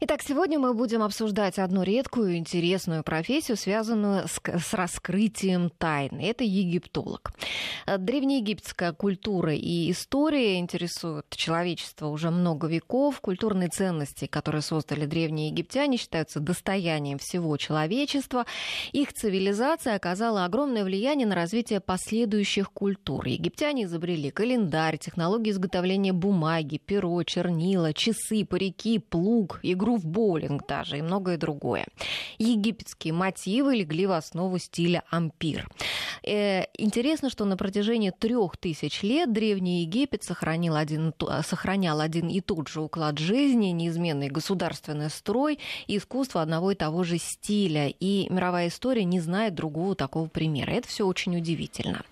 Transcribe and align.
Итак, 0.00 0.22
сегодня 0.22 0.58
мы 0.58 0.74
будем 0.74 1.00
обсуждать 1.02 1.60
одну 1.60 1.84
редкую 1.84 2.36
интересную 2.36 3.04
профессию, 3.04 3.56
связанную 3.56 4.26
с, 4.26 4.40
с 4.42 4.74
раскрытием 4.74 5.70
тайн. 5.70 6.18
Это 6.18 6.42
египтолог. 6.42 7.30
Древнеегипетская 7.86 8.94
культура 8.94 9.54
и 9.54 9.92
история 9.92 10.58
интересуют 10.58 11.26
человечество 11.30 12.08
уже 12.08 12.30
много 12.30 12.66
веков. 12.66 13.20
Культурные 13.20 13.68
ценности, 13.68 14.26
которые 14.26 14.62
создали 14.62 15.06
древние 15.06 15.48
египтяне, 15.50 15.98
считаются 15.98 16.40
достоянием 16.40 17.18
всего 17.18 17.56
человечества. 17.56 18.46
Их 18.90 19.12
цивилизация 19.12 19.94
оказала 19.94 20.44
огромное 20.44 20.84
влияние 20.84 21.28
на 21.28 21.36
развитие 21.36 21.78
последующих 21.78 22.72
культур. 22.72 23.26
Египтяне 23.26 23.84
изобрели 23.84 24.30
календарь, 24.30 24.98
технологии 24.98 25.50
изготовления 25.50 26.12
бумаги, 26.12 26.78
перо, 26.78 27.22
чернила, 27.22 27.92
часы, 27.92 28.44
парики, 28.44 28.98
плуг, 28.98 29.60
игру 29.62 29.81
игру 29.82 29.96
в 29.96 30.06
боулинг 30.06 30.66
даже 30.66 30.98
и 30.98 31.02
многое 31.02 31.36
другое. 31.36 31.86
Египетские 32.38 33.12
мотивы 33.12 33.76
легли 33.76 34.06
в 34.06 34.12
основу 34.12 34.58
стиля 34.58 35.02
ампир. 35.10 35.68
Э, 36.22 36.64
интересно, 36.78 37.30
что 37.30 37.44
на 37.44 37.56
протяжении 37.56 38.10
трех 38.10 38.56
тысяч 38.56 39.02
лет 39.02 39.32
Древний 39.32 39.82
Египет 39.82 40.22
сохранил 40.22 40.76
один, 40.76 41.12
сохранял 41.44 42.00
один 42.00 42.28
и 42.28 42.40
тот 42.40 42.68
же 42.68 42.80
уклад 42.80 43.18
жизни, 43.18 43.68
неизменный 43.68 44.28
государственный 44.28 45.10
строй 45.10 45.58
и 45.86 45.96
искусство 45.96 46.42
одного 46.42 46.70
и 46.70 46.74
того 46.74 47.02
же 47.02 47.18
стиля. 47.18 47.88
И 47.88 48.28
мировая 48.30 48.68
история 48.68 49.04
не 49.04 49.20
знает 49.20 49.54
другого 49.54 49.94
такого 49.96 50.28
примера. 50.28 50.70
Это 50.70 50.88
все 50.88 51.04
очень 51.06 51.36
удивительно. 51.36 52.02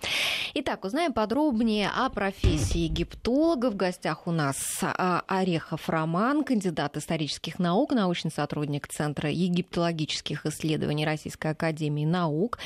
Итак, 0.54 0.84
узнаем 0.84 1.12
подробнее 1.12 1.90
о 1.94 2.08
профессии 2.10 2.80
египтолога. 2.80 3.70
В 3.70 3.76
гостях 3.76 4.26
у 4.26 4.32
нас 4.32 4.56
а, 4.82 5.22
Орехов 5.28 5.88
Роман, 5.88 6.42
кандидат 6.42 6.96
исторических 6.96 7.59
наук, 7.60 7.92
научный 7.92 8.32
сотрудник 8.32 8.88
Центра 8.88 9.30
египтологических 9.30 10.46
исследований 10.46 11.04
Российской 11.04 11.52
Академии 11.52 12.04
Наук 12.04 12.58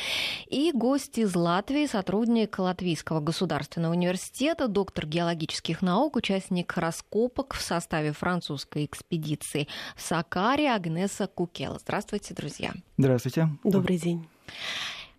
и 0.47 0.73
гость 0.73 1.19
из 1.19 1.35
Латвии, 1.37 1.87
сотрудник 1.87 2.59
Латвийского 2.59 3.21
государственного 3.21 3.93
университета, 3.93 4.69
доктор 4.69 5.07
геологических 5.07 5.83
наук, 5.83 6.17
участник 6.17 6.75
раскопок 6.77 7.55
в 7.55 7.61
составе 7.61 8.13
французской 8.13 8.87
экспедиции 8.87 9.69
в 9.97 10.01
Сакаре 10.01 10.71
Агнеса 10.71 11.27
Кукела. 11.27 11.79
Здравствуйте, 11.79 12.33
друзья. 12.33 12.73
Здравствуйте. 12.97 13.49
Добрый 13.65 13.99
день. 13.99 14.27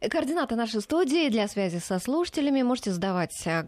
Координаты 0.09 0.55
нашей 0.55 0.81
студии 0.81 1.29
для 1.29 1.47
связи 1.47 1.79
со 1.79 1.99
слушателями. 1.99 2.61
Можете 2.61 2.91
задавать, 2.91 3.35
э, 3.45 3.63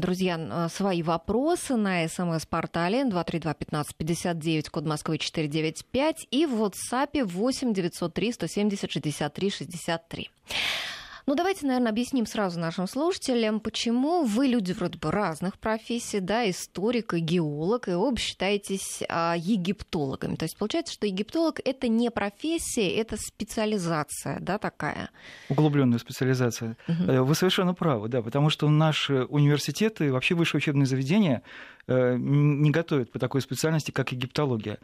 друзья, 0.00 0.68
свои 0.72 1.02
вопросы 1.02 1.76
на 1.76 2.08
смс-портале 2.08 3.04
232-1559, 3.04 4.70
код 4.70 4.86
Москвы 4.86 5.18
495 5.18 6.26
и 6.30 6.46
в 6.46 6.62
WhatsApp 6.62 7.24
8 7.24 7.72
903 7.72 8.32
170 8.32 8.90
63 8.90 9.50
63. 9.50 10.30
Ну, 11.28 11.34
давайте, 11.34 11.66
наверное, 11.66 11.90
объясним 11.90 12.24
сразу 12.24 12.60
нашим 12.60 12.86
слушателям, 12.86 13.58
почему 13.58 14.22
вы 14.22 14.46
люди 14.46 14.70
вроде 14.70 14.96
бы 14.96 15.10
разных 15.10 15.58
профессий, 15.58 16.20
да, 16.20 16.48
историк 16.48 17.14
и 17.14 17.18
геолог, 17.18 17.88
и 17.88 17.94
оба 17.94 18.16
считаетесь 18.16 19.02
а, 19.08 19.34
египтологами. 19.36 20.36
То 20.36 20.44
есть 20.44 20.56
получается, 20.56 20.94
что 20.94 21.04
египтолог 21.04 21.58
это 21.64 21.88
не 21.88 22.12
профессия, 22.12 22.88
это 22.94 23.16
специализация, 23.16 24.38
да, 24.40 24.58
такая. 24.58 25.10
Углубленная 25.48 25.98
специализация. 25.98 26.76
Угу. 26.86 27.24
Вы 27.24 27.34
совершенно 27.34 27.74
правы, 27.74 28.08
да, 28.08 28.22
потому 28.22 28.48
что 28.48 28.68
наши 28.68 29.24
университеты, 29.24 30.12
вообще 30.12 30.36
высшие 30.36 30.60
учебные 30.60 30.86
заведения 30.86 31.42
э, 31.88 32.14
не 32.16 32.70
готовят 32.70 33.10
по 33.10 33.18
такой 33.18 33.40
специальности, 33.40 33.90
как 33.90 34.12
египтология. 34.12 34.78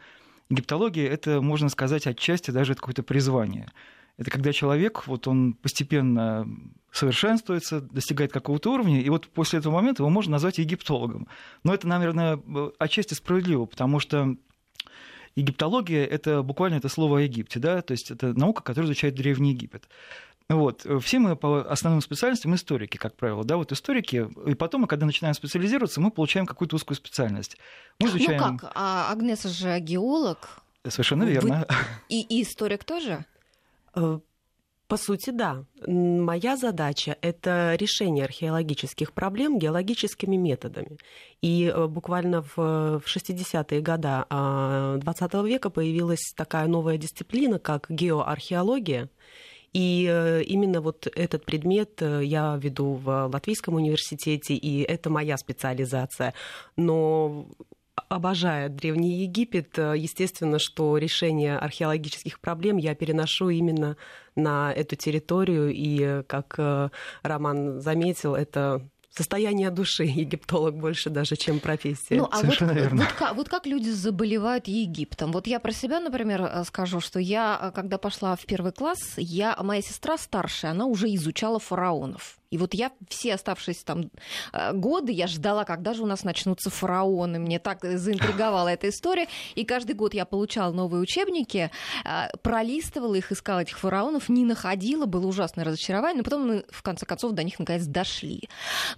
Египтология 0.49 1.09
это, 1.09 1.39
можно 1.39 1.69
сказать, 1.69 2.05
отчасти 2.05 2.51
даже 2.51 2.75
какое-то 2.75 3.01
призвание. 3.01 3.69
Это 4.17 4.29
когда 4.29 4.53
человек, 4.53 5.07
вот 5.07 5.27
он 5.27 5.53
постепенно 5.53 6.47
совершенствуется, 6.91 7.81
достигает 7.81 8.31
какого-то 8.31 8.71
уровня, 8.71 9.01
и 9.01 9.09
вот 9.09 9.27
после 9.27 9.59
этого 9.59 9.73
момента 9.73 10.03
его 10.03 10.09
можно 10.09 10.33
назвать 10.33 10.59
египтологом. 10.59 11.27
Но 11.63 11.73
это, 11.73 11.87
наверное, 11.87 12.39
отчасти 12.77 13.15
справедливо, 13.15 13.65
потому 13.65 13.99
что 13.99 14.35
египтология— 15.35 16.05
это 16.05 16.43
буквально 16.43 16.75
это 16.75 16.89
слово 16.89 17.17
о 17.17 17.21
Египте, 17.21 17.59
да, 17.59 17.81
то 17.81 17.93
есть 17.93 18.11
это 18.11 18.37
наука, 18.37 18.61
которая 18.61 18.85
изучает 18.87 19.15
Древний 19.15 19.51
Египет. 19.53 19.87
Вот. 20.49 20.85
Все 21.01 21.17
мы 21.17 21.35
по 21.35 21.61
основным 21.61 22.01
специальностям 22.01 22.53
историки, 22.53 22.97
как 22.97 23.15
правило, 23.15 23.43
да, 23.43 23.57
вот 23.57 23.71
историки, 23.71 24.29
и 24.45 24.53
потом, 24.53 24.85
когда 24.85 25.07
начинаем 25.07 25.33
специализироваться, 25.33 25.99
мы 26.01 26.11
получаем 26.11 26.45
какую-то 26.45 26.75
узкую 26.75 26.95
специальность. 26.97 27.57
Мы 27.99 28.07
ну 28.07 28.17
изучаем... 28.17 28.41
Ну 28.41 28.57
как, 28.59 28.71
а 28.75 29.11
Агнеса 29.11 29.49
же 29.49 29.79
геолог. 29.79 30.59
Совершенно 30.87 31.23
верно. 31.23 31.65
Вы... 31.67 31.75
И, 32.09 32.21
и 32.21 32.43
историк 32.43 32.83
тоже? 32.83 33.25
Э, 33.95 34.19
по 34.87 34.97
сути, 34.97 35.31
да. 35.31 35.65
Моя 35.87 36.55
задача– 36.57 37.17
это 37.21 37.75
решение 37.79 38.25
археологических 38.25 39.13
проблем 39.13 39.57
геологическими 39.57 40.35
методами. 40.35 40.97
И 41.41 41.71
э, 41.73 41.87
буквально 41.87 42.43
в 42.43 43.01
60-е 43.05 43.81
годы 43.81 44.07
XX 44.07 45.47
века 45.47 45.69
появилась 45.69 46.33
такая 46.35 46.67
новая 46.67 46.97
дисциплина, 46.97 47.59
как 47.59 47.87
геоархеология. 47.89 49.09
И 49.71 50.07
э, 50.07 50.43
именно 50.43 50.81
вот 50.81 51.07
этот 51.07 51.45
предмет 51.45 52.01
я 52.01 52.59
веду 52.61 52.93
в 52.93 53.29
Латвийском 53.33 53.75
университете, 53.75 54.53
и 54.53 54.81
это 54.81 55.09
моя 55.09 55.37
специализация. 55.37 56.33
Но 56.77 57.47
обожая 57.95 58.69
Древний 58.69 59.23
Египет, 59.23 59.77
э, 59.77 59.95
естественно, 59.97 60.59
что 60.59 60.97
решение 60.97 61.57
археологических 61.57 62.39
проблем 62.39 62.77
я 62.77 62.95
переношу 62.95 63.49
именно 63.49 63.97
на 64.35 64.73
эту 64.73 64.95
территорию. 64.95 65.71
И, 65.71 65.99
э, 66.01 66.23
как 66.23 66.55
э, 66.57 66.89
Роман 67.21 67.81
заметил, 67.81 68.35
это 68.35 68.87
состояние 69.09 69.69
души 69.69 70.03
египтолог 70.05 70.75
больше 70.75 71.09
даже, 71.09 71.35
чем 71.35 71.59
профессия. 71.59 72.15
Ну, 72.15 72.27
а 72.31 72.37
Совершенно 72.37 72.73
вот, 72.73 72.81
верно. 72.81 73.03
Вот, 73.03 73.19
вот, 73.19 73.35
вот 73.35 73.49
как 73.49 73.65
люди 73.67 73.89
заболевают 73.89 74.67
Египтом? 74.67 75.31
Вот 75.31 75.45
я 75.47 75.59
про 75.59 75.71
себя, 75.71 75.99
например, 75.99 76.49
скажу, 76.65 76.99
что 76.99 77.19
я, 77.19 77.71
когда 77.75 77.97
пошла 77.97 78.35
в 78.35 78.45
первый 78.45 78.71
класс, 78.71 79.13
я, 79.17 79.55
моя 79.61 79.81
сестра 79.81 80.17
старшая, 80.17 80.71
она 80.71 80.85
уже 80.85 81.13
изучала 81.13 81.59
фараонов. 81.59 82.39
И 82.53 82.57
вот 82.59 82.75
я 82.75 82.91
все 83.09 83.33
оставшиеся 83.33 83.83
там 83.83 84.11
э, 84.53 84.73
годы, 84.73 85.11
я 85.11 85.25
ждала, 85.25 85.63
когда 85.63 85.95
же 85.95 86.03
у 86.03 86.05
нас 86.05 86.23
начнутся 86.23 86.69
фараоны. 86.69 87.39
Мне 87.39 87.57
так 87.57 87.83
заинтриговала 87.83 88.67
эта 88.67 88.89
история. 88.89 89.27
И 89.55 89.65
каждый 89.65 89.95
год 89.95 90.13
я 90.13 90.25
получала 90.25 90.71
новые 90.71 91.01
учебники, 91.01 91.71
э, 92.05 92.37
пролистывала 92.43 93.15
их, 93.15 93.31
искала 93.31 93.61
этих 93.61 93.79
фараонов, 93.79 94.29
не 94.29 94.45
находила, 94.45 95.07
было 95.07 95.25
ужасное 95.25 95.65
разочарование, 95.65 96.17
но 96.17 96.23
потом 96.23 96.47
мы, 96.47 96.65
в 96.69 96.83
конце 96.83 97.07
концов, 97.07 97.31
до 97.31 97.43
них 97.43 97.57
наконец 97.57 97.85
дошли. 97.85 98.47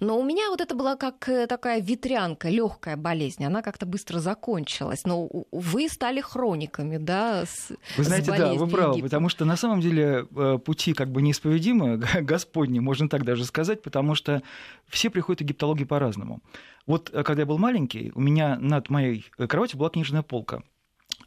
Но 0.00 0.18
у 0.18 0.22
меня 0.22 0.50
вот 0.50 0.60
это 0.60 0.74
была 0.74 0.96
как 0.96 1.26
э, 1.26 1.46
такая 1.46 1.80
ветрянка, 1.80 2.50
легкая 2.50 2.98
болезнь, 2.98 3.42
она 3.42 3.62
как-то 3.62 3.86
быстро 3.86 4.18
закончилась. 4.18 5.04
Но 5.06 5.30
вы 5.50 5.88
стали 5.88 6.20
хрониками, 6.20 6.98
да, 6.98 7.44
с, 7.46 7.72
Вы 7.96 8.04
знаете, 8.04 8.34
с 8.34 8.36
да, 8.36 8.52
вы 8.52 8.68
правы, 8.68 8.96
Египта. 8.96 9.06
потому 9.08 9.30
что 9.30 9.46
на 9.46 9.56
самом 9.56 9.80
деле 9.80 10.26
пути 10.66 10.92
как 10.92 11.10
бы 11.10 11.22
неисповедимы, 11.22 12.02
Господни, 12.20 12.80
можно 12.80 13.08
так 13.08 13.24
даже 13.24 13.45
сказать, 13.46 13.82
потому 13.82 14.14
что 14.14 14.42
все 14.88 15.10
приходят 15.10 15.38
к 15.38 15.42
египтологии 15.42 15.84
по-разному. 15.84 16.42
Вот 16.86 17.10
э, 17.12 17.22
когда 17.22 17.42
я 17.42 17.46
был 17.46 17.58
маленький, 17.58 18.12
у 18.14 18.20
меня 18.20 18.56
над 18.58 18.90
моей 18.90 19.24
э, 19.38 19.46
кроватью 19.46 19.78
была 19.78 19.90
книжная 19.90 20.22
полка. 20.22 20.62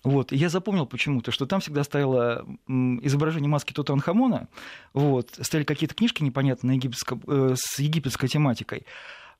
Вот. 0.04 0.32
Я 0.32 0.50
запомнил 0.50 0.86
почему-то, 0.86 1.32
что 1.32 1.46
там 1.46 1.60
всегда 1.60 1.84
стояло 1.84 2.46
изображение 2.68 3.50
маски 3.50 3.74
Тутанхамона, 3.74 4.48
вот, 4.94 5.32
стояли 5.42 5.66
какие-то 5.66 5.96
книжки 5.96 6.24
непонятные 6.24 6.78
египетско, 6.78 7.20
э, 7.28 7.56
с 7.58 7.80
египетской 7.80 8.28
тематикой. 8.28 8.86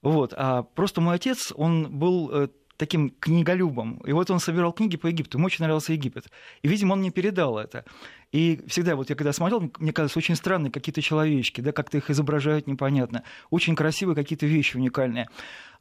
Вот. 0.02 0.34
А 0.36 0.64
просто 0.64 1.02
мой 1.02 1.16
отец, 1.16 1.54
он 1.56 1.90
был 1.98 2.30
э, 2.32 2.48
таким 2.80 3.10
книголюбом. 3.10 3.98
И 4.06 4.14
вот 4.14 4.32
он 4.32 4.40
собирал 4.40 4.72
книги 4.72 4.98
по 4.98 5.08
Египту. 5.08 5.38
Ему 5.38 5.48
очень 5.48 5.64
нравился 5.64 5.94
Египет. 5.94 6.30
И, 6.62 6.68
видимо, 6.68 6.94
он 6.94 7.00
мне 7.00 7.12
передал 7.12 7.58
это. 7.58 7.84
И 8.32 8.62
всегда, 8.68 8.96
вот 8.96 9.10
я 9.10 9.16
когда 9.16 9.34
смотрел, 9.34 9.72
мне 9.80 9.92
казалось, 9.92 10.16
очень 10.18 10.36
странные 10.36 10.72
какие-то 10.72 11.02
человечки, 11.02 11.62
да, 11.62 11.72
как-то 11.72 11.98
их 11.98 12.10
изображают 12.10 12.68
непонятно. 12.68 13.24
Очень 13.50 13.76
красивые 13.76 14.16
какие-то 14.16 14.46
вещи 14.46 14.78
уникальные. 14.78 15.30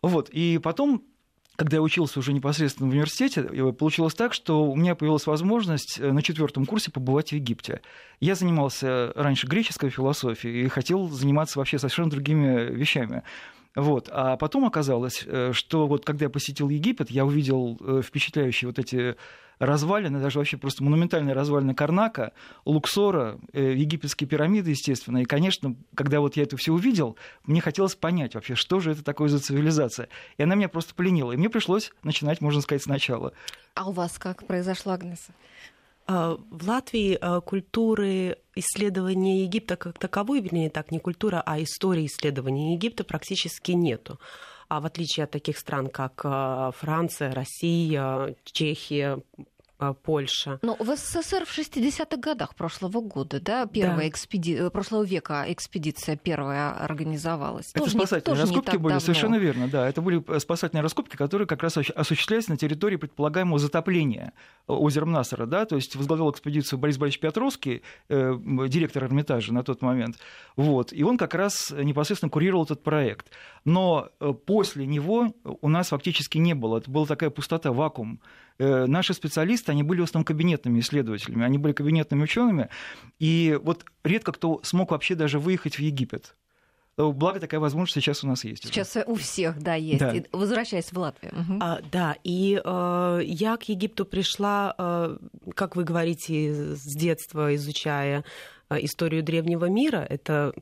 Вот. 0.03 0.31
И 0.31 0.59
потом 0.63 1.05
когда 1.59 1.79
я 1.79 1.83
учился 1.83 2.21
уже 2.21 2.33
непосредственно 2.33 2.89
в 2.89 2.93
университете, 2.93 3.43
получилось 3.73 4.15
так, 4.15 4.33
что 4.33 4.71
у 4.71 4.77
меня 4.77 4.95
появилась 4.95 5.27
возможность 5.27 5.99
э, 5.99 6.13
на 6.13 6.23
четвертом 6.23 6.67
курсе 6.67 6.93
побывать 6.93 7.31
в 7.31 7.33
Египте. 7.33 7.81
Я 8.21 8.37
занимался 8.37 9.13
раньше 9.17 9.49
греческой 9.49 9.91
философией 9.91 10.67
и 10.67 10.69
хотел 10.69 11.09
заниматься 11.09 11.59
вообще 11.59 11.81
совершенно 11.81 12.11
другими 12.11 12.73
вещами. 12.73 13.25
Вот. 13.75 14.09
А 14.13 14.37
потом 14.37 14.67
оказалось, 14.67 15.25
э, 15.27 15.51
что 15.53 15.89
вот 15.89 16.05
когда 16.05 16.27
я 16.27 16.31
посетил 16.31 16.69
Египет, 16.69 17.11
я 17.11 17.25
увидел 17.27 17.77
э, 17.81 18.03
впечатляющие 18.05 18.69
вот 18.69 18.79
эти 18.79 19.17
развалины, 19.59 20.21
даже 20.21 20.39
вообще 20.39 20.57
просто 20.57 20.85
монументальные 20.85 21.35
развалины 21.35 21.75
Карнака, 21.75 22.33
Луксора, 22.65 23.39
э, 23.53 23.75
египетские 23.75 24.29
пирамиды, 24.29 24.71
естественно. 24.71 25.19
И, 25.19 25.25
конечно, 25.25 25.77
когда 25.95 26.21
вот 26.21 26.37
я 26.37 26.45
это 26.45 26.57
все 26.57 26.73
увидел, 26.73 27.17
мне 27.45 27.61
хотелось 27.61 27.95
понять 27.95 28.35
вообще, 28.35 28.55
что 28.55 28.81
же 28.81 28.93
это 28.93 29.05
такое 29.05 29.29
за 29.29 29.41
цивилизация. 29.41 30.09
И 30.37 30.43
она 30.43 30.55
меня 30.55 30.69
просто 30.69 30.95
пленила. 30.95 31.33
И 31.33 31.37
мне 31.37 31.51
пришлось 31.51 31.93
начинать, 32.03 32.41
можно 32.41 32.61
сказать, 32.61 32.83
сначала. 32.83 33.33
А 33.75 33.89
у 33.89 33.93
вас 33.93 34.19
как 34.19 34.47
произошло, 34.47 34.93
Агнеса? 34.93 35.33
А, 36.07 36.39
в 36.51 36.67
Латвии 36.67 37.19
а, 37.21 37.41
культуры 37.41 38.39
исследования 38.55 39.43
Египта 39.43 39.77
как 39.77 39.99
таковой, 39.99 40.41
вернее 40.41 40.71
так, 40.71 40.91
не 40.91 40.99
культура, 40.99 41.43
а 41.45 41.63
история 41.63 42.07
исследования 42.07 42.73
Египта 42.73 43.05
практически 43.05 43.73
нету. 43.73 44.19
А 44.69 44.81
в 44.81 44.87
отличие 44.87 45.25
от 45.25 45.31
таких 45.31 45.59
стран, 45.59 45.89
как 45.89 46.21
а, 46.25 46.71
Франция, 46.73 47.33
Россия, 47.33 48.35
Чехия, 48.45 49.23
Польша. 50.03 50.59
Ну, 50.63 50.77
в 50.79 50.97
СССР 50.97 51.45
в 51.45 51.57
60-х 51.57 52.17
годах 52.17 52.55
прошлого 52.57 53.01
года, 53.01 53.41
да, 53.41 53.67
первая 53.67 53.99
да. 53.99 54.09
Экспеди... 54.09 54.55
Э, 54.55 54.71
прошлого 54.71 55.05
века 55.05 55.45
экспедиция 55.49 56.17
первая 56.17 56.73
организовалась. 56.73 57.71
Это 57.71 57.85
тоже 57.85 57.93
спасательные 57.93 58.21
не, 58.21 58.25
тоже 58.25 58.43
раскопки 58.43 58.77
были, 58.77 58.95
давно. 58.95 59.01
совершенно 59.01 59.37
верно, 59.37 59.69
да. 59.69 59.89
Это 59.89 60.03
были 60.03 60.23
э, 60.27 60.41
спасательные 60.41 60.83
раскопки, 60.83 61.17
которые 61.17 61.47
как 61.47 61.63
раз 61.63 61.77
осуществлялись 61.77 62.49
на 62.49 62.57
территории 62.57 62.97
предполагаемого 62.97 63.61
затопления 63.61 64.33
э, 64.67 64.73
озера 64.73 65.05
Насара, 65.05 65.47
да, 65.47 65.65
то 65.65 65.77
есть 65.77 65.95
возглавлял 65.95 66.31
экспедицию 66.31 66.81
Борис 66.81 66.99
Борисович 66.99 67.21
Петровский, 67.21 67.83
э, 68.09 68.35
директор 68.69 69.05
Эрмитажа 69.05 69.55
на 69.55 69.63
тот 69.63 69.81
момент, 69.81 70.17
вот, 70.57 70.93
и 70.93 71.05
он 71.05 71.19
как 71.19 71.35
раз 71.35 71.71
непосредственно 71.71 72.31
курировал 72.31 72.65
этот 72.65 72.83
проект. 72.83 73.31
Но 73.65 74.09
после 74.47 74.87
него 74.87 75.33
у 75.45 75.69
нас 75.69 75.89
фактически 75.89 76.39
не 76.39 76.55
было, 76.55 76.79
это 76.79 76.91
была 76.91 77.07
такая 77.07 77.31
пустота, 77.31 77.73
вакуум. 77.73 78.21
Э, 78.61 78.87
наши 78.87 79.15
специалисты, 79.15 79.68
они 79.73 79.83
были 79.83 80.01
в 80.01 80.05
основном 80.05 80.25
кабинетными 80.25 80.81
исследователями, 80.81 81.45
они 81.45 81.59
были 81.59 81.73
кабинетными 81.73 82.23
учеными, 82.23 82.69
и 83.19 83.59
вот 83.63 83.85
редко 84.05 84.33
кто 84.33 84.61
смог 84.63 84.91
вообще 84.91 85.15
даже 85.15 85.39
выехать 85.39 85.77
в 85.77 85.81
Египет. 85.81 86.35
Э, 86.99 87.11
благо 87.13 87.41
такая 87.41 87.61
возможность 87.61 87.95
сейчас 87.95 88.25
у 88.25 88.27
нас 88.27 88.45
есть. 88.45 88.65
Сейчас 88.65 88.97
уже. 88.97 89.05
у 89.07 89.15
всех, 89.15 89.63
да, 89.63 89.75
есть. 89.75 90.01
Да. 90.01 90.15
возвращаясь 90.33 90.93
в 90.93 90.99
Латвию. 90.99 91.33
Угу. 91.33 91.59
А, 91.61 91.81
да, 91.91 92.17
и 92.25 92.61
э, 92.63 93.21
я 93.25 93.57
к 93.57 93.63
Египту 93.65 94.05
пришла, 94.05 94.75
э, 94.77 95.17
как 95.55 95.77
вы 95.77 95.85
говорите, 95.85 96.75
с 96.75 96.83
детства 96.83 97.55
изучая 97.55 98.25
э, 98.69 98.85
историю 98.85 99.23
древнего 99.23 99.67
мира. 99.67 100.05
Это 100.09 100.53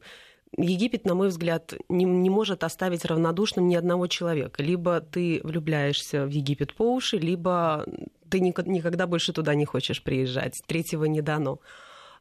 Египет, 0.57 1.05
на 1.05 1.15
мой 1.15 1.29
взгляд, 1.29 1.75
не, 1.89 2.05
не 2.05 2.31
может 2.31 2.65
оставить 2.65 3.05
равнодушным 3.05 3.69
ни 3.69 3.75
одного 3.75 4.07
человека. 4.07 4.63
Либо 4.63 5.01
ты 5.01 5.41
влюбляешься 5.45 6.25
в 6.25 6.31
Египет 6.31 6.75
по 6.75 6.95
уши, 6.95 7.19
либо 7.19 7.85
ты 8.31 8.41
никогда 8.41 9.07
больше 9.07 9.33
туда 9.33 9.55
не 9.55 9.65
хочешь 9.65 10.03
приезжать. 10.03 10.63
Третьего 10.67 11.05
не 11.05 11.21
дано. 11.21 11.61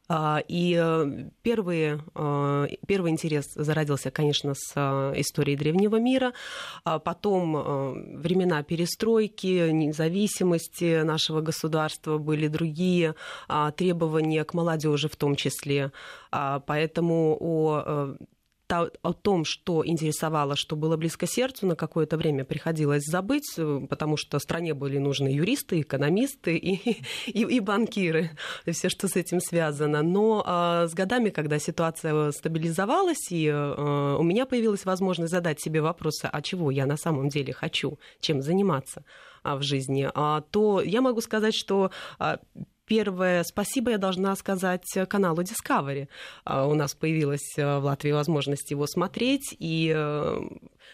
А, 0.08 0.40
и 0.46 0.78
э, 0.80 1.28
первый, 1.42 2.00
э, 2.14 2.66
первый 2.86 3.10
интерес 3.10 3.46
зародился, 3.54 4.10
конечно, 4.10 4.54
с 4.54 4.72
э, 4.76 5.20
историей 5.20 5.56
древнего 5.56 5.96
мира. 5.96 6.32
А 6.84 6.98
потом 6.98 7.54
времена 8.20 8.62
перестройки, 8.62 9.70
независимости 9.70 11.02
нашего 11.02 11.40
государства 11.40 12.18
были 12.18 12.48
другие, 12.48 13.14
а, 13.48 13.70
требования 13.72 14.44
к 14.44 14.54
молодежи 14.54 15.08
в 15.08 15.16
том 15.16 15.34
числе. 15.34 15.92
Поэтому 16.30 17.36
о 17.40 18.16
о 18.68 19.12
том, 19.12 19.44
что 19.44 19.86
интересовало, 19.86 20.56
что 20.56 20.76
было 20.76 20.96
близко 20.96 21.26
сердцу, 21.26 21.66
на 21.66 21.76
какое-то 21.76 22.16
время 22.16 22.44
приходилось 22.44 23.04
забыть, 23.04 23.54
э, 23.56 23.86
потому 23.88 24.16
что 24.16 24.38
стране 24.38 24.74
были 24.74 24.98
нужны 24.98 25.28
юристы, 25.28 25.80
экономисты 25.80 26.56
и, 26.56 27.02
и, 27.26 27.42
и 27.42 27.60
банкиры, 27.60 28.30
и 28.64 28.72
все, 28.72 28.88
что 28.88 29.08
с 29.08 29.16
этим 29.16 29.40
связано. 29.40 30.02
Но 30.02 30.42
а, 30.46 30.86
с 30.86 30.94
годами, 30.94 31.30
когда 31.30 31.58
ситуация 31.58 32.32
стабилизовалась, 32.32 33.30
и 33.30 33.48
а, 33.48 34.16
у 34.18 34.22
меня 34.22 34.46
появилась 34.46 34.84
возможность 34.84 35.32
задать 35.32 35.60
себе 35.60 35.80
вопросы, 35.80 36.28
а 36.30 36.42
чего 36.42 36.70
я 36.70 36.86
на 36.86 36.96
самом 36.96 37.28
деле 37.28 37.52
хочу, 37.52 37.98
чем 38.20 38.42
заниматься 38.42 39.04
а, 39.42 39.56
в 39.56 39.62
жизни, 39.62 40.08
а, 40.14 40.40
то 40.40 40.80
я 40.80 41.00
могу 41.00 41.20
сказать, 41.20 41.54
что 41.54 41.90
а, 42.18 42.38
Первое 42.86 43.42
спасибо 43.42 43.90
я 43.90 43.98
должна 43.98 44.36
сказать 44.36 44.86
каналу 45.08 45.42
Discovery. 45.42 46.08
А, 46.44 46.66
у 46.66 46.74
нас 46.74 46.94
появилась 46.94 47.56
э, 47.56 47.78
в 47.78 47.84
Латвии 47.84 48.12
возможность 48.12 48.70
его 48.70 48.86
смотреть, 48.86 49.56
и 49.58 49.92
э, 49.94 50.40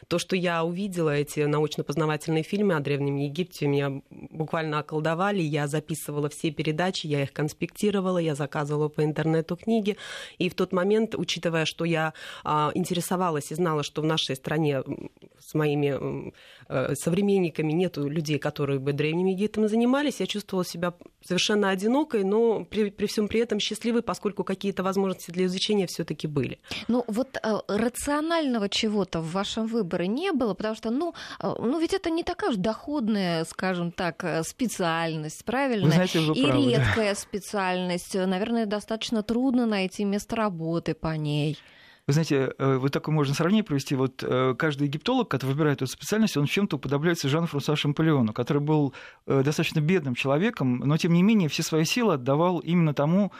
то, 0.08 0.18
что 0.18 0.36
я 0.36 0.64
увидела, 0.64 1.10
эти 1.10 1.40
научно-познавательные 1.40 2.42
фильмы 2.42 2.74
о 2.74 2.80
Древнем 2.80 3.16
Египте, 3.16 3.66
меня 3.66 4.02
буквально 4.10 4.78
околдовали. 4.78 5.40
Я 5.42 5.66
записывала 5.66 6.28
все 6.28 6.50
передачи, 6.50 7.06
я 7.06 7.22
их 7.22 7.32
конспектировала, 7.32 8.18
я 8.18 8.34
заказывала 8.34 8.88
по 8.88 9.04
интернету 9.04 9.56
книги. 9.56 9.96
И 10.38 10.48
в 10.48 10.54
тот 10.54 10.72
момент, 10.72 11.14
учитывая, 11.14 11.64
что 11.64 11.84
я 11.84 12.12
а, 12.44 12.70
интересовалась 12.74 13.52
и 13.52 13.54
знала, 13.54 13.82
что 13.82 14.02
в 14.02 14.04
нашей 14.04 14.36
стране 14.36 14.82
с 15.38 15.54
моими 15.54 16.32
э, 16.68 16.94
современниками 16.94 17.72
нету 17.72 18.08
людей, 18.08 18.38
которые 18.38 18.78
бы 18.78 18.92
Древним 18.92 19.26
Египтом 19.26 19.68
занимались, 19.68 20.20
я 20.20 20.26
чувствовала 20.26 20.64
себя 20.64 20.94
совершенно 21.24 21.70
одинокой, 21.70 22.24
но 22.24 22.64
при, 22.64 22.90
при 22.90 23.06
всем 23.06 23.28
при 23.28 23.40
этом 23.40 23.60
счастливой, 23.60 24.02
поскольку 24.02 24.44
какие-то 24.44 24.82
возможности 24.82 25.30
для 25.30 25.46
изучения 25.46 25.86
все-таки 25.86 26.26
были. 26.26 26.58
Ну 26.88 27.04
вот 27.06 27.36
э, 27.42 27.58
рационального 27.68 28.68
чего-то 28.68 29.20
в 29.20 29.32
вашем 29.32 29.66
выборе 29.66 29.81
не 30.06 30.32
было, 30.32 30.54
потому 30.54 30.74
что, 30.74 30.90
ну, 30.90 31.14
э, 31.40 31.54
ну 31.58 31.78
ведь 31.78 31.94
это 31.94 32.10
не 32.10 32.22
такая 32.22 32.50
уж 32.50 32.56
доходная, 32.56 33.44
скажем 33.44 33.92
так, 33.92 34.24
э, 34.24 34.42
специальность, 34.42 35.44
правильно? 35.44 35.86
Вы 35.86 35.92
знаете, 35.92 36.20
вы 36.20 36.34
И 36.34 36.46
правы, 36.46 36.70
редкая 36.70 37.14
да. 37.14 37.20
специальность. 37.20 38.14
Наверное, 38.14 38.66
достаточно 38.66 39.22
трудно 39.22 39.66
найти 39.66 40.04
место 40.04 40.36
работы 40.36 40.94
по 40.94 41.16
ней. 41.16 41.58
Вы 42.08 42.14
знаете, 42.14 42.52
э, 42.58 42.76
вот 42.78 42.92
такое 42.92 43.14
можно 43.14 43.32
сравнение 43.32 43.62
провести. 43.62 43.94
Вот 43.94 44.24
э, 44.26 44.56
каждый 44.58 44.88
египтолог, 44.88 45.28
который 45.28 45.52
выбирает 45.52 45.82
эту 45.82 45.86
специальность, 45.86 46.36
он 46.36 46.46
чем-то 46.46 46.74
уподобляется 46.74 47.28
Жану 47.28 47.46
Франсуа 47.46 47.76
Шампольону, 47.76 48.32
который 48.32 48.60
был 48.60 48.92
э, 49.26 49.42
достаточно 49.44 49.78
бедным 49.78 50.16
человеком, 50.16 50.80
но 50.80 50.96
тем 50.96 51.12
не 51.12 51.22
менее 51.22 51.48
все 51.48 51.62
свои 51.62 51.84
силы 51.84 52.14
отдавал 52.14 52.58
именно 52.58 52.92
тому, 52.92 53.32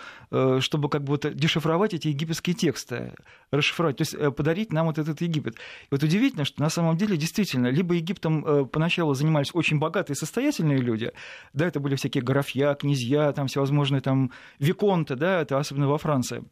чтобы 0.60 0.88
как 0.88 1.02
бы 1.02 1.10
вот 1.12 1.34
дешифровать 1.34 1.92
эти 1.92 2.08
египетские 2.08 2.54
тексты, 2.54 3.14
расшифровать, 3.50 3.96
то 3.98 4.02
есть 4.02 4.16
подарить 4.36 4.72
нам 4.72 4.86
вот 4.86 4.98
этот 4.98 5.20
Египет. 5.20 5.56
И 5.56 5.88
вот 5.90 6.02
удивительно, 6.02 6.44
что 6.44 6.62
на 6.62 6.70
самом 6.70 6.96
деле 6.96 7.16
действительно 7.16 7.66
либо 7.66 7.94
Египтом 7.94 8.68
поначалу 8.68 9.14
занимались 9.14 9.50
очень 9.52 9.78
богатые 9.78 10.14
и 10.14 10.18
состоятельные 10.18 10.78
люди, 10.78 11.12
да, 11.52 11.66
это 11.66 11.80
были 11.80 11.96
всякие 11.96 12.22
графья, 12.22 12.74
князья, 12.74 13.32
там 13.32 13.48
всевозможные 13.48 14.00
там 14.00 14.30
виконты, 14.58 15.16
да, 15.16 15.42
это 15.42 15.58
особенно 15.58 15.88
во 15.88 15.98
Франции. 15.98 16.44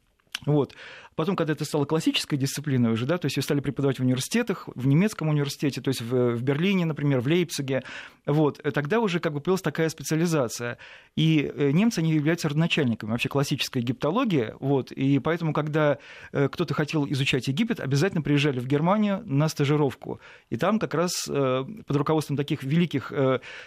Вот. 0.46 0.74
Потом, 1.20 1.37
когда 1.37 1.52
это 1.52 1.67
стало 1.67 1.84
классической 1.84 2.38
дисциплиной 2.38 2.93
уже, 2.93 3.05
да, 3.05 3.19
то 3.19 3.26
есть 3.26 3.37
ее 3.37 3.43
стали 3.43 3.61
преподавать 3.61 3.99
в 3.99 4.02
университетах, 4.02 4.70
в 4.75 4.87
немецком 4.87 5.28
университете, 5.28 5.82
то 5.82 5.88
есть 5.88 6.00
в, 6.00 6.31
в 6.31 6.43
Берлине, 6.43 6.87
например, 6.87 7.20
в 7.20 7.26
Лейпциге, 7.26 7.82
вот, 8.25 8.58
тогда 8.72 9.00
уже 9.00 9.20
как 9.20 9.34
бы 9.34 9.40
появилась 9.40 9.61
такая 9.61 9.90
специализация. 9.90 10.78
И 11.17 11.52
э, 11.55 11.72
немцы, 11.72 11.99
они 11.99 12.14
являются 12.14 12.49
родоначальниками 12.49 13.11
вообще 13.11 13.28
классической 13.28 13.82
египтологии, 13.82 14.55
вот, 14.60 14.93
и 14.93 15.19
поэтому, 15.19 15.53
когда 15.53 15.98
э, 16.32 16.48
кто-то 16.48 16.72
хотел 16.72 17.06
изучать 17.06 17.48
Египет, 17.48 17.81
обязательно 17.81 18.22
приезжали 18.22 18.58
в 18.58 18.67
Германию 18.67 19.20
на 19.27 19.50
стажировку. 19.50 20.20
И 20.48 20.56
там 20.56 20.79
как 20.79 20.94
раз 20.94 21.29
э, 21.29 21.65
под 21.86 21.96
руководством 21.98 22.39
таких 22.39 22.62
великих 22.62 23.12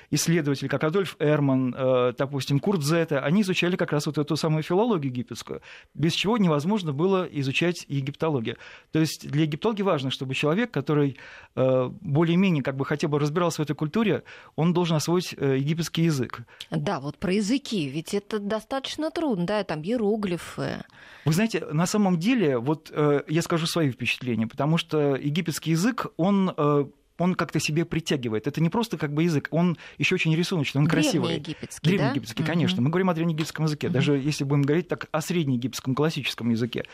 исследователей, 0.10 0.70
как 0.70 0.84
Адольф 0.84 1.18
Эрман, 1.20 2.16
допустим, 2.18 2.60
Курт 2.60 2.82
Зета, 2.82 3.20
они 3.20 3.44
изучали 3.44 3.76
как 3.76 3.92
раз 3.92 4.08
вот 4.08 4.18
эту 4.18 4.36
самую 4.38 4.64
филологию 4.64 5.12
египетскую, 5.12 5.62
без 5.94 6.14
чего 6.14 6.40
невозможно 6.40 6.94
было 6.94 7.28
изучать 7.44 7.86
египтологию. 7.88 8.58
То 8.92 9.00
есть 9.00 9.30
для 9.30 9.44
египтологии 9.44 9.84
важно, 9.84 10.10
чтобы 10.10 10.34
человек, 10.34 10.72
который 10.72 11.18
э, 11.56 11.90
более-менее 12.02 12.64
как 12.64 12.76
бы 12.76 12.86
хотя 12.86 13.08
бы 13.08 13.20
разбирался 13.20 13.62
в 13.62 13.66
этой 13.66 13.76
культуре, 13.76 14.24
он 14.56 14.74
должен 14.74 14.98
освоить 14.98 15.36
э, 15.38 15.58
египетский 15.58 16.04
язык. 16.04 16.42
Да, 16.72 17.00
вот 17.00 17.18
про 17.18 17.34
языки, 17.34 17.88
ведь 17.88 18.14
это 18.14 18.40
достаточно 18.40 19.12
трудно, 19.12 19.46
да, 19.46 19.64
там 19.64 19.82
иероглифы. 19.82 20.84
Вы 21.26 21.34
знаете, 21.34 21.66
на 21.72 21.86
самом 21.86 22.20
деле, 22.20 22.58
вот 22.58 22.92
э, 22.94 23.22
я 23.28 23.42
скажу 23.42 23.68
свои 23.68 23.92
впечатления, 23.92 24.48
потому 24.48 24.78
что 24.78 25.16
египетский 25.16 25.72
язык, 25.72 26.08
он 26.18 26.54
он 27.18 27.36
как-то 27.36 27.60
себе 27.60 27.86
притягивает. 27.86 28.48
Это 28.48 28.62
не 28.62 28.70
просто 28.70 28.98
как 28.98 29.14
бы 29.14 29.24
язык, 29.24 29.48
он 29.52 29.78
еще 29.98 30.16
очень 30.16 30.36
рисуночный, 30.36 30.82
он 30.82 30.88
красивый. 30.88 31.40
Древнеегипетский, 31.40 31.90
Древнеегипетский, 31.90 32.44
да? 32.44 32.52
конечно. 32.52 32.82
Мы 32.82 32.90
говорим 32.90 33.10
о 33.10 33.14
древнеегипетском 33.14 33.66
языке, 33.66 33.90
даже 33.90 34.18
если 34.18 34.44
будем 34.44 34.64
говорить 34.64 34.88
так 34.88 35.08
о 35.12 35.22
среднеегипетском 35.22 35.96
классическом 35.96 36.50
языке. 36.50 36.86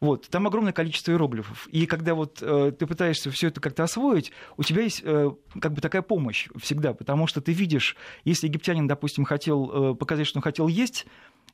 Вот, 0.00 0.28
там 0.28 0.46
огромное 0.46 0.72
количество 0.72 1.12
иероглифов. 1.12 1.68
И 1.68 1.86
когда 1.86 2.14
вот 2.14 2.38
э, 2.42 2.72
ты 2.78 2.86
пытаешься 2.86 3.30
все 3.30 3.48
это 3.48 3.60
как-то 3.60 3.84
освоить, 3.84 4.32
у 4.56 4.62
тебя 4.62 4.82
есть 4.82 5.00
э, 5.02 5.30
как 5.60 5.72
бы 5.72 5.80
такая 5.80 6.02
помощь 6.02 6.48
всегда, 6.56 6.92
потому 6.92 7.26
что 7.26 7.40
ты 7.40 7.52
видишь, 7.52 7.96
если 8.24 8.46
египтянин, 8.46 8.86
допустим, 8.86 9.24
хотел 9.24 9.92
э, 9.92 9.94
показать, 9.94 10.26
что 10.26 10.38
он 10.38 10.42
хотел 10.42 10.68
есть, 10.68 11.06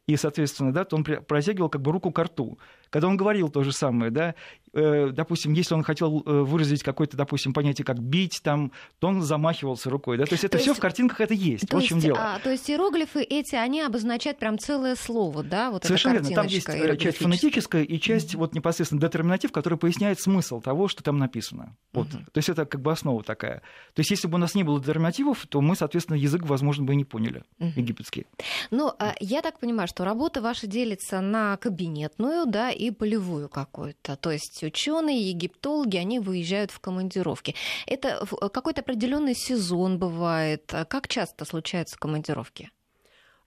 и, 0.06 0.16
соответственно, 0.16 0.72
да, 0.72 0.84
то 0.84 0.96
он 0.96 1.04
протягивал 1.04 1.68
как 1.68 1.82
бы 1.82 1.92
руку 1.92 2.10
к 2.10 2.22
рту. 2.22 2.58
Когда 2.92 3.08
он 3.08 3.16
говорил 3.16 3.48
то 3.48 3.64
же 3.64 3.72
самое, 3.72 4.12
да, 4.12 4.34
Э, 4.74 5.10
допустим, 5.12 5.52
если 5.52 5.74
он 5.74 5.82
хотел 5.82 6.22
э, 6.24 6.30
выразить 6.30 6.82
какое-то, 6.82 7.16
допустим, 7.16 7.52
понятие 7.52 7.84
как 7.84 7.98
бить, 7.98 8.40
там, 8.42 8.72
то 9.00 9.08
он 9.08 9.20
замахивался 9.20 9.90
рукой. 9.90 10.16
Да? 10.16 10.24
То 10.24 10.32
есть 10.32 10.44
это 10.44 10.56
все 10.56 10.72
в 10.72 10.78
картинках 10.78 11.20
это 11.20 11.34
есть. 11.34 11.68
То 11.68 11.76
в 11.76 11.80
общем 11.80 11.96
есть, 11.96 12.06
дело. 12.06 12.18
А, 12.18 12.38
то 12.38 12.50
есть 12.50 12.70
иероглифы 12.70 13.22
эти, 13.22 13.54
они 13.54 13.82
обозначают 13.82 14.38
прям 14.38 14.58
целое 14.58 14.96
слово, 14.96 15.42
да? 15.42 15.70
Вот 15.70 15.84
Совершенно 15.84 16.14
верно. 16.14 16.30
Там 16.30 16.46
есть 16.46 16.68
э, 16.70 16.96
часть 16.96 17.18
фонетическая 17.18 17.82
и 17.82 18.00
часть 18.00 18.34
mm-hmm. 18.34 18.38
вот 18.38 18.54
непосредственно 18.54 19.00
детерминатив, 19.00 19.52
который 19.52 19.78
поясняет 19.78 20.20
смысл 20.20 20.62
того, 20.62 20.88
что 20.88 21.02
там 21.02 21.18
написано. 21.18 21.76
Вот. 21.92 22.08
Mm-hmm. 22.08 22.24
То 22.32 22.38
есть 22.38 22.48
это 22.48 22.64
как 22.64 22.80
бы 22.80 22.92
основа 22.92 23.22
такая. 23.22 23.60
То 23.92 24.00
есть 24.00 24.10
если 24.10 24.26
бы 24.26 24.36
у 24.36 24.38
нас 24.38 24.54
не 24.54 24.64
было 24.64 24.80
детерминативов, 24.80 25.46
то 25.48 25.60
мы, 25.60 25.76
соответственно, 25.76 26.16
язык, 26.16 26.44
возможно, 26.44 26.84
бы 26.84 26.94
и 26.94 26.96
не 26.96 27.04
поняли 27.04 27.42
mm-hmm. 27.60 27.72
египетский. 27.76 28.26
Ну, 28.70 28.90
а 28.98 29.14
я 29.20 29.42
так 29.42 29.58
понимаю, 29.58 29.86
что 29.86 30.06
работа 30.06 30.40
ваша 30.40 30.66
делится 30.66 31.20
на 31.20 31.58
кабинетную, 31.58 32.46
да, 32.46 32.70
и 32.82 32.90
полевую 32.90 33.48
какую-то. 33.48 34.16
То 34.16 34.30
есть 34.30 34.62
ученые, 34.62 35.30
египтологи, 35.30 35.96
они 35.96 36.18
выезжают 36.18 36.70
в 36.70 36.80
командировки. 36.80 37.54
Это 37.86 38.26
какой-то 38.52 38.80
определенный 38.80 39.34
сезон 39.34 39.98
бывает. 39.98 40.72
Как 40.88 41.08
часто 41.08 41.44
случаются 41.44 41.96
командировки? 41.98 42.70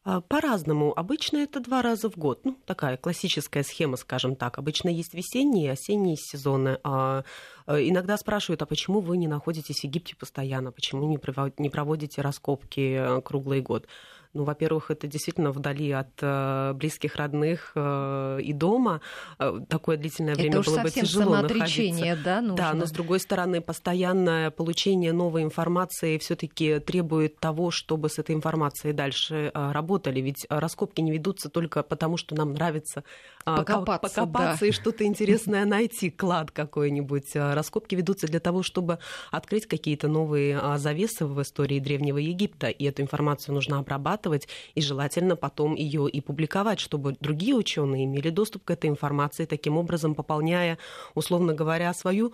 А, 0.08 0.22
по-разному. 0.22 0.94
Обычно 0.96 1.38
это 1.38 1.60
два 1.60 1.82
раза 1.82 2.12
в 2.12 2.18
год. 2.18 2.46
Ну, 2.46 2.56
такая 2.66 2.96
классическая 2.96 3.64
схема, 3.64 3.98
скажем 3.98 4.36
так. 4.36 4.60
Обычно 4.60 4.90
есть 4.90 5.16
весенние 5.16 5.66
и 5.66 5.70
осенние 5.70 6.16
сезоны. 6.16 6.80
А, 6.84 7.24
а 7.66 7.80
иногда 7.82 8.16
спрашивают, 8.18 8.62
а 8.62 8.68
почему 8.68 9.00
вы 9.00 9.18
не 9.18 9.28
находитесь 9.28 9.80
в 9.80 9.84
Египте 9.84 10.16
постоянно? 10.16 10.72
Почему 10.72 11.08
не 11.10 11.70
проводите 11.70 12.22
раскопки 12.22 12.98
э, 13.00 13.22
круглый 13.22 13.62
год? 13.62 13.88
Ну, 14.36 14.44
во-первых, 14.44 14.92
это 14.92 15.08
действительно 15.08 15.52
вдали 15.52 15.92
от 15.92 16.10
э, 16.22 16.74
близких, 16.74 17.16
родных 17.16 17.72
э, 17.74 18.40
и 18.44 18.52
дома. 18.52 19.00
Э, 19.40 19.62
такое 19.70 19.96
длительное 19.96 20.36
время 20.36 20.60
это 20.60 20.70
было 20.70 20.82
бы 20.82 20.90
тяжело 20.90 21.38
находиться. 21.38 22.18
да, 22.22 22.42
нужно. 22.42 22.58
Да, 22.58 22.74
но 22.74 22.86
с 22.86 22.92
другой 22.92 23.22
стороны, 23.22 23.62
постоянное 23.62 24.52
получение 24.52 25.14
новой 25.14 25.44
информации 25.44 26.18
все-таки 26.18 26.80
требует 26.80 27.40
того, 27.40 27.72
чтобы 27.72 28.10
с 28.10 28.20
этой 28.20 28.36
информацией 28.36 28.92
дальше 28.92 29.52
работали. 29.54 30.20
Ведь 30.20 30.46
раскопки 30.50 31.00
не 31.00 31.12
ведутся 31.12 31.50
только 31.50 31.82
потому, 31.82 32.18
что 32.18 32.36
нам 32.36 32.52
нравится 32.56 33.06
покопаться, 33.46 34.16
покопаться 34.16 34.62
да. 34.62 34.68
и 34.68 34.72
что-то 34.72 35.06
интересное 35.06 35.64
найти, 35.76 36.10
клад 36.10 36.52
какой-нибудь. 36.52 37.36
Раскопки 37.36 37.96
ведутся 37.96 38.28
для 38.28 38.42
того, 38.42 38.64
чтобы 38.64 39.00
открыть 39.32 39.66
какие-то 39.66 40.10
новые 40.10 40.78
завесы 40.78 41.26
в 41.26 41.42
истории 41.42 41.80
Древнего 41.80 42.18
Египта, 42.18 42.68
и 42.68 42.84
эту 42.84 43.02
информацию 43.02 43.56
нужно 43.56 43.80
обрабатывать 43.80 44.25
обрабатывать 44.26 44.48
и 44.76 44.82
желательно 44.82 45.36
потом 45.36 45.76
ее 45.76 46.10
и 46.10 46.22
публиковать, 46.22 46.80
чтобы 46.80 47.16
другие 47.20 47.56
ученые 47.56 48.06
имели 48.06 48.30
доступ 48.30 48.64
к 48.64 48.72
этой 48.72 48.90
информации, 48.90 49.46
таким 49.46 49.78
образом 49.78 50.16
пополняя, 50.16 50.78
условно 51.14 51.54
говоря, 51.54 51.94
свою 51.94 52.34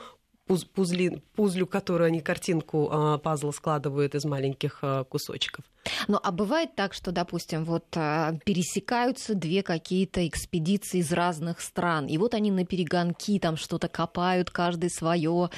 пузли, 0.73 1.21
пузлю, 1.35 1.67
которую 1.67 2.07
они 2.07 2.21
картинку 2.21 2.89
а, 2.91 3.17
пазла 3.17 3.51
складывают 3.51 4.15
из 4.15 4.25
маленьких 4.25 4.79
а, 4.81 5.03
кусочков. 5.03 5.65
Ну, 6.07 6.19
а 6.21 6.31
бывает 6.31 6.75
так, 6.75 6.93
что, 6.93 7.11
допустим, 7.11 7.63
вот 7.63 7.85
а, 7.95 8.33
пересекаются 8.45 9.33
две 9.33 9.63
какие-то 9.63 10.27
экспедиции 10.27 10.99
из 10.99 11.11
разных 11.11 11.59
стран, 11.61 12.05
и 12.05 12.17
вот 12.17 12.33
они 12.33 12.51
на 12.51 12.65
перегонки 12.65 13.39
там 13.39 13.57
что-то 13.57 13.87
копают, 13.87 14.51
каждый 14.51 14.89
свое, 14.89 15.49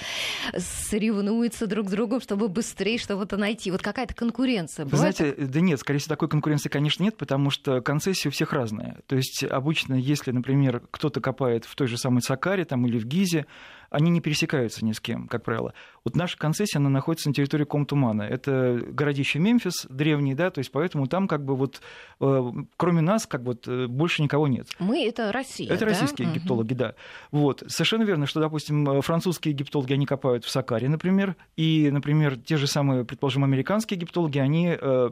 соревнуются 0.55 1.67
друг 1.67 1.89
с 1.89 1.91
другом, 1.91 2.21
чтобы 2.21 2.47
быстрее 2.47 2.97
что-то 2.97 3.37
найти. 3.37 3.71
Вот 3.71 3.81
какая-то 3.81 4.13
конкуренция. 4.13 4.85
Вы 4.85 4.97
знаете, 4.97 5.33
да 5.37 5.59
нет, 5.59 5.79
скорее 5.79 5.99
всего, 5.99 6.15
такой 6.15 6.29
конкуренции, 6.29 6.69
конечно, 6.69 7.03
нет, 7.03 7.17
потому 7.17 7.49
что 7.49 7.81
концессии 7.81 8.29
у 8.29 8.31
всех 8.31 8.53
разные. 8.53 8.99
То 9.07 9.15
есть 9.15 9.43
обычно, 9.43 9.95
если, 9.95 10.31
например, 10.31 10.83
кто-то 10.91 11.19
копает 11.19 11.65
в 11.65 11.75
той 11.75 11.87
же 11.87 11.97
самой 11.97 12.21
Сакаре 12.21 12.65
там, 12.65 12.85
или 12.87 12.97
в 12.97 13.05
Гизе, 13.05 13.45
они 13.93 14.09
не 14.09 14.21
пересекаются 14.21 14.83
ни 14.83 14.91
с 14.91 14.99
кем, 14.99 15.27
как 15.27 15.43
правило. 15.43 15.73
Вот 16.03 16.15
наша 16.15 16.37
концессия, 16.37 16.79
она 16.79 16.89
находится 16.89 17.29
на 17.29 17.35
территории 17.35 17.63
Комтумана. 17.63 18.23
Это 18.23 18.81
городище 18.87 19.37
Мемфис 19.37 19.85
древний, 19.87 20.33
да, 20.33 20.49
то 20.49 20.59
есть 20.59 20.71
поэтому 20.71 21.07
там 21.07 21.27
как 21.27 21.45
бы 21.45 21.55
вот 21.55 21.79
э, 22.19 22.51
кроме 22.75 23.01
нас 23.01 23.27
как 23.27 23.43
бы 23.43 23.51
вот, 23.51 23.67
э, 23.67 23.85
больше 23.87 24.23
никого 24.23 24.47
нет. 24.47 24.67
Мы— 24.79 25.05
это 25.07 25.31
Россия, 25.31 25.71
Это 25.71 25.81
да? 25.81 25.91
российские 25.91 26.27
угу. 26.27 26.35
египтологи, 26.35 26.73
да. 26.73 26.95
Вот. 27.31 27.63
Совершенно 27.67 28.03
верно, 28.03 28.25
что, 28.25 28.39
допустим, 28.39 29.01
французские 29.01 29.53
египтологи, 29.53 29.93
они 29.93 30.07
копают 30.07 30.43
в 30.43 30.49
Сакаре, 30.49 30.89
например, 30.89 31.35
и, 31.55 31.89
например, 31.91 32.37
те 32.37 32.57
же 32.57 32.65
самые, 32.65 33.05
предположим, 33.05 33.43
американские 33.43 33.97
египтологи, 33.97 34.39
они 34.39 34.75
э, 34.79 35.09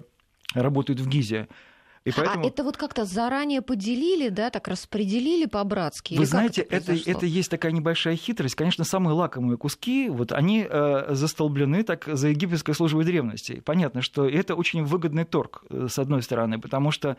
работают 0.55 0.99
в 0.99 1.07
Гизе. 1.07 1.47
И 2.03 2.09
а 2.09 2.13
поэтому... 2.15 2.45
А 2.45 2.47
это 2.47 2.63
вот 2.63 2.77
как-то 2.77 3.05
заранее 3.05 3.61
поделили, 3.61 4.29
да, 4.29 4.49
так 4.49 4.67
распределили 4.67 5.45
по-братски? 5.45 6.15
Вы 6.15 6.25
знаете, 6.25 6.61
это, 6.61 6.93
это, 6.93 7.11
это 7.11 7.25
есть 7.27 7.51
такая 7.51 7.71
небольшая 7.71 8.15
хитрость. 8.15 8.55
Конечно, 8.55 8.83
самые 8.83 9.13
лакомые 9.13 9.57
куски, 9.57 10.09
вот 10.09 10.31
они 10.31 10.65
э, 10.67 11.13
застолблены 11.13 11.83
так 11.83 12.05
за 12.07 12.29
египетской 12.29 12.73
службой 12.73 13.05
древности. 13.05 13.61
Понятно, 13.63 14.01
что 14.01 14.27
это 14.27 14.55
очень 14.55 14.83
выгодный 14.83 15.25
торг, 15.25 15.63
э, 15.69 15.87
с 15.91 15.99
одной 15.99 16.23
стороны, 16.23 16.59
потому 16.59 16.89
что 16.89 17.17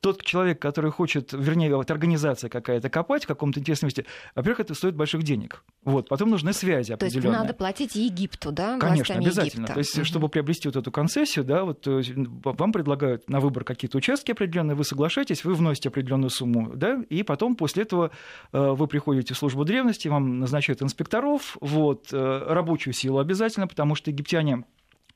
тот 0.00 0.24
человек, 0.24 0.60
который 0.60 0.90
хочет, 0.90 1.32
вернее, 1.32 1.76
вот 1.76 1.88
организация 1.88 2.50
какая-то 2.50 2.90
копать 2.90 3.22
в 3.22 3.28
каком-то 3.28 3.60
интересном 3.60 3.86
месте, 3.86 4.04
во-первых, 4.34 4.60
это 4.60 4.74
стоит 4.74 4.96
больших 4.96 5.22
денег. 5.22 5.62
Вот, 5.84 6.08
потом 6.08 6.30
нужны 6.30 6.52
связи 6.52 6.92
определенные. 6.92 7.22
То 7.22 7.28
есть 7.28 7.40
надо 7.40 7.54
платить 7.54 7.94
Египту, 7.94 8.50
да? 8.50 8.78
Конечно, 8.80 9.14
обязательно. 9.14 9.62
Египта. 9.62 9.74
То 9.74 9.78
есть, 9.78 9.96
угу. 9.96 10.04
чтобы 10.04 10.28
приобрести 10.28 10.66
вот 10.66 10.74
эту 10.74 10.90
концессию, 10.90 11.44
да, 11.44 11.62
вот 11.62 11.86
вам 11.86 12.72
предлагают 12.72 13.30
на 13.30 13.38
выбор 13.38 13.62
какие-то 13.62 13.96
участки 13.98 14.07
определенные, 14.08 14.74
вы 14.74 14.84
соглашаетесь, 14.84 15.44
вы 15.44 15.54
вносите 15.54 15.88
определенную 15.88 16.30
сумму, 16.30 16.70
да, 16.74 17.02
и 17.08 17.22
потом 17.22 17.56
после 17.56 17.82
этого 17.82 18.10
э, 18.52 18.70
вы 18.70 18.86
приходите 18.86 19.34
в 19.34 19.38
службу 19.38 19.64
древности, 19.64 20.08
вам 20.08 20.38
назначают 20.38 20.82
инспекторов, 20.82 21.56
вот, 21.60 22.08
э, 22.12 22.44
рабочую 22.48 22.94
силу 22.94 23.18
обязательно, 23.18 23.66
потому 23.66 23.94
что 23.94 24.10
египтяне 24.10 24.64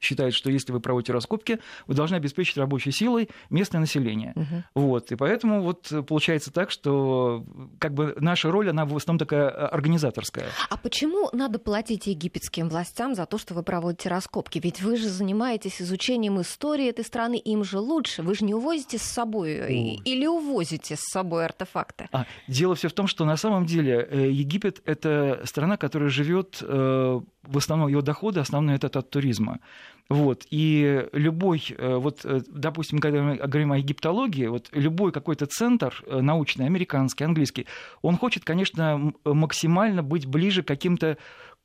считает, 0.02 0.34
что 0.34 0.50
если 0.50 0.72
вы 0.72 0.80
проводите 0.80 1.12
раскопки, 1.12 1.60
вы 1.86 1.94
должны 1.94 2.16
обеспечить 2.16 2.56
рабочей 2.56 2.90
силой 2.90 3.28
местное 3.50 3.80
население. 3.80 4.32
Угу. 4.34 4.82
Вот, 4.86 5.12
и 5.12 5.16
поэтому 5.16 5.62
вот 5.62 5.90
получается 6.06 6.52
так, 6.52 6.70
что 6.70 7.44
как 7.78 7.94
бы 7.94 8.14
наша 8.20 8.50
роль, 8.50 8.68
она 8.70 8.84
в 8.84 8.96
основном 8.96 9.18
такая 9.18 9.48
э, 9.48 9.66
организаторская. 9.66 10.46
А 10.68 10.76
почему 10.76 11.28
надо 11.32 11.58
платить 11.58 12.06
египетским 12.06 12.68
властям 12.68 13.14
за 13.14 13.26
то, 13.26 13.38
что 13.38 13.54
вы 13.54 13.62
проводите 13.62 14.08
раскопки? 14.08 14.58
Ведь 14.62 14.82
вы 14.82 14.96
же 14.96 15.08
занимаетесь 15.08 15.80
изучением 15.80 16.40
истории 16.40 16.88
этой 16.88 17.04
страны, 17.04 17.36
им 17.36 17.64
же 17.64 17.78
лучше. 17.78 18.22
Вы 18.22 18.34
же 18.34 18.44
не 18.44 18.54
увозите 18.54 18.98
с 18.98 19.02
собой 19.02 19.60
О. 19.60 20.00
или 20.04 20.26
увозите 20.26 20.96
с 20.96 21.10
собой 21.12 21.44
артефакты? 21.44 22.08
А, 22.12 22.26
дело 22.48 22.74
все 22.74 22.88
в 22.88 22.92
том, 22.92 23.06
что 23.06 23.24
на 23.24 23.36
самом 23.36 23.66
деле 23.66 24.06
э, 24.10 24.30
Египет 24.30 24.82
это 24.84 25.42
страна, 25.44 25.76
которая 25.76 26.10
живет 26.10 26.58
э, 26.60 27.20
в 27.42 27.58
основном 27.58 27.88
его 27.88 28.02
доходы 28.02 28.40
основные 28.40 28.76
это 28.76 28.98
от 28.98 29.10
туризма. 29.10 29.60
Вот. 30.08 30.46
И 30.50 31.08
любой, 31.12 31.64
э, 31.76 31.96
вот, 31.96 32.24
э, 32.24 32.40
допустим, 32.48 32.98
когда 32.98 33.22
мы 33.22 33.36
говорим 33.36 33.72
о 33.72 33.78
египтологии, 33.78 34.46
вот 34.46 34.68
любой 34.72 35.12
какой-то 35.12 35.46
центр 35.46 36.02
э, 36.06 36.20
научный, 36.20 36.66
американский, 36.66 37.24
английский, 37.24 37.66
он 38.02 38.18
хочет, 38.18 38.44
конечно, 38.44 39.12
максимально 39.24 40.02
быть 40.02 40.26
ближе 40.26 40.62
к 40.62 40.68
каким-то 40.68 41.16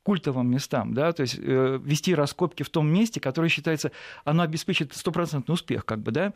культовым 0.03 0.49
местам, 0.49 0.93
да, 0.93 1.11
то 1.11 1.23
есть 1.23 1.37
э, 1.37 1.79
вести 1.83 2.15
раскопки 2.15 2.63
в 2.63 2.69
том 2.69 2.87
месте, 2.87 3.19
которое 3.19 3.49
считается, 3.49 3.91
оно 4.23 4.43
обеспечит 4.43 4.95
стопроцентный 4.95 5.53
успех, 5.53 5.85
как 5.85 5.99
бы, 5.99 6.11
да. 6.11 6.33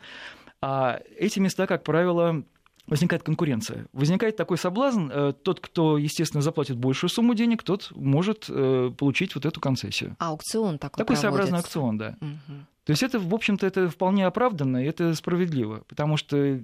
А 0.60 1.00
эти 1.16 1.38
места, 1.38 1.66
как 1.66 1.82
правило, 1.82 2.44
возникает 2.86 3.22
конкуренция. 3.22 3.86
Возникает 3.92 4.36
такой 4.36 4.58
соблазн, 4.58 5.08
э, 5.10 5.32
тот, 5.42 5.60
кто, 5.60 5.98
естественно, 5.98 6.42
заплатит 6.42 6.76
большую 6.76 7.10
сумму 7.10 7.34
денег, 7.34 7.62
тот 7.62 7.90
может 7.94 8.46
э, 8.48 8.90
получить 8.96 9.34
вот 9.34 9.46
эту 9.46 9.60
концессию. 9.60 10.16
Аукцион 10.18 10.78
такой 10.78 10.98
Такой 10.98 11.16
проводится. 11.16 11.20
своеобразный 11.20 11.58
аукцион, 11.58 11.98
да. 11.98 12.16
Угу. 12.20 12.56
То 12.84 12.90
есть 12.90 13.02
это, 13.02 13.20
в 13.20 13.32
общем-то, 13.32 13.66
это 13.66 13.88
вполне 13.88 14.26
оправданно, 14.26 14.82
и 14.82 14.86
это 14.86 15.14
справедливо, 15.14 15.84
потому 15.88 16.16
что 16.16 16.60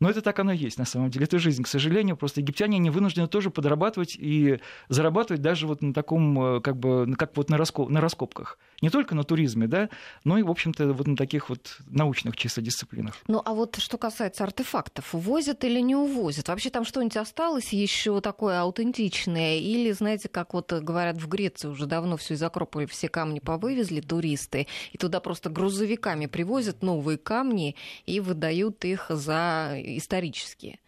но 0.00 0.10
это 0.10 0.22
так 0.22 0.38
оно 0.38 0.52
и 0.52 0.56
есть 0.56 0.78
на 0.78 0.84
самом 0.84 1.10
деле. 1.10 1.24
Это 1.24 1.38
жизнь, 1.38 1.62
к 1.62 1.68
сожалению. 1.68 2.16
Просто 2.16 2.40
египтяне 2.40 2.78
не 2.78 2.90
вынуждены 2.90 3.28
тоже 3.28 3.50
подрабатывать 3.50 4.16
и 4.18 4.60
зарабатывать 4.88 5.42
даже 5.42 5.66
вот 5.66 5.82
на 5.82 5.94
таком, 5.94 6.56
э, 6.56 6.60
как 6.60 6.76
бы, 6.76 7.14
как 7.16 7.36
вот 7.36 7.50
на, 7.50 7.56
раскоп, 7.56 7.88
на 7.88 8.00
раскопках. 8.00 8.58
Не 8.82 8.90
только 8.90 9.14
на 9.14 9.24
туризме, 9.24 9.66
да, 9.66 9.88
но 10.24 10.38
и, 10.38 10.42
в 10.42 10.50
общем-то, 10.50 10.92
вот 10.92 11.06
на 11.06 11.16
таких 11.16 11.48
вот 11.48 11.78
научных 11.86 12.36
чисто 12.36 12.60
дисциплинах. 12.60 13.14
Ну, 13.26 13.40
а 13.44 13.54
вот 13.54 13.76
что 13.76 13.96
касается 13.96 14.44
артефактов, 14.44 15.14
увозят 15.14 15.64
или 15.64 15.80
не 15.80 15.96
увозят? 15.96 16.48
Вообще 16.48 16.70
там 16.70 16.84
что-нибудь 16.84 17.16
осталось 17.16 17.72
еще 17.72 18.20
такое 18.20 18.60
аутентичное? 18.60 19.56
Или, 19.56 19.92
знаете, 19.92 20.28
как 20.28 20.52
вот 20.52 20.72
говорят 20.72 21.16
в 21.16 21.28
Греции, 21.28 21.68
уже 21.68 21.86
давно 21.86 22.16
все 22.16 22.34
из 22.34 22.42
Акрополя, 22.42 22.86
все 22.86 23.08
камни 23.08 23.38
повывезли 23.38 24.00
туристы, 24.00 24.66
и 24.92 24.98
туда 24.98 25.20
просто 25.20 25.48
грузовиками 25.48 26.26
привозят 26.26 26.82
новые 26.82 27.16
камни 27.18 27.76
и 28.04 28.20
выдают 28.20 28.84
их 28.84 29.06
за 29.08 29.76
исторические? 29.86 30.80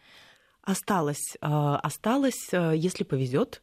Осталось, 0.63 1.37
э, 1.41 1.47
осталось, 1.47 2.49
э, 2.53 2.73
если 2.77 3.05
повезет, 3.05 3.63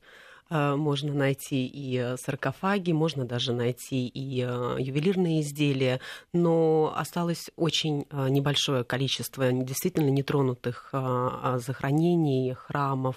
можно 0.52 1.12
найти 1.12 1.66
и 1.66 2.14
саркофаги, 2.20 2.92
можно 2.92 3.26
даже 3.26 3.52
найти 3.52 4.08
и 4.08 4.42
ювелирные 4.42 5.42
изделия, 5.42 6.02
но 6.34 6.94
осталось 6.96 7.50
очень 7.56 8.06
небольшое 8.12 8.84
количество 8.84 9.52
действительно 9.52 10.12
нетронутых 10.12 10.92
захоронений, 10.92 12.54
храмов, 12.54 13.16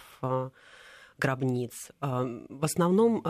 гробниц. 1.18 1.90
В 2.00 2.64
основном 2.64 3.22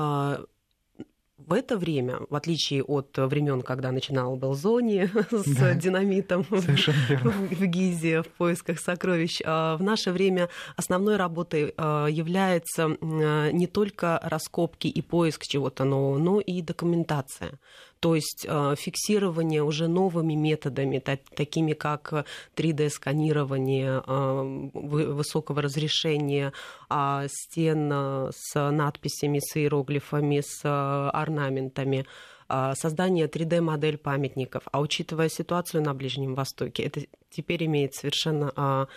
в 1.39 1.53
это 1.53 1.77
время, 1.77 2.19
в 2.29 2.35
отличие 2.35 2.83
от 2.83 3.17
времен, 3.17 3.63
когда 3.63 3.93
начинал 3.93 4.37
был 4.37 4.55
Зони 4.55 5.09
с 5.31 5.57
да, 5.57 5.75
динамитом 5.75 6.45
в, 6.51 7.67
Гизе 7.67 8.23
в 8.23 8.29
поисках 8.29 8.81
сокровищ, 8.81 9.41
а, 9.45 9.77
в 9.77 9.83
наше 9.83 10.11
время 10.11 10.49
основной 10.77 11.17
работой 11.17 11.73
а, 11.77 12.07
является 12.07 12.97
не 13.01 13.67
только 13.67 14.19
раскопки 14.23 14.89
и 14.89 15.01
поиск 15.01 15.45
чего-то 15.47 15.85
нового, 15.85 16.19
но 16.19 16.41
и 16.41 16.61
документация 16.61 17.59
то 18.01 18.15
есть 18.15 18.47
э, 18.49 18.75
фиксирование 18.77 19.63
уже 19.63 19.89
новыми 19.89 20.35
методами, 20.35 20.99
такими 20.99 21.73
как 21.73 22.27
3D-сканирование 22.57 24.03
э, 24.07 25.13
высокого 25.13 25.63
разрешения 25.63 26.53
а, 26.89 27.27
стен 27.29 27.91
э, 27.93 28.31
с 28.35 28.71
надписями, 28.71 29.41
с 29.41 29.57
иероглифами, 29.57 30.43
с 30.45 30.61
орнаментами 30.65 32.07
создание 32.77 33.27
3D-модель 33.27 33.99
памятников. 33.99 34.63
А 34.73 34.81
учитывая 34.81 35.29
ситуацию 35.29 35.83
на 35.83 35.93
Ближнем 35.93 36.35
Востоке, 36.35 36.83
это 36.85 37.03
теперь 37.31 37.67
имеет 37.67 37.95
совершенно 37.95 38.53
а, 38.57 38.89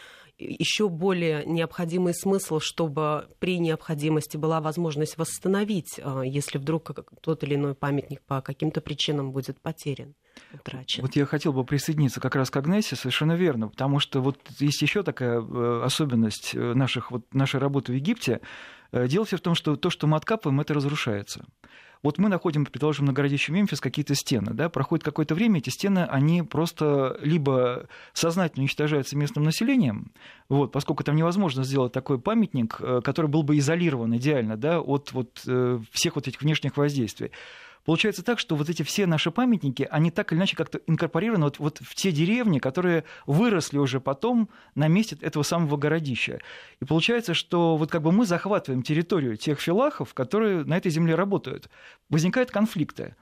еще 0.41 0.89
более 0.89 1.45
необходимый 1.45 2.13
смысл, 2.13 2.59
чтобы 2.59 3.27
при 3.39 3.59
необходимости 3.59 4.37
была 4.37 4.59
возможность 4.61 5.17
восстановить, 5.17 5.99
а, 6.03 6.21
если 6.21 6.57
вдруг 6.57 6.91
тот 7.21 7.43
или 7.43 7.55
иной 7.55 7.75
памятник 7.75 8.21
по 8.21 8.41
каким-то 8.41 8.81
причинам 8.81 9.31
будет 9.31 9.59
потерян. 9.61 10.15
Утрачен. 10.53 11.03
Вот 11.03 11.15
я 11.15 11.25
хотел 11.25 11.53
бы 11.53 11.63
присоединиться 11.65 12.19
как 12.19 12.35
раз 12.35 12.49
к 12.49 12.57
Агнесе, 12.57 12.95
совершенно 12.95 13.33
верно, 13.33 13.67
потому 13.67 13.99
что 13.99 14.21
вот 14.21 14.37
есть 14.59 14.81
еще 14.81 15.03
такая 15.03 15.41
э, 15.41 15.81
особенность 15.83 16.55
э, 16.55 16.73
наших, 16.73 17.11
вот, 17.11 17.33
нашей 17.33 17.59
работы 17.59 17.91
в 17.91 17.95
Египте. 17.95 18.39
Э, 18.91 19.07
дело 19.07 19.25
все 19.25 19.37
в 19.37 19.41
том, 19.41 19.55
что 19.55 19.75
то, 19.75 19.89
что 19.89 20.07
мы 20.07 20.17
откапываем, 20.17 20.61
это 20.61 20.73
разрушается. 20.73 21.45
Вот 22.03 22.17
мы 22.17 22.29
находим, 22.29 22.65
предположим, 22.65 23.05
на 23.05 23.13
городище 23.13 23.51
Мемфис 23.51 23.79
какие-то 23.79 24.15
стены, 24.15 24.53
да, 24.53 24.69
проходит 24.69 25.05
какое-то 25.05 25.35
время, 25.35 25.59
эти 25.59 25.69
стены, 25.69 25.99
они 25.99 26.41
просто 26.41 27.17
либо 27.21 27.87
сознательно 28.13 28.63
уничтожаются 28.63 29.15
местным 29.15 29.43
населением, 29.43 30.11
вот, 30.49 30.71
поскольку 30.71 31.03
там 31.03 31.15
невозможно 31.15 31.63
сделать 31.63 31.93
такой 31.93 32.19
памятник, 32.19 32.77
э, 32.79 33.01
который 33.03 33.27
был 33.27 33.43
бы 33.43 33.57
изолирован 33.57 34.15
идеально, 34.17 34.57
да, 34.57 34.79
от 34.79 35.11
вот, 35.11 35.43
э, 35.45 35.79
всех 35.91 36.15
вот 36.15 36.27
этих 36.27 36.41
внешних 36.41 36.75
воздействий. 36.77 37.31
Получается 37.85 38.23
так, 38.23 38.39
что 38.39 38.55
вот 38.55 38.69
эти 38.69 38.83
все 38.83 39.05
наши 39.05 39.31
памятники, 39.31 39.87
они 39.89 40.11
так 40.11 40.31
или 40.31 40.39
иначе 40.39 40.55
как-то 40.55 40.79
инкорпорированы 40.87 41.45
вот, 41.45 41.59
вот 41.59 41.79
в 41.81 41.95
те 41.95 42.11
деревни, 42.11 42.59
которые 42.59 43.05
выросли 43.25 43.77
уже 43.77 43.99
потом 43.99 44.49
на 44.75 44.87
месте 44.87 45.17
этого 45.21 45.43
самого 45.43 45.77
городища. 45.77 46.39
И 46.79 46.85
получается, 46.85 47.33
что 47.33 47.77
вот 47.77 47.89
как 47.89 48.03
бы 48.03 48.11
мы 48.11 48.25
захватываем 48.25 48.83
территорию 48.83 49.37
тех 49.37 49.59
филахов, 49.59 50.13
которые 50.13 50.63
на 50.63 50.77
этой 50.77 50.91
земле 50.91 51.15
работают. 51.15 51.69
Возникают 52.09 52.51
конфликты. 52.51 53.15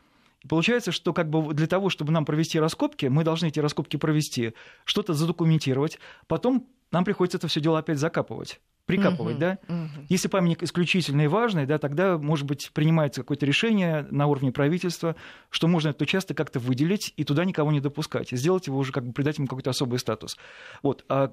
Получается, 0.48 0.92
что 0.92 1.14
как 1.14 1.30
бы 1.30 1.54
для 1.54 1.68
того, 1.68 1.90
чтобы 1.90 2.12
нам 2.12 2.26
провести 2.26 2.60
раскопки, 2.60 3.08
мы 3.08 3.24
должны 3.24 3.48
эти 3.48 3.60
раскопки 3.60 3.98
провести, 3.98 4.54
что-то 4.86 5.14
задокументировать, 5.14 6.00
потом 6.28 6.68
нам 6.92 7.04
приходится 7.04 7.38
это 7.38 7.48
все 7.48 7.62
дело 7.62 7.80
опять 7.80 7.98
закапывать 7.98 8.60
прикапывать, 8.90 9.36
угу, 9.36 9.40
да? 9.40 9.60
Угу. 9.68 10.06
Если 10.10 10.28
памятник 10.28 10.64
исключительный 10.64 11.26
и 11.26 11.28
важный, 11.28 11.68
да, 11.68 11.78
тогда, 11.78 12.18
может 12.18 12.48
быть, 12.48 12.72
принимается 12.74 13.22
какое-то 13.22 13.46
решение 13.46 14.08
на 14.10 14.26
уровне 14.26 14.52
правительства, 14.52 15.16
что 15.52 15.68
можно 15.68 15.90
этот 15.90 16.02
участок 16.02 16.36
как-то 16.36 16.58
выделить 16.58 17.14
и 17.16 17.24
туда 17.24 17.46
никого 17.46 17.72
не 17.72 17.82
допускать, 17.82 18.34
и 18.34 18.36
сделать 18.36 18.66
его 18.66 18.80
уже 18.80 18.92
как 18.92 19.06
бы 19.06 19.14
придать 19.14 19.38
ему 19.38 19.48
какой-то 19.48 19.70
особый 19.70 20.00
статус. 20.00 20.38
Вот. 20.82 21.06
А 21.08 21.30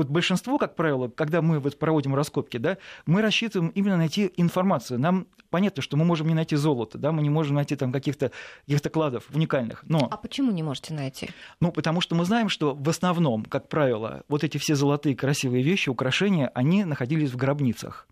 вот 0.00 0.08
большинство, 0.08 0.58
как 0.58 0.76
правило, 0.76 1.08
когда 1.08 1.42
мы 1.42 1.58
вот 1.58 1.78
проводим 1.78 2.14
раскопки, 2.14 2.56
да, 2.56 2.78
мы 3.06 3.20
рассчитываем 3.20 3.70
именно 3.74 3.96
найти 3.96 4.32
информацию. 4.36 4.98
Нам 4.98 5.26
понятно, 5.50 5.82
что 5.82 5.96
мы 5.96 6.04
можем 6.04 6.28
не 6.28 6.34
найти 6.34 6.56
золото, 6.56 6.96
да, 6.96 7.12
мы 7.12 7.22
не 7.22 7.30
можем 7.30 7.56
найти 7.56 7.76
там 7.76 7.92
каких-то 7.92 8.32
каких 8.66 8.92
кладов 8.92 9.24
уникальных. 9.34 9.84
Но... 9.86 10.08
А 10.10 10.16
почему 10.16 10.50
не 10.52 10.62
можете 10.62 10.94
найти? 10.94 11.28
Ну, 11.60 11.70
потому 11.70 12.00
что 12.00 12.14
мы 12.14 12.24
знаем, 12.24 12.48
что 12.48 12.74
в 12.74 12.88
основном, 12.88 13.44
как 13.44 13.68
правило, 13.68 14.22
вот 14.28 14.42
эти 14.42 14.58
все 14.58 14.74
золотые 14.74 15.14
красивые 15.14 15.62
вещи, 15.62 15.90
украшения, 15.90 16.50
они 16.54 16.84
находились 16.84 17.30
в 17.30 17.36
гробницах. 17.36 18.06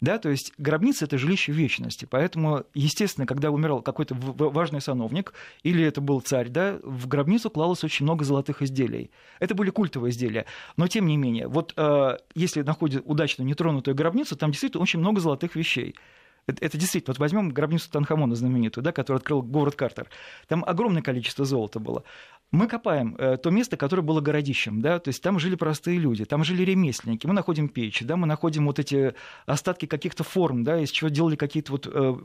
Да, 0.00 0.18
то 0.18 0.28
есть 0.28 0.52
гробница– 0.58 1.04
это 1.06 1.18
жилище 1.18 1.52
вечности. 1.52 2.06
Поэтому, 2.08 2.64
естественно, 2.74 3.26
когда 3.26 3.50
умирал 3.50 3.82
какой-то 3.82 4.14
важный 4.14 4.80
сановник, 4.80 5.32
или 5.62 5.84
это 5.84 6.00
был 6.00 6.20
царь, 6.20 6.48
да, 6.48 6.78
в 6.82 7.08
гробницу 7.08 7.50
клалось 7.50 7.84
очень 7.84 8.04
много 8.04 8.24
золотых 8.24 8.62
изделий. 8.62 9.10
Это 9.40 9.54
были 9.54 9.70
культовые 9.70 10.10
изделия. 10.10 10.46
Но, 10.76 10.86
тем 10.88 11.06
не 11.06 11.16
менее, 11.16 11.48
вот 11.48 11.72
э, 11.76 12.16
если 12.34 12.62
находят 12.62 13.02
удачно 13.06 13.42
нетронутую 13.42 13.94
гробницу, 13.94 14.36
там 14.36 14.50
действительно 14.50 14.82
очень 14.82 15.00
много 15.00 15.20
золотых 15.20 15.56
вещей. 15.56 15.94
Это, 16.46 16.64
это 16.64 16.78
действительно, 16.78 17.12
вот 17.12 17.18
возьмем 17.18 17.48
гробницу 17.50 17.90
Танхамона 17.90 18.36
знаменитую, 18.36 18.84
да, 18.84 18.92
которую 18.92 19.18
открыл 19.18 19.42
Говард 19.42 19.74
Картер. 19.74 20.08
Там 20.46 20.64
огромное 20.64 21.02
количество 21.02 21.44
золота 21.44 21.80
было. 21.80 22.04
Мы 22.52 22.68
копаем 22.68 23.16
э, 23.18 23.36
то 23.38 23.50
место, 23.50 23.76
которое 23.76 24.02
было 24.02 24.20
городищем, 24.20 24.80
да, 24.80 24.98
то 25.00 25.08
есть 25.08 25.22
там 25.22 25.38
жили 25.38 25.56
простые 25.56 25.98
люди, 25.98 26.24
там 26.24 26.44
жили 26.44 26.62
ремесленники, 26.62 27.26
мы 27.26 27.34
находим 27.34 27.68
печи, 27.68 28.04
да, 28.04 28.16
мы 28.16 28.26
находим 28.26 28.66
вот 28.66 28.78
эти 28.78 29.14
остатки 29.46 29.86
каких-то 29.86 30.22
форм, 30.22 30.62
да, 30.62 30.80
из 30.80 30.90
чего 30.90 31.08
делали 31.10 31.34
какие-то 31.34 31.72
вот 31.72 31.88
э, 31.92 32.16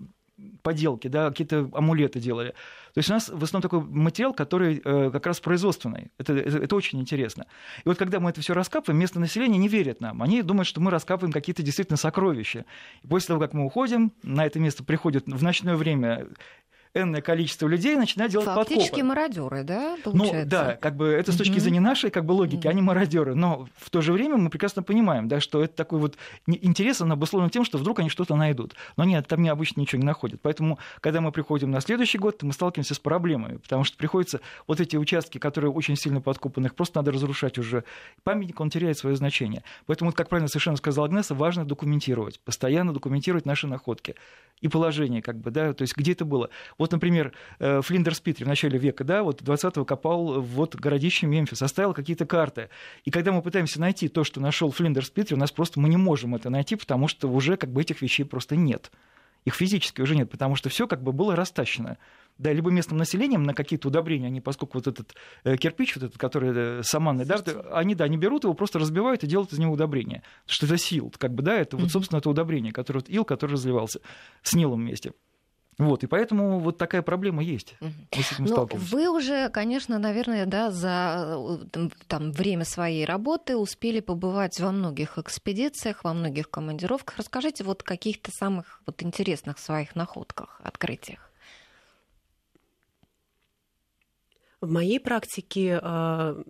поделки, 0.61 1.07
да, 1.07 1.29
какие-то 1.29 1.69
амулеты 1.73 2.19
делали. 2.19 2.49
То 2.93 2.97
есть 2.97 3.09
у 3.09 3.13
нас 3.13 3.29
в 3.29 3.43
основном 3.43 3.61
такой 3.61 3.81
материал, 3.81 4.33
который 4.33 4.81
э, 4.83 5.09
как 5.11 5.25
раз 5.25 5.39
производственный. 5.39 6.11
Это, 6.17 6.33
это, 6.33 6.57
это 6.59 6.75
очень 6.75 6.99
интересно. 6.99 7.45
И 7.83 7.89
вот 7.89 7.97
когда 7.97 8.19
мы 8.19 8.29
это 8.29 8.41
все 8.41 8.53
раскапываем, 8.53 8.99
местное 8.99 9.21
население 9.21 9.57
не 9.57 9.67
верит 9.67 10.01
нам. 10.01 10.21
Они 10.21 10.41
думают, 10.41 10.67
что 10.67 10.81
мы 10.81 10.91
раскапываем 10.91 11.31
какие-то 11.31 11.63
действительно 11.63 11.97
сокровища. 11.97 12.65
И 13.01 13.07
после 13.07 13.29
того, 13.29 13.39
как 13.39 13.53
мы 13.53 13.65
уходим, 13.65 14.11
на 14.23 14.45
это 14.45 14.59
место 14.59 14.83
приходят 14.83 15.25
в 15.25 15.43
ночное 15.43 15.75
время 15.75 16.27
энное 16.93 17.21
количество 17.21 17.67
людей 17.67 17.95
начинают 17.95 18.31
делать 18.31 18.45
Фактически 18.45 18.73
подкопы. 18.73 18.81
Фактически 18.81 19.01
мародеры, 19.01 19.63
да, 19.63 19.97
получается? 20.03 20.43
Ну, 20.43 20.49
да, 20.49 20.75
как 20.75 20.95
бы 20.95 21.07
это 21.07 21.31
с 21.31 21.37
точки 21.37 21.59
зрения 21.59 21.79
нашей 21.79 22.11
как 22.11 22.25
бы, 22.25 22.33
логики, 22.33 22.67
они 22.67 22.81
мародеры. 22.81 23.35
Но 23.35 23.67
в 23.77 23.89
то 23.89 24.01
же 24.01 24.13
время 24.13 24.37
мы 24.37 24.49
прекрасно 24.49 24.83
понимаем, 24.83 25.27
да, 25.27 25.39
что 25.39 25.63
это 25.63 25.75
такой 25.75 25.99
вот 25.99 26.17
интерес, 26.47 27.01
он 27.01 27.11
обусловлен 27.11 27.49
тем, 27.49 27.63
что 27.63 27.77
вдруг 27.77 27.99
они 27.99 28.09
что-то 28.09 28.35
найдут. 28.35 28.75
Но 28.97 29.03
нет, 29.03 29.27
там 29.27 29.47
обычно 29.49 29.81
ничего 29.81 29.99
не 29.99 30.05
находят. 30.05 30.39
Поэтому, 30.41 30.79
когда 30.99 31.21
мы 31.21 31.31
приходим 31.31 31.71
на 31.71 31.81
следующий 31.81 32.17
год, 32.17 32.43
мы 32.43 32.53
сталкиваемся 32.53 32.93
с 32.93 32.99
проблемой, 32.99 33.59
потому 33.59 33.83
что 33.83 33.97
приходится 33.97 34.41
вот 34.67 34.79
эти 34.79 34.97
участки, 34.97 35.37
которые 35.37 35.71
очень 35.71 35.95
сильно 35.95 36.21
подкопаны, 36.21 36.67
их 36.67 36.75
просто 36.75 36.99
надо 36.99 37.11
разрушать 37.11 37.57
уже. 37.57 37.83
Памятник, 38.23 38.59
он 38.59 38.69
теряет 38.69 38.97
свое 38.97 39.15
значение. 39.15 39.63
Поэтому, 39.85 40.11
как 40.11 40.29
правильно 40.29 40.47
совершенно 40.47 40.77
сказала 40.77 41.07
Агнеса, 41.07 41.35
важно 41.35 41.65
документировать, 41.65 42.39
постоянно 42.39 42.93
документировать 42.93 43.45
наши 43.45 43.67
находки 43.67 44.15
и 44.61 44.67
положение, 44.67 45.21
как 45.21 45.37
бы, 45.37 45.49
да, 45.49 45.73
то 45.73 45.81
есть 45.81 45.97
где 45.97 46.11
это 46.11 46.23
было. 46.23 46.49
Вот, 46.81 46.91
например, 46.91 47.31
э, 47.59 47.81
Флиндерс 47.83 48.21
Питер 48.21 48.45
в 48.45 48.47
начале 48.47 48.79
века, 48.79 49.03
да, 49.03 49.21
вот 49.21 49.43
20-го 49.43 49.85
копал 49.85 50.41
вот 50.41 50.75
городище 50.75 51.27
Мемфис, 51.27 51.61
оставил 51.61 51.93
какие-то 51.93 52.25
карты. 52.25 52.69
И 53.05 53.11
когда 53.11 53.31
мы 53.31 53.43
пытаемся 53.43 53.79
найти 53.79 54.07
то, 54.07 54.23
что 54.23 54.41
нашел 54.41 54.71
Флиндерс 54.71 55.11
Питер, 55.11 55.35
у 55.35 55.39
нас 55.39 55.51
просто 55.51 55.79
мы 55.79 55.89
не 55.89 55.97
можем 55.97 56.33
это 56.33 56.49
найти, 56.49 56.75
потому 56.75 57.07
что 57.07 57.29
уже 57.29 57.55
как 57.55 57.71
бы 57.71 57.83
этих 57.83 58.01
вещей 58.01 58.23
просто 58.23 58.55
нет. 58.55 58.89
Их 59.45 59.53
физически 59.53 60.01
уже 60.01 60.15
нет, 60.15 60.31
потому 60.31 60.55
что 60.55 60.69
все 60.69 60.87
как 60.87 61.03
бы 61.03 61.11
было 61.11 61.35
растащено 61.35 61.99
да, 62.39 62.51
либо 62.51 62.71
местным 62.71 62.97
населением 62.97 63.43
на 63.43 63.53
какие-то 63.53 63.89
удобрения, 63.89 64.25
они, 64.25 64.41
поскольку 64.41 64.79
вот 64.79 64.87
этот 64.87 65.13
э, 65.43 65.57
кирпич, 65.57 65.95
вот 65.95 66.05
этот, 66.05 66.17
который 66.17 66.79
э, 66.79 66.81
саманный, 66.83 67.25
да, 67.25 67.43
они, 67.73 67.93
да, 67.93 68.05
они 68.05 68.17
берут 68.17 68.45
его, 68.45 68.55
просто 68.55 68.79
разбивают 68.79 69.23
и 69.23 69.27
делают 69.27 69.53
из 69.53 69.59
него 69.59 69.73
удобрение. 69.73 70.23
Что 70.47 70.65
это 70.65 70.77
сил, 70.79 71.13
как 71.19 71.35
бы, 71.35 71.43
да, 71.43 71.55
это 71.57 71.77
вот, 71.77 71.91
собственно, 71.91 72.17
это 72.17 72.31
удобрение, 72.31 72.73
которое, 72.73 73.01
вот 73.01 73.09
ил, 73.09 73.23
который 73.23 73.51
разливался 73.51 74.01
с 74.41 74.55
Нилом 74.55 74.79
вместе. 74.79 75.13
Вот, 75.77 76.03
и 76.03 76.07
поэтому 76.07 76.59
вот 76.59 76.77
такая 76.77 77.01
проблема 77.01 77.41
есть. 77.41 77.75
Вы 77.79 78.23
с 78.23 78.33
этим 78.33 78.45
Но 78.45 78.67
ну, 78.71 78.77
Вы 78.77 79.09
уже, 79.09 79.49
конечно, 79.49 79.97
наверное, 79.97 80.45
да, 80.45 80.69
за 80.69 81.59
э, 81.73 81.89
там, 82.07 82.31
время 82.31 82.65
своей 82.65 83.05
работы 83.05 83.55
успели 83.57 83.99
побывать 83.99 84.59
во 84.59 84.71
многих 84.71 85.17
экспедициях, 85.17 86.03
во 86.03 86.13
многих 86.13 86.49
командировках. 86.49 87.17
Расскажите 87.17 87.63
вот 87.63 87.83
каких-то 87.83 88.31
самых 88.31 88.81
вот 88.85 89.01
интересных 89.01 89.59
своих 89.59 89.95
находках, 89.95 90.59
открытиях. 90.63 91.31
В 94.59 94.69
моей 94.69 94.99
практике 94.99 95.79
э, 95.81 96.43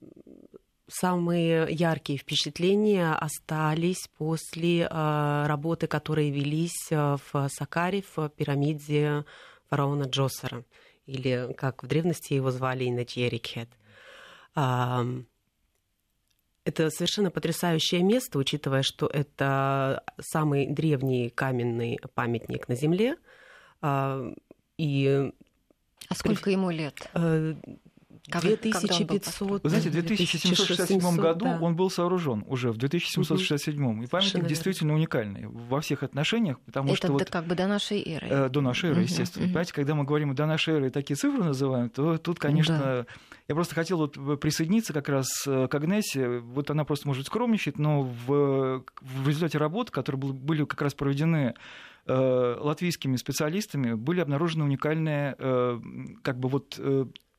самые 0.92 1.68
яркие 1.72 2.20
впечатления 2.20 3.14
остались 3.14 4.08
после 4.18 4.88
э, 4.90 5.46
работы, 5.48 5.88
которые 5.88 6.32
велись 6.32 6.92
э, 6.92 7.18
в 7.32 7.50
Сакаре, 7.50 8.04
в 8.16 8.30
пирамиде 8.30 9.26
фараона 9.70 10.04
Джосера, 10.04 10.66
или, 11.06 11.54
как 11.58 11.84
в 11.84 11.88
древности 11.88 12.34
его 12.34 12.52
звали, 12.52 12.90
Инатьерикхет. 12.90 13.70
Это 16.64 16.92
совершенно 16.92 17.32
потрясающее 17.32 18.04
место, 18.04 18.38
учитывая, 18.38 18.84
что 18.84 19.08
это 19.08 20.04
самый 20.20 20.68
древний 20.68 21.30
каменный 21.30 22.00
памятник 22.14 22.68
на 22.68 22.76
Земле. 22.76 23.16
А, 23.82 24.32
и... 24.78 25.32
А 26.08 26.16
сколько 26.16 26.52
ему 26.52 26.70
лет? 26.70 27.10
Э, 28.32 28.40
как, 28.40 28.42
2500. 28.44 29.64
Вы 29.64 29.70
знаете, 29.70 29.90
в 29.90 29.94
2767 29.94 31.16
году 31.18 31.46
да. 31.46 31.60
он 31.62 31.76
был 31.76 31.90
сооружен 31.90 32.44
уже 32.48 32.72
в 32.72 32.78
2767. 32.78 33.84
Угу. 33.84 34.04
И 34.04 34.08
памятник 34.08 34.48
действительно 34.48 34.94
уникальный 34.94 35.48
во 35.48 35.82
всех 35.82 36.04
отношениях, 36.04 36.60
потому 36.62 36.90
Это 36.90 36.98
что 36.98 37.08
до, 37.08 37.14
вот, 37.14 37.30
как 37.30 37.46
бы 37.46 37.56
до 37.56 37.68
нашей 37.68 38.02
эры. 38.02 38.28
Э, 38.30 38.50
до 38.50 38.62
нашей 38.62 38.92
эры, 38.92 39.02
угу, 39.02 39.04
естественно. 39.04 39.46
Угу. 39.46 39.52
Понимаете, 39.52 39.74
когда 39.74 39.96
мы 39.96 40.04
говорим 40.04 40.34
до 40.34 40.46
нашей 40.46 40.76
эры 40.76 40.88
и 40.88 40.90
такие 40.90 41.16
цифры 41.16 41.44
называем, 41.44 41.90
то 41.90 42.18
тут, 42.18 42.40
конечно, 42.40 42.78
да. 42.78 43.06
я 43.48 43.56
просто 43.56 43.76
хотел 43.76 43.98
вот 43.98 44.40
присоединиться 44.40 44.94
как 44.94 45.10
раз 45.10 45.28
э, 45.48 45.68
к 45.68 45.76
Агнесе. 45.76 46.40
Вот 46.40 46.72
она 46.72 46.86
просто 46.86 47.08
может 47.08 47.28
скромничать, 47.28 47.78
но 47.78 48.04
в, 48.04 48.84
в 49.02 49.28
результате 49.28 49.58
работ, 49.58 49.92
которые 49.92 50.22
были 50.22 50.66
как 50.66 50.82
раз 50.82 50.94
проведены 50.94 51.54
э, 52.06 52.58
латвийскими 52.60 53.16
специалистами, 53.18 53.94
были 53.94 54.22
обнаружены 54.22 54.64
уникальные 54.64 55.36
э, 55.38 55.80
как 56.24 56.40
бы 56.40 56.50
вот 56.50 56.80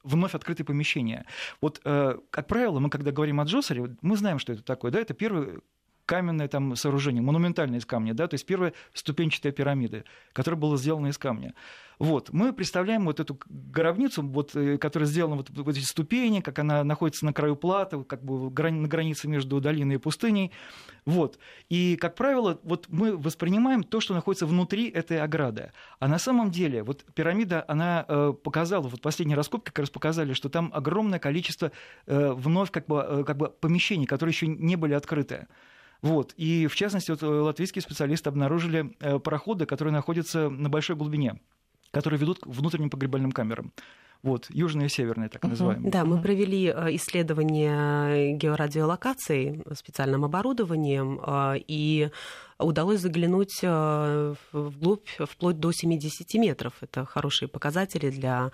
вновь 0.03 0.35
открытые 0.35 0.65
помещения. 0.65 1.27
Вот, 1.61 1.81
э, 1.85 2.19
как 2.31 2.47
правило, 2.47 2.79
мы 2.79 2.91
когда 2.91 3.13
говорим 3.13 3.41
о 3.41 3.45
Джосере, 3.45 3.97
мы 4.01 4.17
знаем, 4.17 4.39
что 4.39 4.53
это 4.53 4.63
такое. 4.63 4.91
Да? 4.91 5.01
Это 5.01 5.15
первый 5.15 5.61
каменное 6.07 6.49
там 6.49 6.77
сооружение, 6.77 7.23
монументальное 7.23 7.79
из 7.79 7.87
камня, 7.87 8.15
да, 8.15 8.29
то 8.29 8.35
есть 8.35 8.47
первая 8.47 8.73
ступенчатая 8.93 9.53
пирамида, 9.53 10.05
которая 10.33 10.61
была 10.61 10.77
сделана 10.77 11.09
из 11.09 11.19
камня. 11.19 11.55
Вот. 12.03 12.33
Мы 12.33 12.53
представляем 12.53 13.05
вот 13.05 13.21
эту 13.21 13.39
гробницу, 13.47 14.23
вот, 14.23 14.57
э, 14.57 14.77
которая 14.77 15.09
сделана 15.09 15.37
вот, 15.37 15.51
вот 15.51 15.77
эти 15.77 15.85
ступени, 15.85 16.41
как 16.41 16.59
она 16.59 16.83
находится 16.83 17.25
на 17.25 17.33
краю 17.33 17.55
платы, 17.55 18.03
как 18.03 18.25
бы 18.25 18.51
на 18.51 18.89
границе 18.89 19.29
между 19.29 19.61
долиной 19.61 19.95
и 19.95 19.99
пустыней. 19.99 20.51
Вот. 21.05 21.39
И, 21.69 21.97
как 22.01 22.17
правило, 22.17 22.59
вот 22.65 22.87
мы 22.89 23.17
воспринимаем 23.17 23.85
то, 23.85 24.01
что 24.01 24.15
находится 24.15 24.47
внутри 24.47 24.89
этой 24.89 25.21
ограды. 25.21 25.71
А 26.01 26.09
на 26.09 26.19
самом 26.19 26.51
деле, 26.51 26.83
вот 26.83 27.05
пирамида, 27.15 27.65
она 27.69 28.05
э, 28.09 28.33
показала, 28.43 28.89
вот 28.89 29.01
последние 29.01 29.37
раскопки 29.37 29.67
как 29.67 29.81
раз 29.81 29.91
показали, 29.91 30.33
что 30.33 30.49
там 30.49 30.73
огромное 30.75 31.21
количество 31.21 31.71
э, 32.07 32.33
вновь 32.33 32.73
как 32.73 32.87
бы, 32.87 33.23
как 33.25 33.37
бы 33.37 33.49
помещений, 33.49 34.07
которые 34.07 34.33
еще 34.33 34.49
не 34.49 34.75
были 34.75 34.95
открыты. 34.95 35.47
Вот. 36.03 36.35
И, 36.37 36.67
в 36.67 36.75
частности, 36.75 37.11
вот 37.11 37.23
латвийские 37.23 37.83
специалисты 37.83 38.29
обнаружили 38.29 38.95
проходы, 39.23 39.67
которые 39.67 39.95
находятся 39.95 40.51
на 40.51 40.69
большой 40.69 40.97
глубине 40.97 41.39
которые 41.93 42.19
ведут 42.19 42.41
к 42.41 42.47
внутренним 42.47 42.91
погребальным 42.91 43.33
камерам. 43.33 43.73
Вот, 44.23 44.47
южные 44.51 44.87
и 44.87 44.89
северные, 44.89 45.29
так 45.29 45.43
называемые. 45.43 45.91
Да, 45.91 46.05
мы 46.05 46.23
провели 46.23 46.69
э, 46.69 46.95
исследование 46.95 48.37
георадиолокации 48.37 49.65
специальным 49.75 50.25
оборудованием, 50.25 51.21
э, 51.21 51.57
и 51.67 52.09
удалось 52.61 53.01
заглянуть 53.01 53.59
э, 53.63 54.35
вглубь 54.53 55.09
вплоть 55.19 55.59
до 55.59 55.73
70 55.73 56.35
метров. 56.35 56.73
Это 56.81 57.05
хорошие 57.05 57.49
показатели 57.49 58.11
для 58.11 58.53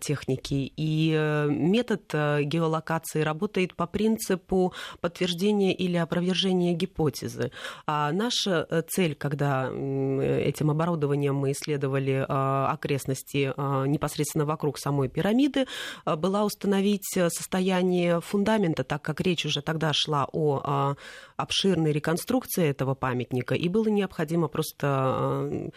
техники. 0.00 0.72
И 0.76 1.14
э, 1.16 1.48
метод 1.48 2.02
э, 2.12 2.42
геолокации 2.42 3.22
работает 3.22 3.74
по 3.74 3.86
принципу 3.86 4.72
подтверждения 5.00 5.74
или 5.74 5.96
опровержения 5.96 6.74
гипотезы. 6.74 7.52
А 7.86 8.12
наша 8.12 8.84
цель, 8.88 9.14
когда 9.14 9.68
этим 9.70 10.70
оборудованием 10.70 11.34
мы 11.34 11.52
исследовали 11.52 12.24
окрестности 12.28 13.52
непосредственно 13.88 14.44
вокруг 14.44 14.78
самой 14.78 15.08
пирамиды, 15.08 15.66
была 16.04 16.44
установить 16.44 17.06
состояние 17.28 18.20
фундамента, 18.20 18.84
так 18.84 19.02
как 19.02 19.20
речь 19.20 19.44
уже 19.46 19.62
тогда 19.62 19.92
шла 19.92 20.26
о 20.32 20.96
обширной 21.36 21.92
реконструкции 21.92 22.68
этого 22.68 22.94
памятника, 22.94 23.54
и 23.54 23.68
было 23.68 23.88
необходимо 23.88 24.48
просто 24.48 25.48
э, 25.50 25.68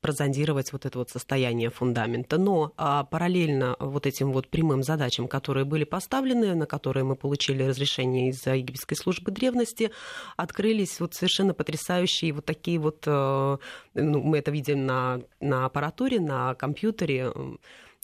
прозондировать 0.00 0.72
вот 0.72 0.86
это 0.86 0.98
вот 0.98 1.10
состояние 1.10 1.70
фундамента. 1.70 2.38
Но 2.38 2.72
а, 2.76 3.04
параллельно 3.04 3.76
вот 3.80 4.06
этим 4.06 4.32
вот 4.32 4.48
прямым 4.48 4.82
задачам, 4.82 5.28
которые 5.28 5.64
были 5.64 5.84
поставлены, 5.84 6.54
на 6.54 6.66
которые 6.66 7.04
мы 7.04 7.16
получили 7.16 7.62
разрешение 7.62 8.30
из 8.30 8.46
египетской 8.46 8.94
службы 8.94 9.30
древности, 9.30 9.90
открылись 10.36 11.00
вот 11.00 11.14
совершенно 11.14 11.54
потрясающие 11.54 12.32
вот 12.32 12.44
такие 12.44 12.78
вот, 12.78 13.02
э, 13.06 13.58
ну, 13.94 14.20
мы 14.20 14.38
это 14.38 14.50
видим 14.50 14.86
на, 14.86 15.20
на 15.40 15.66
аппаратуре, 15.66 16.20
на 16.20 16.54
компьютере, 16.54 17.32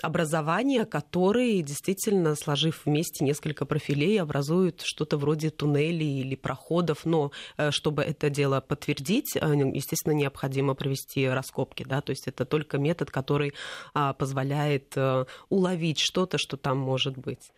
образования, 0.02 0.84
которые 0.84 1.62
действительно, 1.62 2.34
сложив 2.34 2.82
вместе 2.84 3.24
несколько 3.24 3.64
профилей, 3.64 4.20
образуют 4.20 4.82
что-то 4.82 5.16
вроде 5.16 5.50
туннелей 5.50 6.20
или 6.20 6.34
проходов. 6.34 7.04
Но 7.04 7.32
э, 7.56 7.70
чтобы 7.70 8.02
это 8.02 8.30
дело 8.30 8.60
подтвердить, 8.60 9.36
э, 9.36 9.40
естественно, 9.72 10.12
необходимо 10.12 10.74
провести 10.74 11.28
раскопки. 11.28 11.84
Да? 11.84 12.00
То 12.00 12.10
есть 12.10 12.28
это 12.28 12.44
только 12.44 12.78
метод, 12.78 13.10
который 13.10 13.54
а, 13.94 14.12
позволяет 14.12 14.92
э, 14.96 15.24
уловить 15.48 15.98
что-то, 15.98 16.38
что 16.38 16.56
там 16.56 16.78
может 16.78 17.16
быть. 17.16 17.50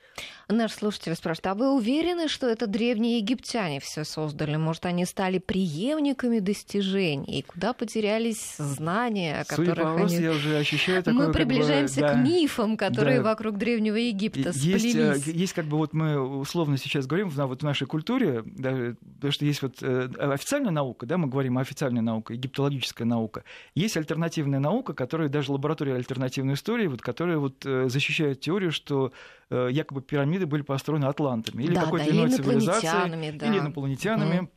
Наш 0.48 0.72
слушатель 0.72 1.14
спрашивает, 1.14 1.46
а 1.46 1.54
вы 1.54 1.74
уверены, 1.74 2.28
что 2.28 2.48
это 2.48 2.66
древние 2.66 3.18
египтяне 3.18 3.80
все 3.80 4.04
создали? 4.04 4.56
Может, 4.56 4.86
они 4.86 5.04
стали 5.04 5.38
преемниками 5.38 6.38
достижений? 6.38 7.44
Куда 7.46 7.72
потерялись 7.72 8.56
знания, 8.56 9.40
о 9.40 9.44
которых 9.44 9.70
Судя 9.70 9.82
по 9.82 9.90
вопросу, 9.90 10.14
они... 10.14 10.24
я 10.24 10.30
уже 10.30 10.56
ощущаю 10.56 11.02
такое... 11.02 11.26
Мы 11.26 11.32
приближаемся 11.32 12.00
как 12.00 12.10
бы, 12.10 12.16
да, 12.16 12.22
к 12.22 12.25
мифам, 12.26 12.76
которые 12.76 13.18
да. 13.18 13.30
вокруг 13.30 13.58
Древнего 13.58 13.96
Египта 13.96 14.50
есть, 14.50 14.66
э, 14.66 14.78
сплелись. 14.78 15.26
Есть 15.26 15.52
как 15.52 15.66
бы 15.66 15.76
вот 15.76 15.92
мы 15.92 16.18
условно 16.18 16.76
сейчас 16.76 17.06
говорим 17.06 17.28
вот 17.30 17.60
в 17.60 17.64
нашей 17.64 17.86
культуре, 17.86 18.42
да, 18.44 18.94
потому 19.16 19.32
что 19.32 19.44
есть 19.44 19.62
вот 19.62 19.82
э, 19.82 20.08
официальная 20.18 20.70
наука, 20.70 21.06
да, 21.06 21.18
мы 21.18 21.28
говорим 21.28 21.58
о 21.58 21.60
официальной 21.60 22.02
науке, 22.02 22.34
египтологическая 22.34 23.06
наука. 23.06 23.44
Есть 23.74 23.96
альтернативная 23.96 24.60
наука, 24.60 24.94
которая 24.94 25.28
даже 25.28 25.52
лаборатория 25.52 25.94
альтернативной 25.94 26.54
истории, 26.54 26.86
вот, 26.86 27.02
которая 27.02 27.38
вот 27.38 27.64
э, 27.64 27.88
защищает 27.88 28.40
теорию, 28.40 28.72
что 28.72 29.12
якобы 29.48 30.02
пирамиды 30.02 30.44
были 30.44 30.62
построены 30.62 31.04
атлантами 31.04 31.62
или 31.62 31.74
да, 31.74 31.82
какой-то 31.82 32.06
да, 32.06 32.12
иной 32.12 32.26
или 32.26 32.34
цивилизацией, 32.34 33.38
да. 33.38 33.46
или 33.46 33.58
инопланетянами, 33.60 34.38
угу. 34.40 34.50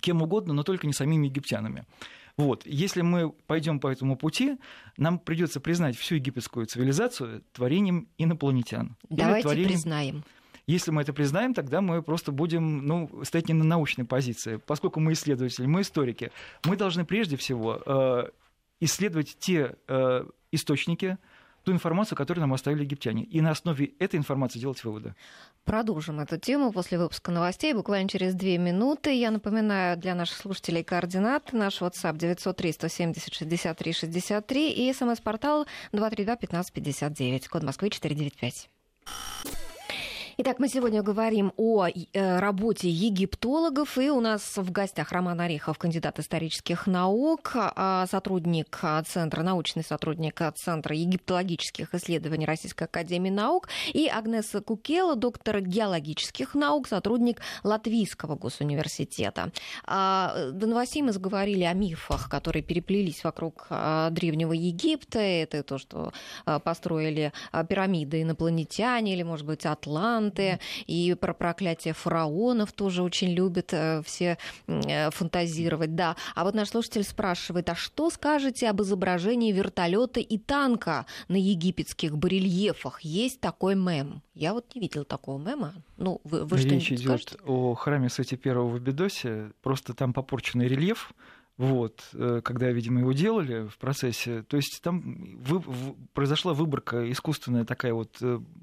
кем 0.00 0.20
угодно, 0.20 0.52
но 0.52 0.64
только 0.64 0.88
не 0.88 0.92
самими 0.92 1.26
египтянами. 1.26 1.84
Вот. 2.36 2.66
Если 2.66 3.00
мы 3.00 3.30
пойдем 3.30 3.80
по 3.80 3.88
этому 3.88 4.16
пути, 4.16 4.58
нам 4.96 5.18
придется 5.18 5.58
признать 5.60 5.96
всю 5.96 6.16
египетскую 6.16 6.66
цивилизацию 6.66 7.42
творением 7.52 8.08
инопланетян. 8.18 8.96
Давайте 9.08 9.42
творением... 9.42 9.70
признаем. 9.70 10.24
Если 10.66 10.90
мы 10.90 11.02
это 11.02 11.12
признаем, 11.12 11.54
тогда 11.54 11.80
мы 11.80 12.02
просто 12.02 12.32
будем 12.32 12.84
ну, 12.86 13.24
стоять 13.24 13.48
не 13.48 13.54
на 13.54 13.64
научной 13.64 14.04
позиции. 14.04 14.56
Поскольку 14.66 14.98
мы 14.98 15.12
исследователи, 15.12 15.64
мы 15.64 15.82
историки, 15.82 16.32
мы 16.64 16.76
должны 16.76 17.04
прежде 17.04 17.36
всего 17.36 17.80
э, 17.86 18.30
исследовать 18.80 19.36
те 19.38 19.76
э, 19.86 20.24
источники, 20.50 21.18
ту 21.66 21.72
информацию, 21.72 22.16
которую 22.16 22.42
нам 22.42 22.54
оставили 22.54 22.84
египтяне, 22.84 23.24
и 23.24 23.40
на 23.40 23.50
основе 23.50 23.86
этой 23.98 24.16
информации 24.16 24.60
делать 24.60 24.84
выводы. 24.84 25.16
Продолжим 25.64 26.20
эту 26.20 26.38
тему 26.38 26.70
после 26.70 26.96
выпуска 26.96 27.32
новостей 27.32 27.74
буквально 27.74 28.08
через 28.08 28.34
две 28.34 28.56
минуты. 28.56 29.12
Я 29.12 29.32
напоминаю 29.32 29.96
для 29.96 30.14
наших 30.14 30.36
слушателей 30.36 30.84
координаты. 30.84 31.56
Наш 31.56 31.82
WhatsApp 31.82 32.18
903 32.18 32.72
170 32.72 33.34
63 33.34 33.92
63 33.92 34.70
и 34.70 34.92
смс-портал 34.92 35.66
232 35.90 36.36
15 36.36 36.72
59, 36.72 37.48
код 37.48 37.62
Москвы 37.64 37.90
495. 37.90 38.70
Итак, 40.38 40.58
мы 40.58 40.68
сегодня 40.68 41.02
говорим 41.02 41.54
о 41.56 41.86
э, 41.86 42.38
работе 42.40 42.90
египтологов, 42.90 43.96
и 43.96 44.10
у 44.10 44.20
нас 44.20 44.58
в 44.58 44.70
гостях 44.70 45.10
Роман 45.10 45.40
Орехов, 45.40 45.78
кандидат 45.78 46.18
исторических 46.18 46.86
наук, 46.86 47.52
а, 47.54 48.06
сотрудник 48.06 48.78
Центра, 49.06 49.42
научный 49.42 49.82
сотрудник 49.82 50.42
Центра 50.54 50.94
египтологических 50.94 51.94
исследований 51.94 52.44
Российской 52.44 52.84
Академии 52.84 53.30
Наук, 53.30 53.70
и 53.94 54.08
Агнеса 54.08 54.60
Кукела, 54.60 55.16
доктор 55.16 55.62
геологических 55.62 56.54
наук, 56.54 56.86
сотрудник 56.86 57.40
Латвийского 57.64 58.36
госуниверситета. 58.36 59.52
А, 59.86 60.50
до 60.50 60.66
новостей 60.66 61.00
мы 61.00 61.12
заговорили 61.12 61.64
о 61.64 61.72
мифах, 61.72 62.28
которые 62.28 62.62
переплелись 62.62 63.24
вокруг 63.24 63.68
а, 63.70 64.10
Древнего 64.10 64.52
Египта. 64.52 65.18
Это 65.18 65.62
то, 65.62 65.78
что 65.78 66.12
построили 66.62 67.32
пирамиды 67.70 68.20
инопланетяне 68.20 69.14
или, 69.14 69.22
может 69.22 69.46
быть, 69.46 69.64
Атлант, 69.64 70.25
Данте, 70.26 70.58
и 70.86 71.16
про 71.18 71.34
проклятие 71.34 71.94
фараонов 71.94 72.72
тоже 72.72 73.02
очень 73.02 73.28
любят 73.32 73.72
э, 73.72 74.02
все 74.04 74.38
э, 74.66 75.10
фантазировать, 75.10 75.94
да. 75.94 76.16
А 76.34 76.44
вот 76.44 76.54
наш 76.54 76.68
слушатель 76.68 77.04
спрашивает, 77.04 77.68
а 77.68 77.74
что 77.74 78.10
скажете 78.10 78.68
об 78.68 78.82
изображении 78.82 79.52
вертолета 79.52 80.20
и 80.20 80.38
танка 80.38 81.06
на 81.28 81.36
египетских 81.36 82.16
барельефах? 82.16 83.00
Есть 83.00 83.40
такой 83.40 83.74
мем? 83.74 84.22
Я 84.34 84.52
вот 84.52 84.74
не 84.74 84.80
видел 84.80 85.04
такого 85.04 85.38
мема. 85.38 85.74
Ну, 85.96 86.20
вы, 86.24 86.44
вы 86.44 86.58
Речь 86.58 86.92
идет 86.92 87.22
скажете? 87.22 87.38
о 87.46 87.74
храме 87.74 88.08
Сати 88.08 88.36
Первого 88.36 88.68
в 88.68 88.80
Бедосе. 88.80 89.52
Просто 89.62 89.94
там 89.94 90.12
попорченный 90.12 90.68
рельеф, 90.68 91.12
вот, 91.58 92.08
э, 92.12 92.40
когда, 92.44 92.70
видимо, 92.70 93.00
его 93.00 93.12
делали 93.12 93.68
в 93.68 93.78
процессе. 93.78 94.42
То 94.42 94.56
есть 94.56 94.80
там 94.82 95.36
вы, 95.40 95.58
в, 95.58 95.94
произошла 96.12 96.54
выборка 96.54 97.10
искусственная 97.10 97.64
такая 97.64 97.94
вот 97.94 98.20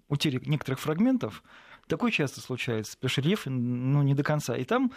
утери 0.09 0.41
некоторых 0.45 0.79
фрагментов, 0.79 1.43
такое 1.87 2.11
часто 2.11 2.41
случается, 2.41 2.95
потому 2.95 3.09
что 3.09 3.21
рельеф 3.21 3.45
ну, 3.45 4.03
не 4.03 4.13
до 4.13 4.23
конца. 4.23 4.55
И 4.55 4.63
там 4.63 4.91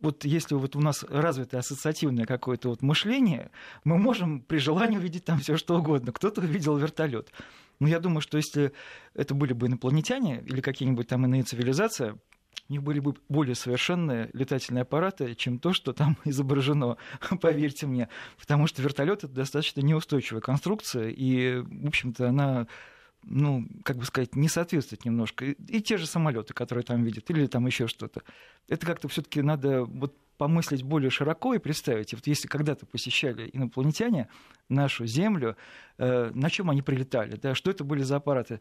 вот 0.00 0.24
если 0.24 0.54
вот 0.54 0.76
у 0.76 0.80
нас 0.80 1.04
развито 1.08 1.58
ассоциативное 1.58 2.24
какое-то 2.24 2.70
вот 2.70 2.82
мышление, 2.82 3.50
мы 3.84 3.98
можем 3.98 4.40
при 4.40 4.58
желании 4.58 4.96
увидеть 4.96 5.24
там 5.24 5.38
все 5.40 5.56
что 5.56 5.78
угодно. 5.78 6.12
Кто-то 6.12 6.40
увидел 6.40 6.76
вертолет. 6.76 7.30
Но 7.80 7.88
я 7.88 8.00
думаю, 8.00 8.20
что 8.20 8.36
если 8.36 8.72
это 9.14 9.34
были 9.34 9.52
бы 9.52 9.66
инопланетяне 9.66 10.42
или 10.46 10.60
какие-нибудь 10.60 11.08
там 11.08 11.24
иные 11.26 11.42
цивилизации, 11.42 12.18
у 12.68 12.72
них 12.72 12.82
были 12.82 13.00
бы 13.00 13.14
более 13.28 13.56
совершенные 13.56 14.30
летательные 14.32 14.82
аппараты, 14.82 15.34
чем 15.34 15.58
то, 15.58 15.72
что 15.72 15.92
там 15.92 16.16
изображено, 16.24 16.96
поверьте 17.40 17.86
мне. 17.86 18.08
Потому 18.38 18.66
что 18.66 18.82
вертолет 18.82 19.24
это 19.24 19.32
достаточно 19.32 19.80
неустойчивая 19.80 20.40
конструкция, 20.40 21.08
и, 21.08 21.60
в 21.60 21.88
общем-то, 21.88 22.28
она 22.28 22.66
ну, 23.22 23.66
как 23.84 23.98
бы 23.98 24.04
сказать, 24.04 24.34
не 24.34 24.48
соответствует 24.48 25.04
немножко. 25.04 25.44
И, 25.44 25.52
и 25.68 25.82
те 25.82 25.98
же 25.98 26.06
самолеты, 26.06 26.54
которые 26.54 26.84
там 26.84 27.02
видят, 27.02 27.28
или 27.30 27.46
там 27.46 27.66
еще 27.66 27.86
что-то. 27.86 28.22
Это 28.68 28.86
как-то 28.86 29.08
все-таки 29.08 29.42
надо 29.42 29.84
вот 29.84 30.16
помыслить 30.38 30.82
более 30.82 31.10
широко 31.10 31.52
и 31.52 31.58
представить. 31.58 32.14
И 32.14 32.16
вот 32.16 32.26
если 32.26 32.48
когда-то 32.48 32.86
посещали 32.86 33.50
инопланетяне 33.52 34.28
нашу 34.70 35.04
Землю, 35.04 35.56
э, 35.98 36.30
на 36.32 36.48
чем 36.48 36.70
они 36.70 36.80
прилетали, 36.80 37.36
да, 37.36 37.54
что 37.54 37.70
это 37.70 37.84
были 37.84 38.02
за 38.02 38.16
аппараты, 38.16 38.58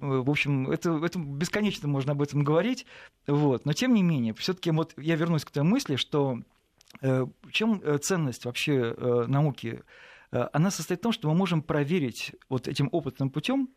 в 0.00 0.30
общем, 0.30 0.70
это, 0.70 1.04
это 1.04 1.18
бесконечно 1.18 1.88
можно 1.88 2.12
об 2.12 2.22
этом 2.22 2.44
говорить, 2.44 2.86
вот. 3.26 3.64
но 3.64 3.72
тем 3.72 3.94
не 3.94 4.02
менее, 4.02 4.34
все-таки 4.34 4.70
вот 4.70 4.94
я 4.96 5.16
вернусь 5.16 5.44
к 5.44 5.50
той 5.50 5.62
мысли, 5.62 5.96
что 5.96 6.40
э, 7.00 7.26
чем 7.50 7.80
э, 7.82 7.98
ценность 7.98 8.44
вообще 8.44 8.94
э, 8.96 9.24
науки, 9.28 9.82
она 10.30 10.70
состоит 10.70 11.00
в 11.00 11.02
том, 11.02 11.12
что 11.12 11.28
мы 11.28 11.34
можем 11.34 11.60
проверить 11.60 12.32
вот 12.48 12.66
этим 12.66 12.88
опытным 12.90 13.28
путем, 13.28 13.68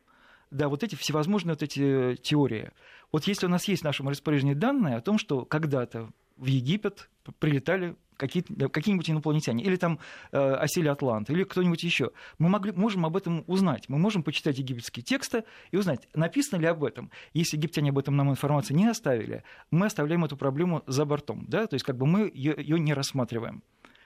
да, 0.51 0.69
вот 0.69 0.83
эти 0.83 0.95
всевозможные 0.95 1.53
вот 1.53 1.63
эти 1.63 2.15
теории. 2.15 2.71
Вот 3.11 3.25
если 3.25 3.45
у 3.45 3.49
нас 3.49 3.67
есть 3.67 3.81
в 3.81 3.85
нашем 3.85 4.09
распоряжении 4.09 4.53
данные 4.53 4.97
о 4.97 5.01
том, 5.01 5.17
что 5.17 5.45
когда-то 5.45 6.09
в 6.37 6.45
Египет 6.45 7.09
прилетали 7.39 7.95
какие-нибудь 8.17 9.09
инопланетяне, 9.09 9.63
или 9.63 9.75
там 9.75 9.99
э, 10.31 10.37
осели 10.37 10.87
Атлант, 10.87 11.29
или 11.29 11.43
кто-нибудь 11.43 11.83
еще. 11.83 12.11
Мы 12.37 12.49
могли, 12.49 12.71
можем 12.71 13.05
об 13.05 13.17
этом 13.17 13.43
узнать. 13.47 13.89
Мы 13.89 13.97
можем 13.97 14.23
почитать 14.23 14.57
египетские 14.57 15.03
тексты 15.03 15.43
и 15.71 15.77
узнать, 15.77 16.07
написано 16.13 16.61
ли 16.61 16.67
об 16.67 16.83
этом. 16.83 17.11
Если 17.33 17.57
египтяне 17.57 17.89
об 17.89 17.97
этом 17.97 18.15
нам 18.15 18.29
информацию 18.29 18.77
не 18.77 18.87
оставили, 18.87 19.43
мы 19.71 19.87
оставляем 19.87 20.23
эту 20.23 20.37
проблему 20.37 20.83
за 20.87 21.05
бортом. 21.05 21.45
Да? 21.47 21.67
То 21.67 21.73
есть 21.73 21.85
как 21.85 21.97
бы 21.97 22.05
мы 22.05 22.31
ее 22.33 22.79
не 22.79 22.93
рассматриваем. 22.93 23.63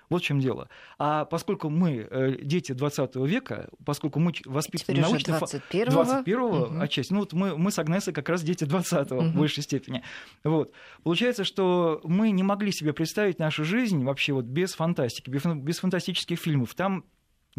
Вот 0.10 0.22
в 0.22 0.26
чем 0.26 0.40
дело. 0.40 0.70
А 0.98 1.26
поскольку 1.26 1.70
мы 1.70 2.08
э, 2.10 2.38
дети 2.42 2.72
20 2.72 3.16
века, 3.18 3.70
поскольку 3.86 4.20
мы 4.20 4.34
воспитаны 4.46 5.00
научно... 5.00 5.34
21-го. 5.34 5.92
21 5.92 6.40
угу. 6.40 6.80
отчасти. 6.82 7.14
Ну 7.14 7.20
вот 7.20 7.34
мы, 7.34 7.58
мы 7.58 7.72
с 7.72 7.80
Агнесой 7.80 8.14
как 8.14 8.28
раз 8.30 8.42
дети 8.42 8.64
20-го 8.64 9.18
угу. 9.18 9.26
в 9.26 9.36
большей 9.36 9.64
степени. 9.64 10.04
Вот. 10.44 10.74
Получается, 11.04 11.44
что 11.44 12.02
мы 12.04 12.32
не 12.32 12.44
могли 12.44 12.72
себе 12.72 12.94
представить 12.94 13.40
нашу 13.40 13.64
жизнь 13.64 14.04
вообще 14.04 14.34
вот 14.34 14.46
без 14.46 14.74
фантастики, 14.74 15.30
без 15.30 15.80
фантастических 15.80 16.40
фильмов. 16.40 16.74
Там 16.74 17.06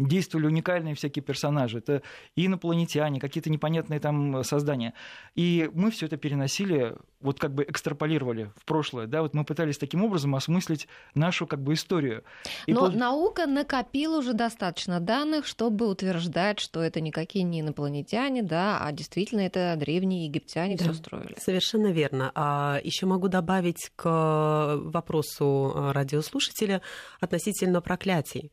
действовали 0.07 0.47
уникальные 0.47 0.95
всякие 0.95 1.23
персонажи. 1.23 1.79
Это 1.79 2.01
инопланетяне, 2.35 3.19
какие-то 3.19 3.49
непонятные 3.49 3.99
там 3.99 4.43
создания. 4.43 4.93
И 5.35 5.69
мы 5.73 5.91
все 5.91 6.05
это 6.05 6.17
переносили, 6.17 6.95
вот 7.19 7.39
как 7.39 7.53
бы 7.53 7.63
экстраполировали 7.63 8.51
в 8.55 8.65
прошлое. 8.65 9.07
Да? 9.07 9.21
Вот 9.21 9.33
мы 9.33 9.45
пытались 9.45 9.77
таким 9.77 10.03
образом 10.03 10.35
осмыслить 10.35 10.87
нашу 11.13 11.47
как 11.47 11.61
бы 11.61 11.73
историю. 11.73 12.23
И 12.65 12.73
Но 12.73 12.81
пол... 12.81 12.91
наука 12.91 13.45
накопила 13.45 14.19
уже 14.19 14.33
достаточно 14.33 14.99
данных, 14.99 15.45
чтобы 15.45 15.87
утверждать, 15.87 16.59
что 16.59 16.81
это 16.81 17.01
никакие 17.01 17.43
не 17.43 17.61
инопланетяне, 17.61 18.43
да, 18.43 18.79
а 18.81 18.91
действительно 18.91 19.41
это 19.41 19.75
древние 19.77 20.25
египтяне 20.25 20.77
да. 20.77 20.85
все 20.85 20.93
строили. 20.93 21.35
Совершенно 21.37 21.91
верно. 21.91 22.31
А 22.35 22.79
еще 22.83 23.05
могу 23.05 23.27
добавить 23.27 23.91
к 23.95 24.79
вопросу 24.81 25.73
радиослушателя 25.93 26.81
относительно 27.19 27.81
проклятий. 27.81 28.51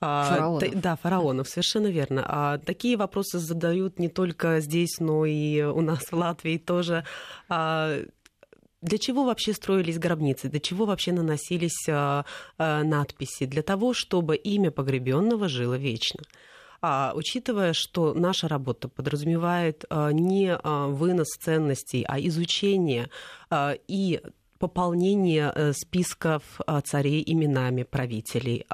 А, 0.00 0.30
фараонов. 0.30 0.80
да, 0.80 0.96
фараонов, 0.96 1.48
совершенно 1.48 1.88
верно. 1.88 2.24
А 2.26 2.58
такие 2.58 2.96
вопросы 2.96 3.38
задают 3.38 3.98
не 3.98 4.08
только 4.08 4.60
здесь, 4.60 4.98
но 4.98 5.26
и 5.26 5.62
у 5.62 5.80
нас 5.82 6.04
в 6.10 6.12
Латвии 6.14 6.56
тоже. 6.56 7.04
А, 7.48 7.98
для 8.80 8.98
чего 8.98 9.24
вообще 9.24 9.52
строились 9.52 9.98
гробницы? 9.98 10.48
Для 10.48 10.60
чего 10.60 10.86
вообще 10.86 11.12
наносились 11.12 11.86
а, 11.88 12.24
а, 12.56 12.82
надписи? 12.82 13.44
Для 13.44 13.62
того, 13.62 13.92
чтобы 13.92 14.36
имя 14.36 14.70
погребенного 14.70 15.48
жило 15.48 15.74
вечно. 15.74 16.22
А, 16.82 17.12
учитывая, 17.14 17.74
что 17.74 18.14
наша 18.14 18.48
работа 18.48 18.88
подразумевает 18.88 19.84
а, 19.90 20.10
не 20.12 20.54
а, 20.54 20.86
вынос 20.86 21.28
ценностей, 21.38 22.04
а 22.08 22.18
изучение 22.18 23.10
а, 23.50 23.74
и 23.86 24.22
пополнение 24.58 25.50
э, 25.54 25.72
списков 25.72 26.42
царей 26.84 27.24
именами 27.26 27.82
правителей, 27.82 28.66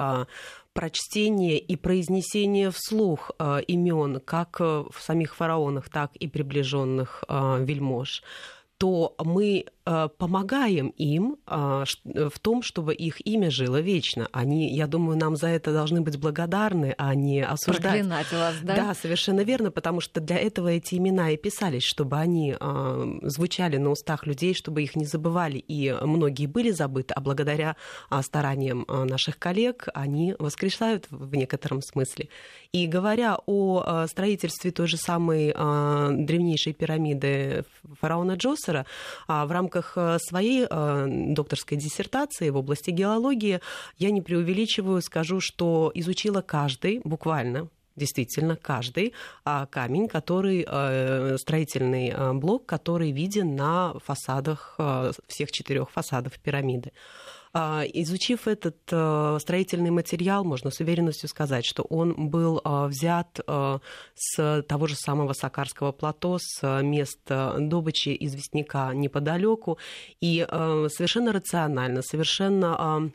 прочтение 0.77 1.59
и 1.59 1.75
произнесение 1.77 2.71
вслух 2.71 3.31
э, 3.39 3.61
имен 3.67 4.21
как 4.21 4.61
э, 4.61 4.85
в 4.91 5.01
самих 5.01 5.35
фараонах, 5.35 5.89
так 5.89 6.15
и 6.17 6.29
приближенных 6.29 7.25
э, 7.29 7.65
вельмож, 7.65 8.23
то 8.79 9.15
мы 9.19 9.67
Э, 9.89 10.09
помогаем 10.19 10.89
им 10.99 11.37
э, 11.47 11.85
в 12.05 12.39
том, 12.41 12.63
чтобы 12.63 12.93
их 12.93 13.25
имя 13.25 13.53
жило 13.53 13.81
вечно. 13.81 14.29
Они, 14.33 14.75
я 14.75 14.89
думаю, 14.89 15.17
нам 15.17 15.37
за 15.37 15.47
это 15.47 15.73
должны 15.73 16.01
быть 16.01 16.19
благодарны, 16.19 16.93
а 16.99 17.15
не 17.15 17.41
осуждать. 17.41 17.93
Проклинать 17.93 18.33
вас, 18.33 18.57
да? 18.63 18.75
Да, 18.75 18.95
совершенно 18.95 19.43
верно, 19.43 19.71
потому 19.71 20.01
что 20.01 20.21
для 20.21 20.39
этого 20.39 20.73
эти 20.73 20.97
имена 20.97 21.31
и 21.31 21.37
писались, 21.37 21.85
чтобы 21.85 22.17
они 22.17 22.57
э, 22.59 23.19
звучали 23.23 23.77
на 23.77 23.91
устах 23.91 24.27
людей, 24.27 24.55
чтобы 24.55 24.83
их 24.83 24.97
не 24.97 25.05
забывали. 25.05 25.59
И 25.59 25.97
многие 26.03 26.47
были 26.47 26.73
забыты, 26.73 27.15
а 27.15 27.21
благодаря 27.21 27.77
стараниям 28.23 28.87
наших 28.89 29.39
коллег 29.39 29.87
они 29.95 30.35
воскрешают 30.41 31.07
в 31.11 31.37
некотором 31.37 31.81
смысле. 31.81 32.29
И 32.73 32.89
говоря 32.89 33.39
о 33.47 34.07
строительстве 34.09 34.73
той 34.73 34.89
же 34.89 34.97
самой 34.97 35.53
древнейшей 35.53 36.73
пирамиды 36.73 37.65
фараона 38.01 38.37
Джосера, 38.67 38.87
в 39.29 39.51
рамках 39.51 39.77
рамках 39.77 39.93
э, 39.97 40.19
своей 40.19 40.67
э, 40.69 41.07
докторской 41.35 41.79
диссертации 41.79 42.51
в 42.51 42.57
области 42.57 42.91
геологии 42.91 43.61
я 43.99 44.11
не 44.11 44.23
преувеличиваю, 44.23 45.03
скажу, 45.03 45.41
что 45.41 45.91
изучила 45.95 46.43
каждый, 46.43 47.01
буквально 47.05 47.69
действительно 47.97 48.57
каждый 48.57 49.15
а, 49.45 49.65
камень, 49.65 50.07
который 50.07 50.67
э, 50.69 51.39
строительный 51.39 52.35
блок, 52.35 52.67
который 52.67 53.11
виден 53.11 53.57
на 53.57 53.95
фасадах 54.05 54.79
всех 55.27 55.51
четырех 55.51 55.91
фасадов 55.91 56.39
пирамиды. 56.39 56.93
А, 57.59 57.85
изучив 57.87 58.49
этот 58.49 58.77
э, 58.93 59.39
строительный 59.41 59.89
материал, 59.89 60.45
можно 60.45 60.71
с 60.71 60.81
уверенностью 60.81 61.27
сказать, 61.27 61.65
что 61.65 61.85
он 61.85 62.29
был 62.29 62.61
а, 62.63 62.87
взят 62.87 63.41
с 64.15 64.63
того 64.69 64.87
же 64.87 64.95
самого 64.95 65.33
Сакарского 65.33 65.93
плато, 65.93 66.37
с 66.39 66.83
места 66.83 67.57
добычи 67.59 68.15
известняка 68.21 68.93
неподалеку, 68.93 69.79
и 70.21 70.47
совершенно 70.51 71.33
рационально, 71.33 72.03
совершенно 72.03 73.11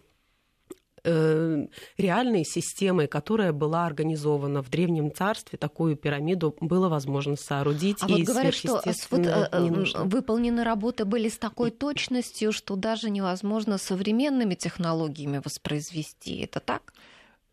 Э, 1.03 1.65
реальной 1.97 2.45
системой, 2.45 3.07
которая 3.07 3.53
была 3.53 3.87
организована 3.87 4.61
в 4.61 4.69
Древнем 4.69 5.11
Царстве, 5.11 5.57
такую 5.57 5.95
пирамиду 5.95 6.55
было 6.59 6.89
возможно 6.89 7.35
соорудить. 7.35 7.97
А 8.01 8.07
вот 8.07 8.21
говорят, 8.21 8.53
что 8.53 8.81
вот, 9.09 9.25
э, 9.25 10.03
выполнены 10.03 10.63
работы 10.63 11.05
были 11.05 11.27
с 11.27 11.39
такой 11.39 11.71
точностью, 11.71 12.51
что 12.51 12.75
даже 12.75 13.09
невозможно 13.09 13.79
современными 13.79 14.53
технологиями 14.53 15.41
воспроизвести. 15.43 16.41
Это 16.41 16.59
так? 16.59 16.93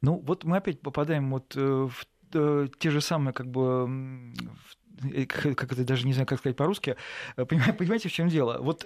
Ну, 0.03 0.23
вот 0.27 0.45
мы 0.45 0.59
опять 0.59 0.81
попадаем 0.81 1.31
вот 1.31 1.57
э, 1.57 1.89
в 1.91 2.69
те 2.79 2.91
же 2.91 3.01
самые 3.01 3.33
как 3.33 3.51
бы 3.51 4.35
как 5.27 5.73
это 5.73 5.85
даже 5.85 6.07
не 6.07 6.13
знаю, 6.13 6.27
как 6.27 6.41
сказать 6.41 6.57
по-русски. 6.57 6.97
Понимаете, 7.37 8.11
в 8.11 8.13
чем 8.13 8.29
дело? 8.29 8.59
Вот 8.61 8.85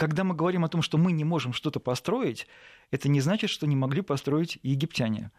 когда 0.00 0.24
мы 0.24 0.34
говорим 0.34 0.64
о 0.64 0.68
том, 0.70 0.80
что 0.80 0.96
мы 0.96 1.12
не 1.12 1.24
можем 1.24 1.52
что-то 1.52 1.78
построить, 1.78 2.46
это 2.90 3.10
не 3.10 3.20
значит, 3.20 3.50
что 3.50 3.66
не 3.66 3.76
могли 3.76 4.00
построить 4.00 4.58
египтяне 4.62 5.30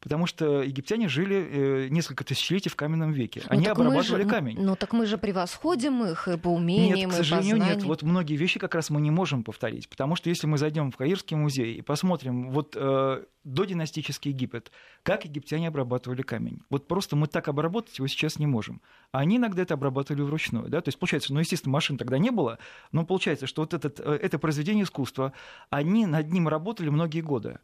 потому 0.00 0.26
что 0.26 0.62
египтяне 0.62 1.08
жили 1.08 1.36
э, 1.36 1.88
несколько 1.88 2.24
тысячелетий 2.24 2.70
в 2.70 2.76
каменном 2.76 3.12
веке. 3.12 3.42
Ну, 3.44 3.50
Они 3.50 3.66
обрабатывали 3.66 4.22
же, 4.22 4.28
камень. 4.28 4.56
Ну 4.60 4.76
так 4.76 4.92
мы 4.92 5.06
же 5.06 5.18
превосходим 5.18 6.04
их 6.04 6.28
и 6.28 6.36
по 6.36 6.48
умениям, 6.48 7.10
Нет, 7.10 7.10
к 7.10 7.12
сожалению, 7.14 7.56
нет. 7.56 7.82
Вот 7.82 8.02
многие 8.02 8.36
вещи 8.36 8.58
как 8.58 8.74
раз 8.74 8.90
мы 8.90 9.00
не 9.00 9.10
можем 9.10 9.42
повторить, 9.44 9.88
потому 9.88 10.16
что 10.16 10.28
если 10.28 10.46
мы 10.46 10.58
зайдем 10.58 10.90
в 10.90 10.96
Каирский 10.96 11.36
музей 11.36 11.74
и 11.74 11.82
посмотрим 11.82 12.50
вот 12.50 12.76
э, 12.76 13.24
до 13.48 13.64
династический 13.64 14.32
Египет, 14.32 14.70
как 15.02 15.24
египтяне 15.24 15.68
обрабатывали 15.68 16.22
камень. 16.22 16.60
Вот 16.70 16.86
просто 16.86 17.16
мы 17.16 17.26
так 17.26 17.48
обработать 17.48 17.98
его 17.98 18.06
сейчас 18.06 18.38
не 18.38 18.46
можем. 18.46 18.80
А 19.10 19.20
они 19.20 19.38
иногда 19.38 19.62
это 19.62 19.74
обрабатывали 19.74 20.22
вручную. 20.22 20.68
Да? 20.68 20.80
То 20.80 20.88
есть 20.88 20.98
получается, 20.98 21.32
ну, 21.32 21.40
естественно, 21.40 21.72
машин 21.72 21.96
тогда 21.96 22.18
не 22.18 22.30
было, 22.30 22.58
но 22.92 23.06
получается, 23.06 23.46
что 23.46 23.62
вот 23.62 23.74
этот, 23.74 24.00
э, 24.00 24.18
это 24.22 24.38
произведение 24.38 24.84
искусства, 24.84 25.32
они 25.70 26.06
над 26.06 26.30
ним 26.30 26.48
работали 26.48 26.90
многие 26.90 27.20
годы. 27.20 27.58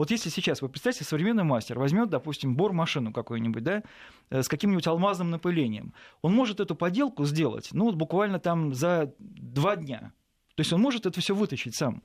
Вот 0.00 0.10
если 0.10 0.30
сейчас, 0.30 0.62
вы 0.62 0.70
представьте, 0.70 1.04
современный 1.04 1.44
мастер 1.44 1.78
возьмет, 1.78 2.08
допустим, 2.08 2.56
бор-машину 2.56 3.12
какую-нибудь, 3.12 3.62
да, 3.62 3.82
с 4.30 4.48
каким-нибудь 4.48 4.86
алмазным 4.86 5.28
напылением, 5.28 5.92
он 6.22 6.32
может 6.32 6.58
эту 6.58 6.74
поделку 6.74 7.26
сделать, 7.26 7.68
ну, 7.72 7.84
вот 7.84 7.96
буквально 7.96 8.38
там 8.38 8.72
за 8.72 9.12
два 9.18 9.76
дня. 9.76 10.14
То 10.54 10.62
есть 10.62 10.72
он 10.72 10.80
может 10.80 11.04
это 11.04 11.20
все 11.20 11.34
вытащить 11.34 11.74
сам. 11.74 12.02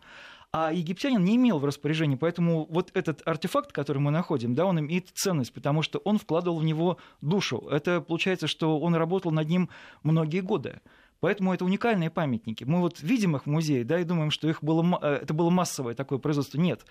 А 0.51 0.73
египтянин 0.73 1.23
не 1.23 1.38
имел 1.38 1.58
в 1.58 1.63
распоряжении, 1.63 2.17
поэтому 2.17 2.65
вот 2.69 2.91
этот 2.93 3.25
артефакт, 3.25 3.71
который 3.71 3.99
мы 3.99 4.12
находим, 4.12 4.55
да, 4.55 4.65
он 4.65 4.77
имеет 4.81 5.12
ценность, 5.13 5.53
потому 5.53 5.81
что 5.81 5.99
он 5.99 6.17
вкладывал 6.17 6.60
в 6.60 6.65
него 6.65 6.97
душу. 7.21 7.65
Это 7.71 8.01
получается, 8.01 8.47
что 8.47 8.77
он 8.77 8.95
работал 8.95 9.31
над 9.31 9.47
ним 9.47 9.69
многие 10.03 10.41
годы. 10.41 10.81
Поэтому 11.21 11.53
это 11.53 11.63
уникальные 11.63 12.10
памятники. 12.10 12.65
Мы 12.65 12.81
вот 12.81 12.99
видим 12.99 13.38
их 13.38 13.43
в 13.43 13.49
музее, 13.49 13.86
да, 13.86 13.99
и 13.99 14.03
думаем, 14.03 14.31
что 14.31 14.49
их 14.49 14.62
было, 14.62 14.99
э, 15.01 15.19
это 15.23 15.34
было 15.34 15.49
массовое 15.49 15.95
такое 15.95 16.19
производство. 16.19 16.58
Нет. 16.58 16.86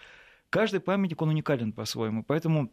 Каждый 0.54 0.78
памятник, 0.78 1.20
он 1.20 1.30
уникален 1.30 1.72
по-своему. 1.72 2.22
Поэтому, 2.22 2.70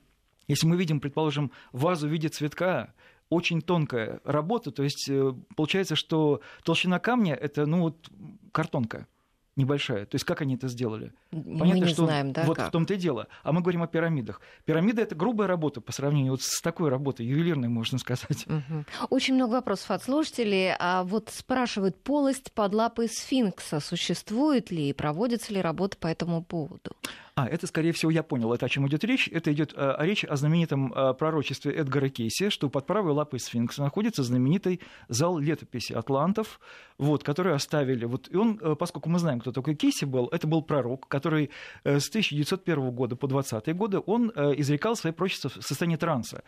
если 0.48 0.67
мы 0.67 0.78
видим, 0.78 1.00
предположим, 1.00 1.52
вазу 1.72 2.08
в 2.08 2.12
виде 2.12 2.30
цветка, 2.30 2.94
очень 3.30 3.60
тонкая 3.60 4.22
работа, 4.24 4.70
то 4.70 4.84
есть 4.84 5.10
э, 5.10 5.34
получается, 5.56 5.96
что 5.96 6.41
толщина 6.63 7.00
камня– 7.00 7.34
это 7.41 7.65
ну, 7.65 7.80
вот, 7.80 8.08
картонка 8.52 9.08
небольшая. 9.56 10.06
То 10.06 10.15
есть 10.15 10.26
как 10.26 10.41
они 10.41 10.56
это 10.56 10.67
сделали? 10.67 11.12
Понятно, 11.32 11.65
мы 11.65 11.80
не 11.80 11.86
что 11.86 12.06
знаем, 12.06 12.32
да, 12.32 12.44
вот 12.46 12.58
как? 12.58 12.70
в 12.70 12.72
том-то 12.72 12.94
и 12.94 12.98
дело. 12.98 13.28
А 13.44 13.52
мы 13.52 13.62
говорим 13.62 13.84
о 13.84 13.88
пирамидах. 13.88 14.41
Пирамида 14.65 15.02
это 15.02 15.15
грубая 15.15 15.48
работа 15.48 15.82
по 15.82 15.91
сравнению 15.91 16.34
вот 16.34 16.41
с 16.41 16.62
такой 16.62 16.89
работой, 16.89 17.26
ювелирной, 17.26 17.67
можно 17.67 17.98
сказать. 17.98 18.46
Угу. 18.48 18.86
Очень 19.10 19.36
много 19.36 19.54
вопросов 19.54 19.91
от 19.91 20.04
слушателей. 20.04 20.74
А 20.80 21.04
вот 21.04 21.30
спрашивают, 21.30 22.02
полость 22.02 22.52
под 22.54 22.74
лапой 22.74 23.08
сфинкса 23.10 23.80
существует 23.80 24.72
ли 24.72 24.89
и 24.89 24.94
проводится 24.94 25.54
ли 25.54 25.62
работа 25.62 25.98
по 25.98 26.08
этому 26.08 26.44
поводу? 26.44 26.96
А, 27.36 27.48
это, 27.48 27.65
скорее 27.65 27.94
всего, 27.94 28.12
я 28.12 28.24
понял, 28.24 28.54
это 28.54 28.65
о 28.65 28.70
чем 28.70 28.88
идет 28.88 29.04
речь. 29.06 29.30
Это 29.32 29.54
идет 29.54 29.74
э, 29.76 29.96
речь 30.00 30.26
о 30.26 30.36
знаменитом 30.36 30.94
э, 30.94 31.13
пророчестве 31.13 31.72
Эдгара 31.72 32.10
Кейси, 32.10 32.50
что 32.50 32.70
под 32.70 32.86
правой 32.86 33.13
лапой 33.13 33.39
сфинкса 33.39 33.82
находится 33.82 34.24
знаменитый 34.24 34.82
зал 35.08 35.38
летописи 35.38 35.94
атлантов, 35.94 36.60
вот, 36.98 37.24
который 37.24 37.54
оставили. 37.54 38.04
Вот, 38.04 38.28
и 38.30 38.36
он, 38.36 38.60
э, 38.62 38.76
поскольку 38.76 39.10
мы 39.10 39.20
знаем, 39.20 39.39
кто 39.39 39.54
такой 39.54 39.76
Кейси 39.76 40.04
был, 40.04 40.28
это 40.28 40.46
был 40.46 40.62
пророк, 40.62 41.08
который 41.08 41.52
с 41.86 42.10
1901 42.10 42.91
года 42.91 43.15
по 43.15 43.28
20 43.28 43.76
годы 43.76 44.02
он 44.06 44.30
изрекал 44.58 44.96
свои 44.96 45.13
пророчества 45.13 45.50
в 45.50 45.62
состоянии 45.62 45.96
транса. 45.96 46.44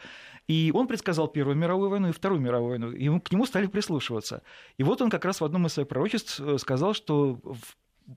И 0.48 0.72
он 0.74 0.88
предсказал 0.88 1.28
Первую 1.28 1.56
мировую 1.56 1.89
войну 1.89 2.10
и 2.10 2.12
Вторую 2.12 2.41
мировую 2.41 2.72
войну, 2.72 2.91
и 2.91 3.19
к 3.19 3.32
нему 3.32 3.46
стали 3.46 3.67
прислушиваться. 3.67 4.43
И 4.78 4.84
вот 4.84 5.02
он 5.02 5.10
как 5.10 5.24
раз 5.24 5.39
в 5.39 5.46
одном 5.46 5.65
из 5.65 5.74
своих 5.74 5.88
пророчеств 5.88 6.41
сказал, 6.58 6.93
что 6.93 7.39
в 7.43 7.76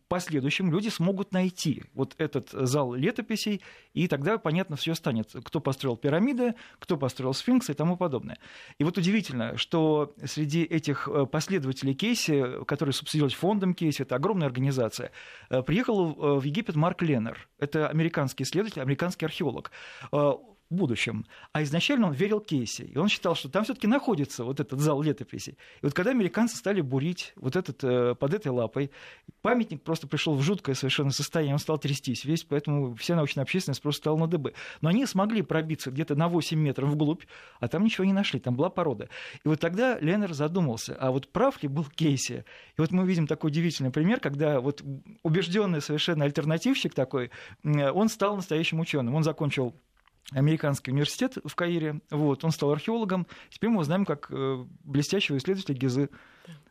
последующем 0.09 0.71
люди 0.71 0.89
смогут 0.89 1.33
найти 1.33 1.85
вот 1.95 2.15
этот 2.19 2.51
зал 2.51 2.95
летописей, 2.95 3.63
и 3.95 4.09
тогда 4.09 4.39
понятно 4.39 4.77
все 4.77 4.95
станет, 4.95 5.35
кто 5.45 5.61
построил 5.61 5.97
пирамиды, 5.97 6.55
кто 6.79 6.97
построил 6.97 7.35
сфинкс 7.35 7.71
и 7.71 7.75
тому 7.75 7.97
подобное. 7.97 8.39
И 8.79 8.85
вот 8.85 8.99
удивительно, 8.99 9.57
что 9.57 10.15
среди 10.25 10.63
этих 10.63 11.09
э, 11.09 11.27
последователей 11.27 11.95
Кейси, 11.95 12.65
которые 12.65 12.93
субсидировались 12.93 13.37
фондом 13.37 13.75
Кейси, 13.75 14.03
это 14.03 14.17
огромная 14.17 14.47
организация, 14.47 15.13
э, 15.51 15.63
приехал 15.63 16.39
в 16.41 16.43
Египет 16.43 16.77
Марк 16.77 17.03
Леннер. 17.03 17.49
Это 17.59 17.89
американский 17.89 18.45
исследователь, 18.45 18.83
американский 18.83 19.25
археолог 19.25 19.71
будущем. 20.71 21.27
А 21.53 21.63
изначально 21.63 22.09
он 22.09 22.13
верил 22.13 22.41
Кейси. 22.41 22.83
И 22.83 22.99
он 22.99 23.09
считал, 23.09 23.35
что 23.35 23.49
там 23.49 23.65
все-таки 23.65 23.87
находится 23.87 24.45
вот 24.45 24.61
этот 24.61 24.81
зал 24.81 25.03
летописи. 25.03 25.51
И 25.51 25.85
вот 25.85 25.95
когда 25.95 26.11
американцы 26.11 26.57
стали 26.57 26.81
бурить 26.81 27.33
вот 27.37 27.57
этот, 27.57 27.83
э, 27.85 28.15
под 28.15 28.35
этой 28.35 28.49
лапой, 28.49 28.91
памятник 29.43 29.83
просто 29.83 30.07
пришел 30.07 30.35
в 30.35 30.43
жуткое 30.43 30.75
совершенно 30.75 31.11
состояние, 31.11 31.55
он 31.55 31.59
стал 31.59 31.79
трястись 31.79 32.25
весь, 32.25 32.45
поэтому 32.45 32.95
вся 32.95 33.15
научная 33.15 33.43
общественность 33.43 33.83
просто 33.83 34.03
стала 34.03 34.19
на 34.19 34.27
дыбы. 34.27 34.55
Но 34.81 34.89
они 34.89 35.07
смогли 35.07 35.43
пробиться 35.43 35.91
где-то 35.91 36.17
на 36.17 36.29
8 36.29 36.59
метров 36.59 36.91
вглубь, 36.91 37.25
а 37.61 37.69
там 37.69 37.85
ничего 37.85 38.05
не 38.05 38.13
нашли, 38.13 38.41
там 38.41 38.57
была 38.57 38.71
порода. 38.71 39.09
И 39.45 39.49
вот 39.49 39.61
тогда 39.61 39.99
Леннер 40.01 40.33
задумался, 40.33 40.97
а 40.99 41.11
вот 41.11 41.29
прав 41.29 41.63
ли 41.63 41.69
был 41.69 41.85
Кейси? 41.85 42.45
И 42.77 42.81
вот 42.81 42.91
мы 42.91 43.07
видим 43.07 43.27
такой 43.27 43.51
удивительный 43.51 43.91
пример, 43.91 44.21
когда 44.21 44.61
вот 44.61 44.83
убежденный 45.23 45.81
совершенно 45.81 46.25
альтернативщик 46.25 46.95
такой, 46.95 47.31
он 47.65 48.09
стал 48.09 48.37
настоящим 48.37 48.81
ученым. 48.81 49.15
Он 49.15 49.23
закончил 49.23 49.75
американский 50.33 50.91
университет 50.91 51.37
в 51.45 51.55
Каире. 51.55 52.01
Вот, 52.11 52.45
он 52.45 52.51
стал 52.51 52.73
археологом. 52.73 53.27
Теперь 53.51 53.71
мы 53.71 53.81
узнаем, 53.81 54.05
как 54.05 54.31
э, 54.31 54.65
блестящего 54.85 55.37
исследователя 55.37 55.77
Гизы. 55.77 56.11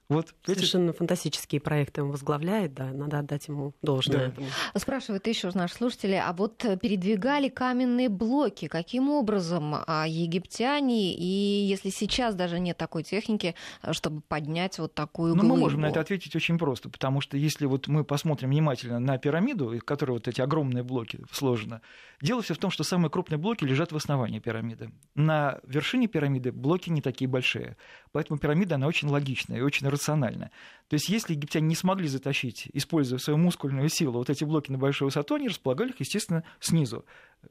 Вот, 0.08 0.36
Совершенно 0.46 0.92
эти... 0.92 0.98
фантастические 0.98 1.62
проекты 1.62 2.04
он 2.04 2.12
возглавляет, 2.12 2.76
да, 2.76 2.92
надо 2.92 3.20
отдать 3.20 3.48
ему 3.48 3.74
должное. 3.82 4.18
Да. 4.18 4.26
Этому. 4.28 4.48
Спрашивают 4.76 5.26
еще 5.26 5.50
наши 5.56 5.76
слушатели, 5.76 6.14
а 6.14 6.32
вот 6.34 6.58
передвигали 6.58 7.50
каменные 7.50 8.10
блоки, 8.10 8.68
каким 8.68 9.10
образом 9.10 9.76
а 9.88 10.06
египтяне, 10.08 11.16
и 11.16 11.66
если 11.66 11.90
сейчас 11.90 12.36
даже 12.36 12.60
нет 12.60 12.78
такой 12.78 13.04
техники, 13.04 13.56
чтобы 13.92 14.22
поднять 14.22 14.78
вот 14.78 14.94
такую 14.94 15.36
Ну, 15.36 15.44
мы 15.44 15.58
можем 15.58 15.82
на 15.82 15.88
это 15.88 16.02
ответить 16.02 16.36
очень 16.36 16.60
просто, 16.60 16.90
потому 16.90 17.22
что 17.22 17.36
если 17.38 17.66
вот 17.66 17.88
мы 17.88 18.04
посмотрим 18.04 18.50
внимательно 18.50 19.00
на 19.00 19.18
пирамиду, 19.18 19.70
в 19.70 19.80
которой 19.80 20.12
вот 20.12 20.28
эти 20.28 20.40
огромные 20.40 20.84
блоки 20.84 21.20
сложены, 21.32 21.82
дело 22.22 22.44
все 22.44 22.54
в 22.54 22.60
том, 22.60 22.70
что 22.70 22.84
самые 22.84 23.10
крупные 23.10 23.40
блоки 23.40 23.64
лежат 23.64 23.92
в 23.92 23.96
основании 23.96 24.40
пирамиды. 24.40 24.92
На 25.16 25.60
вершине 25.66 26.08
пирамиды 26.08 26.52
блоки 26.52 26.92
не 26.92 27.02
такие 27.02 27.28
большие, 27.28 27.76
поэтому 28.12 28.38
пирамида, 28.38 28.76
она 28.76 28.88
очень 28.88 29.08
логичная 29.08 29.58
и 29.58 29.62
очень 29.62 29.88
рационально. 29.96 30.52
То 30.88 30.94
есть 30.94 31.10
если 31.10 31.34
египтяне 31.34 31.68
не 31.68 31.76
смогли 31.76 32.08
затащить, 32.08 32.70
используя 32.74 33.18
свою 33.18 33.38
мускульную 33.38 33.90
силу, 33.90 34.14
вот 34.14 34.30
эти 34.30 34.44
блоки 34.44 34.72
на 34.72 34.78
большую 34.78 35.08
высоту, 35.08 35.36
они 35.36 35.48
располагали 35.48 35.90
их, 35.90 36.00
естественно, 36.00 36.44
снизу, 36.60 37.06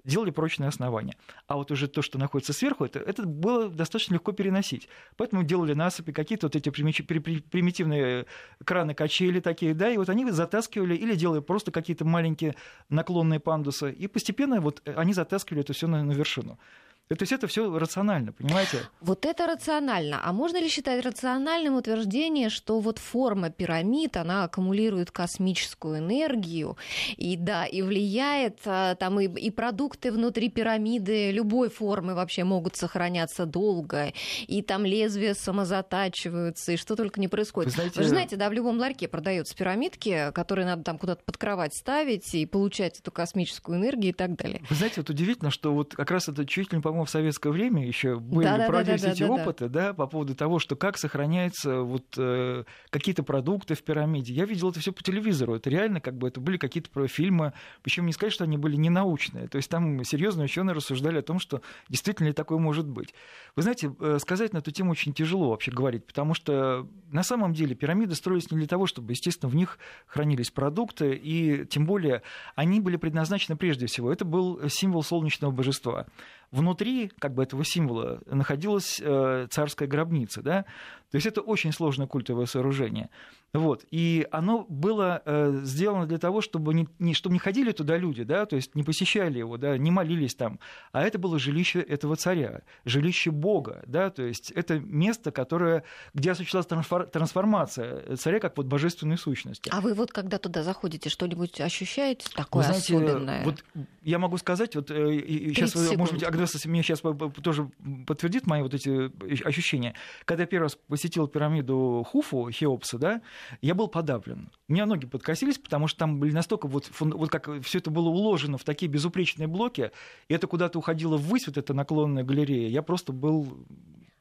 делали 0.04 0.30
прочное 0.30 0.68
основание. 0.68 1.16
А 1.48 1.56
вот 1.56 1.72
уже 1.72 1.88
то, 1.88 2.00
что 2.00 2.16
находится 2.18 2.52
сверху, 2.52 2.84
это, 2.84 3.00
это 3.00 3.26
было 3.26 3.68
достаточно 3.68 4.14
легко 4.14 4.30
переносить. 4.30 4.88
Поэтому 5.16 5.42
делали 5.42 5.74
насыпи, 5.74 6.12
какие-то 6.12 6.46
вот 6.46 6.54
эти 6.54 6.68
примитивные 6.70 8.26
краны 8.64 8.94
качели 8.94 9.40
такие, 9.40 9.74
да, 9.74 9.90
и 9.90 9.96
вот 9.96 10.08
они 10.08 10.30
затаскивали 10.30 10.94
или 10.94 11.16
делали 11.16 11.40
просто 11.40 11.72
какие-то 11.72 12.04
маленькие 12.04 12.54
наклонные 12.88 13.40
пандусы, 13.40 13.90
и 13.90 14.06
постепенно 14.06 14.60
вот 14.60 14.80
они 14.96 15.12
затаскивали 15.12 15.62
это 15.62 15.72
все 15.72 15.88
на, 15.88 16.04
на 16.04 16.12
вершину. 16.12 16.58
То 17.08 17.16
есть 17.20 17.32
это 17.32 17.46
все 17.46 17.78
рационально, 17.78 18.32
понимаете? 18.32 18.78
Вот 19.02 19.26
это 19.26 19.46
рационально. 19.46 20.20
А 20.24 20.32
можно 20.32 20.56
ли 20.56 20.70
считать 20.70 21.04
рациональным 21.04 21.74
утверждение, 21.74 22.48
что 22.48 22.80
вот 22.80 22.98
форма 22.98 23.50
пирамид, 23.50 24.16
она 24.16 24.44
аккумулирует 24.44 25.10
космическую 25.10 25.98
энергию, 25.98 26.78
и 27.18 27.36
да, 27.36 27.66
и 27.66 27.82
влияет, 27.82 28.60
а, 28.64 28.94
там 28.94 29.20
и, 29.20 29.26
и 29.26 29.50
продукты 29.50 30.12
внутри 30.12 30.48
пирамиды 30.48 31.30
любой 31.30 31.68
формы 31.68 32.14
вообще 32.14 32.42
могут 32.42 32.76
сохраняться 32.76 33.44
долго, 33.44 34.14
и 34.46 34.62
там 34.62 34.86
лезвия 34.86 35.34
самозатачиваются, 35.34 36.72
и 36.72 36.76
что 36.78 36.96
только 36.96 37.20
не 37.20 37.28
происходит. 37.28 37.72
Вы, 37.72 37.76
знаете... 37.76 37.96
Вы 37.98 38.02
же 38.04 38.08
знаете, 38.08 38.36
да, 38.36 38.48
в 38.48 38.54
любом 38.54 38.78
ларьке 38.78 39.08
продаются 39.08 39.54
пирамидки, 39.54 40.32
которые 40.32 40.64
надо 40.64 40.82
там 40.82 40.96
куда-то 40.96 41.22
под 41.22 41.36
кровать 41.36 41.74
ставить 41.74 42.34
и 42.34 42.46
получать 42.46 42.98
эту 42.98 43.12
космическую 43.12 43.76
энергию 43.76 44.12
и 44.12 44.16
так 44.16 44.36
далее. 44.36 44.62
Вы 44.70 44.76
знаете, 44.76 45.02
вот 45.02 45.10
удивительно, 45.10 45.50
что 45.50 45.74
вот 45.74 45.94
как 45.94 46.10
раз 46.10 46.30
это 46.30 46.46
чуть 46.46 46.72
ли 46.72 46.78
не 46.78 46.82
по-моему, 46.94 47.06
в 47.06 47.10
советское 47.10 47.50
время 47.50 47.84
еще 47.84 48.20
были 48.20 48.44
да, 48.44 48.66
проводились 48.68 49.02
да, 49.02 49.08
да, 49.08 49.12
эти 49.14 49.22
да, 49.24 49.30
опыты, 49.32 49.68
да. 49.68 49.86
да, 49.88 49.94
по 49.94 50.06
поводу 50.06 50.36
того, 50.36 50.60
что 50.60 50.76
как 50.76 50.96
сохраняются 50.96 51.80
вот 51.80 52.04
э, 52.16 52.62
какие-то 52.90 53.24
продукты 53.24 53.74
в 53.74 53.82
пирамиде. 53.82 54.32
Я 54.32 54.44
видел 54.44 54.70
это 54.70 54.78
все 54.78 54.92
по 54.92 55.02
телевизору. 55.02 55.56
Это 55.56 55.70
реально 55.70 56.00
как 56.00 56.16
бы 56.16 56.28
это 56.28 56.40
были 56.40 56.56
какие-то 56.56 57.08
фильмы, 57.08 57.52
причем 57.82 58.06
не 58.06 58.12
сказать, 58.12 58.32
что 58.32 58.44
они 58.44 58.58
были 58.58 58.76
не 58.76 58.90
научные. 58.90 59.48
То 59.48 59.56
есть 59.56 59.68
там 59.68 60.04
серьезные 60.04 60.44
ученые 60.44 60.74
рассуждали 60.74 61.18
о 61.18 61.22
том, 61.22 61.40
что 61.40 61.62
действительно 61.88 62.28
ли 62.28 62.32
такое 62.32 62.58
может 62.58 62.86
быть. 62.86 63.12
Вы 63.56 63.62
знаете, 63.62 63.92
э, 63.98 64.18
сказать 64.20 64.52
на 64.52 64.58
эту 64.58 64.70
тему 64.70 64.92
очень 64.92 65.12
тяжело 65.12 65.50
вообще 65.50 65.72
говорить, 65.72 66.06
потому 66.06 66.34
что 66.34 66.88
на 67.10 67.24
самом 67.24 67.54
деле 67.54 67.74
пирамиды 67.74 68.14
строились 68.14 68.52
не 68.52 68.58
для 68.58 68.68
того, 68.68 68.86
чтобы, 68.86 69.12
естественно, 69.12 69.50
в 69.50 69.56
них 69.56 69.80
хранились 70.06 70.52
продукты, 70.52 71.14
и 71.16 71.66
тем 71.66 71.86
более 71.86 72.22
они 72.54 72.78
были 72.78 72.96
предназначены 72.96 73.56
прежде 73.56 73.86
всего. 73.86 74.12
Это 74.12 74.24
был 74.24 74.68
символ 74.68 75.02
солнечного 75.02 75.50
божества 75.50 76.06
внутри 76.50 77.10
как 77.18 77.34
бы 77.34 77.42
этого 77.42 77.64
символа 77.64 78.20
находилась 78.26 79.00
э, 79.00 79.46
царская 79.50 79.88
гробница, 79.88 80.42
да, 80.42 80.62
то 81.10 81.16
есть 81.16 81.26
это 81.26 81.40
очень 81.40 81.72
сложное 81.72 82.06
культовое 82.06 82.46
сооружение. 82.46 83.10
Вот. 83.54 83.84
И 83.92 84.26
оно 84.32 84.66
было 84.68 85.22
э, 85.24 85.60
сделано 85.62 86.06
для 86.06 86.18
того, 86.18 86.40
чтобы 86.40 86.74
не, 86.74 86.88
не, 86.98 87.14
чтобы 87.14 87.34
не 87.34 87.38
ходили 87.38 87.70
туда 87.70 87.96
люди, 87.96 88.24
да, 88.24 88.46
то 88.46 88.56
есть 88.56 88.74
не 88.74 88.82
посещали 88.82 89.38
его, 89.38 89.56
да, 89.56 89.78
не 89.78 89.92
молились 89.92 90.34
там, 90.34 90.58
а 90.90 91.02
это 91.02 91.20
было 91.20 91.38
жилище 91.38 91.80
этого 91.80 92.16
царя, 92.16 92.62
жилище 92.84 93.30
Бога, 93.30 93.84
да, 93.86 94.10
то 94.10 94.24
есть 94.24 94.50
это 94.50 94.80
место, 94.80 95.30
которое, 95.30 95.84
где 96.14 96.32
осуществлялась 96.32 96.66
трансформация 97.10 98.16
царя 98.16 98.40
как 98.40 98.56
вот 98.56 98.66
божественной 98.66 99.16
сущности. 99.16 99.70
А 99.72 99.80
вы 99.80 99.94
вот 99.94 100.10
когда 100.10 100.38
туда 100.38 100.64
заходите, 100.64 101.08
что-нибудь 101.08 101.60
ощущаете 101.60 102.26
такое 102.34 102.64
Вы 102.64 102.66
знаете, 102.66 102.96
особенное? 102.96 103.44
Вот 103.44 103.64
я 104.02 104.18
могу 104.18 104.36
сказать, 104.36 104.74
вот 104.74 104.90
э, 104.90 105.20
сейчас, 105.54 105.74
секунд. 105.74 105.96
может 105.96 106.14
быть, 106.14 106.24
Агнеса 106.24 106.68
мне 106.68 106.82
сейчас 106.82 107.02
тоже 107.40 107.70
подтвердит 108.04 108.48
мои 108.48 108.62
вот 108.62 108.74
эти 108.74 109.12
ощущения. 109.46 109.94
Когда 110.24 110.42
я 110.42 110.46
первый 110.48 110.64
раз 110.64 110.76
посетил 110.88 111.28
пирамиду 111.28 112.04
Хуфу, 112.10 112.50
Хеопса, 112.50 112.98
да, 112.98 113.22
я 113.60 113.74
был 113.74 113.88
подавлен. 113.88 114.50
У 114.68 114.72
меня 114.72 114.86
ноги 114.86 115.06
подкосились, 115.06 115.58
потому 115.58 115.86
что 115.86 116.00
там 116.00 116.20
были 116.20 116.32
настолько 116.32 116.68
вот, 116.68 116.90
вот 116.98 117.30
как 117.30 117.62
все 117.62 117.78
это 117.78 117.90
было 117.90 118.08
уложено 118.08 118.58
в 118.58 118.64
такие 118.64 118.90
безупречные 118.90 119.46
блоки, 119.46 119.90
и 120.28 120.34
это 120.34 120.46
куда-то 120.46 120.78
уходило 120.78 121.16
ввысь, 121.16 121.46
вот 121.46 121.56
эта 121.56 121.74
наклонная 121.74 122.24
галерея. 122.24 122.68
Я 122.68 122.82
просто 122.82 123.12
был 123.12 123.66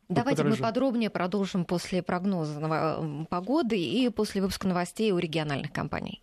Давайте 0.10 0.44
мы 0.44 0.56
подробнее 0.58 1.10
продолжим 1.10 1.66
после 1.66 2.04
прогноза 2.04 3.00
погоды 3.30 3.78
и 3.78 4.10
после 4.10 4.42
выпуска 4.42 4.68
новостей 4.68 5.12
у 5.12 5.18
региональных 5.18 5.72
компаний. 5.72 6.22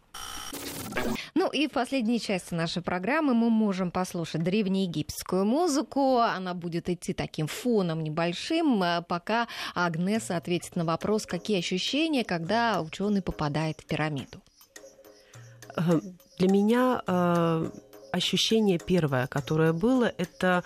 Ну 1.40 1.48
и 1.48 1.68
в 1.68 1.70
последней 1.70 2.20
части 2.20 2.52
нашей 2.52 2.82
программы 2.82 3.32
мы 3.32 3.48
можем 3.48 3.90
послушать 3.90 4.42
древнеегипетскую 4.42 5.46
музыку. 5.46 6.18
Она 6.18 6.52
будет 6.52 6.90
идти 6.90 7.14
таким 7.14 7.46
фоном 7.46 8.02
небольшим, 8.02 8.82
э, 8.82 9.02
пока 9.08 9.48
Агнеса 9.74 10.36
ответит 10.36 10.76
на 10.76 10.84
вопрос, 10.84 11.24
какие 11.24 11.60
ощущения, 11.60 12.24
когда 12.24 12.82
ученый 12.82 13.22
попадает 13.22 13.80
в 13.80 13.86
пирамиду. 13.86 14.42
Э, 15.76 16.00
для 16.36 16.48
меня 16.48 17.02
э, 17.06 17.70
ощущение 18.12 18.78
первое, 18.78 19.26
которое 19.26 19.72
было, 19.72 20.12
это 20.18 20.62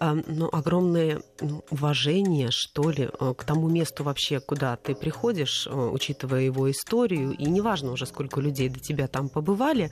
ну, 0.00 0.48
огромное 0.52 1.22
ну, 1.40 1.64
уважение, 1.70 2.50
что 2.50 2.90
ли, 2.90 3.08
э, 3.08 3.34
к 3.36 3.44
тому 3.44 3.68
месту 3.68 4.02
вообще, 4.02 4.40
куда 4.40 4.76
ты 4.76 4.94
приходишь, 4.94 5.66
э, 5.66 5.70
учитывая 5.70 6.42
его 6.42 6.70
историю, 6.70 7.32
и 7.32 7.44
неважно 7.44 7.92
уже, 7.92 8.06
сколько 8.06 8.40
людей 8.40 8.68
до 8.68 8.80
тебя 8.80 9.06
там 9.06 9.28
побывали, 9.28 9.90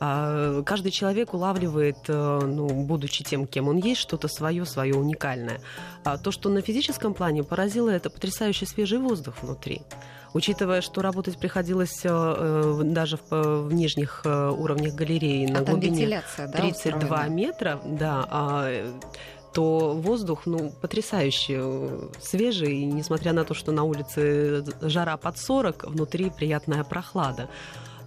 а, 0.00 0.62
каждый 0.62 0.92
человек 0.92 1.34
улавливает, 1.34 1.96
э, 2.06 2.40
ну, 2.44 2.68
будучи 2.68 3.24
тем, 3.24 3.46
кем 3.46 3.68
он 3.68 3.78
есть, 3.78 4.00
что-то 4.00 4.28
свое, 4.28 4.64
свое 4.64 4.94
уникальное. 4.94 5.60
А 6.04 6.18
то, 6.18 6.30
что 6.30 6.50
на 6.50 6.60
физическом 6.60 7.14
плане 7.14 7.42
поразило, 7.42 7.90
это 7.90 8.08
потрясающий 8.08 8.66
свежий 8.66 8.98
воздух 8.98 9.34
внутри. 9.42 9.82
Учитывая, 10.34 10.82
что 10.82 11.00
работать 11.00 11.38
приходилось 11.38 12.02
даже 12.02 13.16
в, 13.16 13.62
в 13.62 13.72
нижних 13.72 14.22
уровнях 14.24 14.94
галереи 14.94 15.48
а 15.50 15.52
на 15.54 15.62
глубине 15.62 16.22
32 16.36 16.98
устроена. 16.98 17.28
метра, 17.28 17.80
да, 17.84 18.26
а 18.30 18.70
то 19.52 19.94
воздух, 19.94 20.46
ну, 20.46 20.72
потрясающе 20.80 21.54
э, 21.58 22.08
свежий, 22.20 22.80
и 22.80 22.84
несмотря 22.84 23.32
на 23.32 23.44
то, 23.44 23.54
что 23.54 23.72
на 23.72 23.84
улице 23.84 24.64
жара 24.80 25.16
под 25.16 25.38
40, 25.38 25.84
внутри 25.84 26.30
приятная 26.30 26.84
прохлада. 26.84 27.48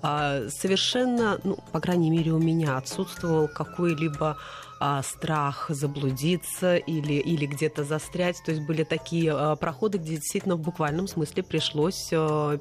А 0.02 0.50
совершенно, 0.50 1.40
ну, 1.44 1.58
по 1.72 1.80
крайней 1.80 2.10
мере, 2.10 2.32
у 2.32 2.40
меня 2.40 2.78
отсутствовал 2.78 3.48
какой-либо 3.48 4.38
а, 4.80 5.04
страх 5.04 5.68
заблудиться 5.70 6.76
или, 6.76 7.14
или 7.14 7.46
где-то 7.46 7.84
застрять. 7.84 8.42
То 8.44 8.52
есть 8.52 8.66
были 8.66 8.84
такие 8.84 9.32
а, 9.32 9.56
проходы, 9.56 10.00
где 10.00 10.16
действительно 10.16 10.56
в 10.56 10.62
буквальном 10.62 11.08
смысле 11.08 11.44
пришлось 11.44 12.10
а, 12.12 12.58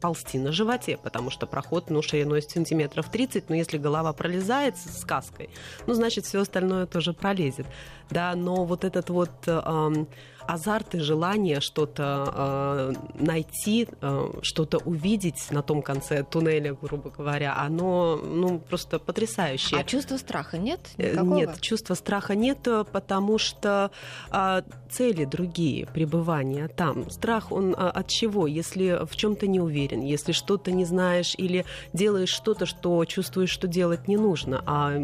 ползти 0.00 0.38
на 0.38 0.52
животе, 0.52 0.98
потому 1.02 1.30
что 1.30 1.46
проход 1.46 1.90
ну, 1.90 2.02
шириной 2.02 2.42
сантиметров 2.42 3.10
30, 3.10 3.48
но 3.48 3.54
если 3.54 3.78
голова 3.78 4.12
пролезает 4.12 4.76
с 4.76 5.04
каской, 5.04 5.50
ну, 5.86 5.94
значит, 5.94 6.24
все 6.24 6.40
остальное 6.40 6.86
тоже 6.86 7.12
пролезет. 7.12 7.66
Да, 8.10 8.34
но 8.34 8.64
вот 8.64 8.84
этот 8.84 9.10
вот 9.10 9.30
э, 9.46 10.06
азарт 10.48 10.94
и 10.94 11.00
желание 11.00 11.60
что-то 11.60 12.94
э, 13.18 13.22
найти, 13.22 13.86
э, 14.00 14.30
что-то 14.42 14.78
увидеть 14.78 15.50
на 15.50 15.62
том 15.62 15.82
конце 15.82 16.24
туннеля, 16.24 16.74
грубо 16.80 17.10
говоря, 17.10 17.56
оно 17.58 18.16
ну, 18.16 18.58
просто 18.58 18.98
потрясающее. 18.98 19.78
А 19.78 19.84
чувства 19.84 20.16
страха 20.16 20.56
нет? 20.56 20.80
Э, 20.96 21.12
никакого? 21.12 21.34
Нет, 21.34 21.60
чувства 21.60 21.94
страха 21.94 22.34
нет, 22.34 22.66
потому 22.92 23.38
что 23.38 23.90
э, 24.32 24.62
цели 24.90 25.24
другие 25.26 25.86
пребывания 25.86 26.68
там. 26.68 27.10
Страх, 27.10 27.52
он 27.52 27.74
э, 27.74 27.76
от 27.76 28.08
чего? 28.08 28.46
Если 28.46 29.04
в 29.04 29.14
чем-то 29.16 29.46
не 29.46 29.60
уверен, 29.60 30.00
если 30.00 30.32
что-то 30.32 30.72
не 30.72 30.86
знаешь 30.86 31.34
или 31.36 31.66
делаешь 31.92 32.30
что-то, 32.30 32.64
что 32.64 33.04
чувствуешь, 33.04 33.50
что 33.50 33.68
делать 33.68 34.08
не 34.08 34.16
нужно, 34.16 34.62
а 34.66 34.96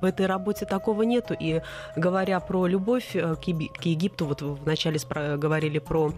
в 0.00 0.04
этой 0.04 0.26
работе 0.26 0.66
такого 0.66 1.02
нету. 1.02 1.34
И 1.38 1.60
говоря 1.96 2.40
про 2.40 2.66
любовь 2.66 3.14
э, 3.14 3.36
к 3.36 3.46
Египту, 3.48 4.26
вот 4.26 4.42
вначале 4.42 4.98
говорили 5.36 5.78
про 5.78 6.12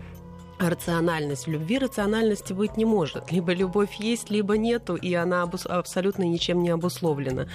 рациональность. 0.60 1.46
В 1.46 1.50
любви 1.50 1.78
рациональности 1.78 2.52
быть 2.52 2.76
не 2.76 2.84
может. 2.84 3.32
Либо 3.32 3.52
любовь 3.52 3.94
есть, 3.98 4.30
либо 4.30 4.56
нету, 4.56 4.94
и 4.94 5.14
она 5.14 5.42
абсолютно 5.42 6.24
ничем 6.24 6.62
не 6.62 6.70
обусловлена. 6.70 7.46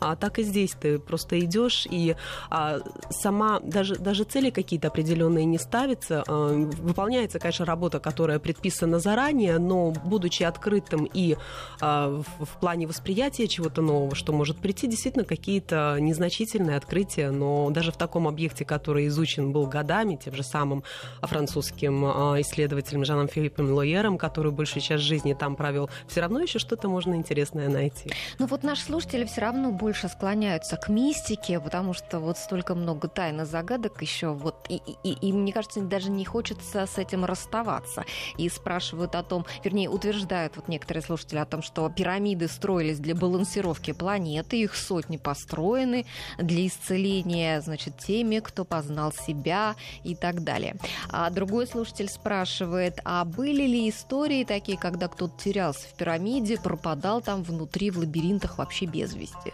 А 0.00 0.16
так 0.16 0.38
и 0.38 0.42
здесь 0.42 0.72
ты 0.72 0.98
просто 0.98 1.38
идешь, 1.40 1.86
и 1.90 2.16
а, 2.50 2.80
сама 3.10 3.60
даже, 3.60 3.96
даже 3.96 4.24
цели 4.24 4.50
какие-то 4.50 4.88
определенные 4.88 5.44
не 5.44 5.58
ставятся. 5.58 6.24
А, 6.26 6.52
выполняется, 6.54 7.38
конечно, 7.38 7.66
работа, 7.66 8.00
которая 8.00 8.38
предписана 8.38 8.98
заранее, 8.98 9.58
но 9.58 9.90
будучи 9.90 10.42
открытым 10.42 11.08
и 11.12 11.36
а, 11.80 12.08
в, 12.08 12.44
в 12.44 12.60
плане 12.60 12.86
восприятия 12.86 13.46
чего-то 13.46 13.82
нового, 13.82 14.14
что 14.14 14.32
может 14.32 14.58
прийти, 14.58 14.86
действительно 14.86 15.24
какие-то 15.24 15.98
незначительные 16.00 16.76
открытия, 16.76 17.30
но 17.30 17.68
даже 17.70 17.92
в 17.92 17.96
таком 17.96 18.26
объекте, 18.26 18.64
который 18.64 19.08
изучен 19.08 19.52
был 19.52 19.66
годами, 19.66 20.16
тем 20.16 20.34
же 20.34 20.42
самым 20.42 20.82
французским 21.20 22.04
а, 22.06 22.40
исследователем 22.54 23.04
Жаном 23.04 23.28
Филиппом 23.28 23.72
Лоером, 23.72 24.16
который 24.16 24.52
большую 24.52 24.82
часть 24.82 25.02
жизни 25.02 25.34
там 25.34 25.56
провел, 25.56 25.90
все 26.06 26.20
равно 26.20 26.40
еще 26.40 26.58
что-то 26.58 26.88
можно 26.88 27.14
интересное 27.14 27.68
найти. 27.68 28.10
Ну 28.38 28.46
вот 28.46 28.62
наши 28.62 28.82
слушатели 28.82 29.24
все 29.24 29.40
равно 29.40 29.72
больше 29.72 30.08
склоняются 30.08 30.76
к 30.76 30.88
мистике, 30.88 31.58
потому 31.58 31.94
что 31.94 32.20
вот 32.20 32.38
столько 32.38 32.74
много 32.74 33.08
тайн 33.08 33.40
и 33.40 33.44
загадок 33.44 34.00
еще 34.02 34.28
вот 34.28 34.54
и, 34.68 34.80
и, 35.02 35.12
и, 35.12 35.32
мне 35.32 35.52
кажется, 35.52 35.80
даже 35.80 36.10
не 36.10 36.24
хочется 36.24 36.86
с 36.86 36.98
этим 36.98 37.24
расставаться. 37.24 38.04
И 38.38 38.48
спрашивают 38.48 39.14
о 39.14 39.22
том, 39.22 39.46
вернее, 39.64 39.88
утверждают 39.88 40.56
вот 40.56 40.68
некоторые 40.68 41.02
слушатели 41.02 41.38
о 41.38 41.44
том, 41.44 41.62
что 41.62 41.88
пирамиды 41.90 42.48
строились 42.48 42.98
для 42.98 43.14
балансировки 43.14 43.92
планеты, 43.92 44.60
их 44.60 44.76
сотни 44.76 45.16
построены 45.16 46.06
для 46.38 46.66
исцеления, 46.66 47.60
значит, 47.60 47.98
теми, 47.98 48.38
кто 48.38 48.64
познал 48.64 49.12
себя 49.12 49.74
и 50.04 50.14
так 50.14 50.44
далее. 50.44 50.76
А 51.10 51.28
другой 51.30 51.66
слушатель 51.66 52.08
спрашивает, 52.08 52.43
спрашивает, 52.44 53.00
а 53.04 53.24
были 53.24 53.62
ли 53.62 53.88
истории 53.88 54.44
такие, 54.44 54.78
когда 54.78 55.08
кто-то 55.08 55.32
терялся 55.42 55.88
в 55.88 55.94
пирамиде, 55.94 56.58
пропадал 56.58 57.22
там 57.22 57.42
внутри 57.42 57.90
в 57.90 57.98
лабиринтах 57.98 58.58
вообще 58.58 58.86
без 58.86 59.14
вести? 59.14 59.52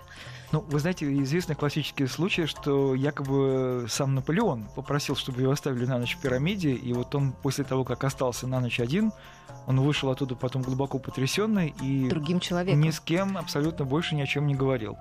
Ну, 0.52 0.60
вы 0.62 0.80
знаете, 0.80 1.06
известный 1.22 1.54
классический 1.54 2.08
случай, 2.08 2.46
что 2.46 2.96
якобы 2.96 3.86
сам 3.88 4.16
Наполеон 4.16 4.68
попросил, 4.74 5.14
чтобы 5.14 5.42
его 5.42 5.52
оставили 5.52 5.86
на 5.86 5.98
ночь 5.98 6.16
в 6.16 6.20
пирамиде, 6.20 6.72
и 6.72 6.92
вот 6.92 7.14
он 7.14 7.32
после 7.32 7.62
того, 7.62 7.84
как 7.84 8.02
остался 8.02 8.48
на 8.48 8.58
ночь 8.58 8.80
один, 8.80 9.12
он 9.68 9.80
вышел 9.80 10.10
оттуда 10.10 10.34
потом 10.34 10.62
глубоко 10.62 10.98
потрясенный 10.98 11.72
и 11.80 12.08
другим 12.08 12.40
человеком. 12.40 12.80
ни 12.80 12.90
с 12.90 12.98
кем 12.98 13.38
абсолютно 13.38 13.84
больше 13.84 14.16
ни 14.16 14.22
о 14.22 14.26
чем 14.26 14.48
не 14.48 14.56
говорил 14.56 14.96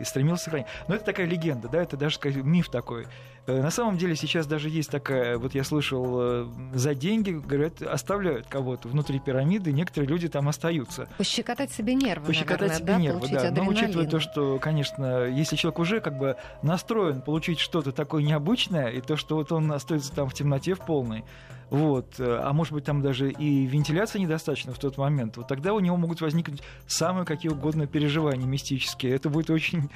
и 0.00 0.04
стремился 0.04 0.44
сохранить. 0.44 0.66
Но 0.88 0.96
это 0.96 1.04
такая 1.04 1.26
легенда, 1.26 1.68
да, 1.68 1.82
это 1.82 1.96
даже 1.96 2.16
сказать, 2.16 2.42
миф 2.42 2.68
такой. 2.68 3.06
Э, 3.46 3.60
на 3.60 3.70
самом 3.70 3.98
деле 3.98 4.14
сейчас 4.14 4.46
даже 4.46 4.68
есть 4.68 4.90
такая, 4.90 5.36
вот 5.36 5.54
я 5.54 5.64
слышал, 5.64 6.04
э, 6.20 6.46
за 6.74 6.94
деньги, 6.94 7.30
говорят, 7.30 7.82
оставляют 7.82 8.46
кого-то 8.46 8.88
внутри 8.88 9.18
пирамиды, 9.18 9.72
некоторые 9.72 10.08
люди 10.08 10.28
там 10.28 10.48
остаются. 10.48 11.08
Пощекотать 11.18 11.72
себе 11.72 11.94
нервы, 11.94 12.26
Пощекотать 12.26 12.60
наверное, 12.60 12.76
себе 12.78 12.92
да? 12.92 12.98
нервы, 12.98 13.28
да. 13.30 13.50
Но 13.50 13.68
учитывая 13.68 14.06
то, 14.06 14.20
что, 14.20 14.58
конечно, 14.58 15.26
если 15.26 15.56
человек 15.56 15.80
уже 15.80 16.00
как 16.00 16.18
бы 16.18 16.36
настроен 16.62 17.20
получить 17.20 17.58
что-то 17.58 17.90
такое 17.90 18.22
необычное, 18.22 18.88
и 18.88 19.00
то, 19.00 19.16
что 19.16 19.36
вот 19.36 19.50
он 19.50 19.72
остается 19.72 20.12
там 20.12 20.28
в 20.28 20.34
темноте 20.34 20.74
в 20.74 20.80
полной, 20.80 21.24
вот, 21.72 22.20
э, 22.20 22.40
а 22.42 22.52
может 22.52 22.74
быть 22.74 22.84
там 22.84 23.00
даже 23.00 23.30
и 23.30 23.64
вентиляции 23.64 24.18
недостаточно 24.18 24.74
в 24.74 24.78
тот 24.78 24.98
момент, 24.98 25.38
вот 25.38 25.48
тогда 25.48 25.72
у 25.72 25.80
него 25.80 25.96
могут 25.96 26.20
возникнуть 26.20 26.62
самые 26.86 27.24
какие 27.24 27.50
угодно 27.50 27.86
переживания 27.86 28.46
мистические. 28.46 29.14
Это 29.14 29.30
будет 29.30 29.48
очень 29.48 29.88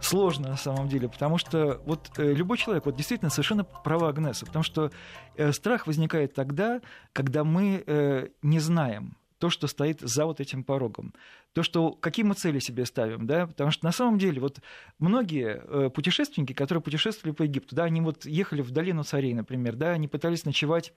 сложно 0.00 0.48
на 0.48 0.56
самом 0.56 0.88
деле, 0.88 1.08
потому 1.08 1.38
что 1.38 1.80
вот 1.84 2.10
э, 2.16 2.32
любой 2.32 2.58
человек, 2.58 2.86
вот 2.86 2.96
действительно 2.96 3.30
совершенно 3.30 3.64
права 3.64 4.08
Агнеса, 4.08 4.46
потому 4.46 4.62
что 4.62 4.90
э, 5.36 5.52
страх 5.52 5.86
возникает 5.86 6.34
тогда, 6.34 6.80
когда 7.12 7.44
мы 7.44 8.30
не 8.42 8.60
знаем, 8.60 9.16
то, 9.38 9.48
что 9.48 9.66
стоит 9.66 10.00
за 10.00 10.26
вот 10.26 10.40
этим 10.40 10.64
порогом. 10.64 11.14
То, 11.54 11.62
что 11.62 11.92
какие 11.92 12.24
мы 12.24 12.34
цели 12.34 12.58
себе 12.58 12.84
ставим, 12.84 13.26
да, 13.26 13.46
потому 13.46 13.70
что 13.70 13.86
на 13.86 13.92
самом 13.92 14.18
деле 14.18 14.40
вот 14.40 14.60
многие 14.98 15.90
путешественники, 15.90 16.52
которые 16.52 16.82
путешествовали 16.82 17.34
по 17.34 17.42
Египту, 17.42 17.74
да, 17.74 17.84
они 17.84 18.00
вот 18.02 18.26
ехали 18.26 18.60
в 18.60 18.70
долину 18.70 19.02
царей, 19.02 19.32
например, 19.32 19.76
да, 19.76 19.92
они 19.92 20.08
пытались 20.08 20.44
ночевать 20.44 20.92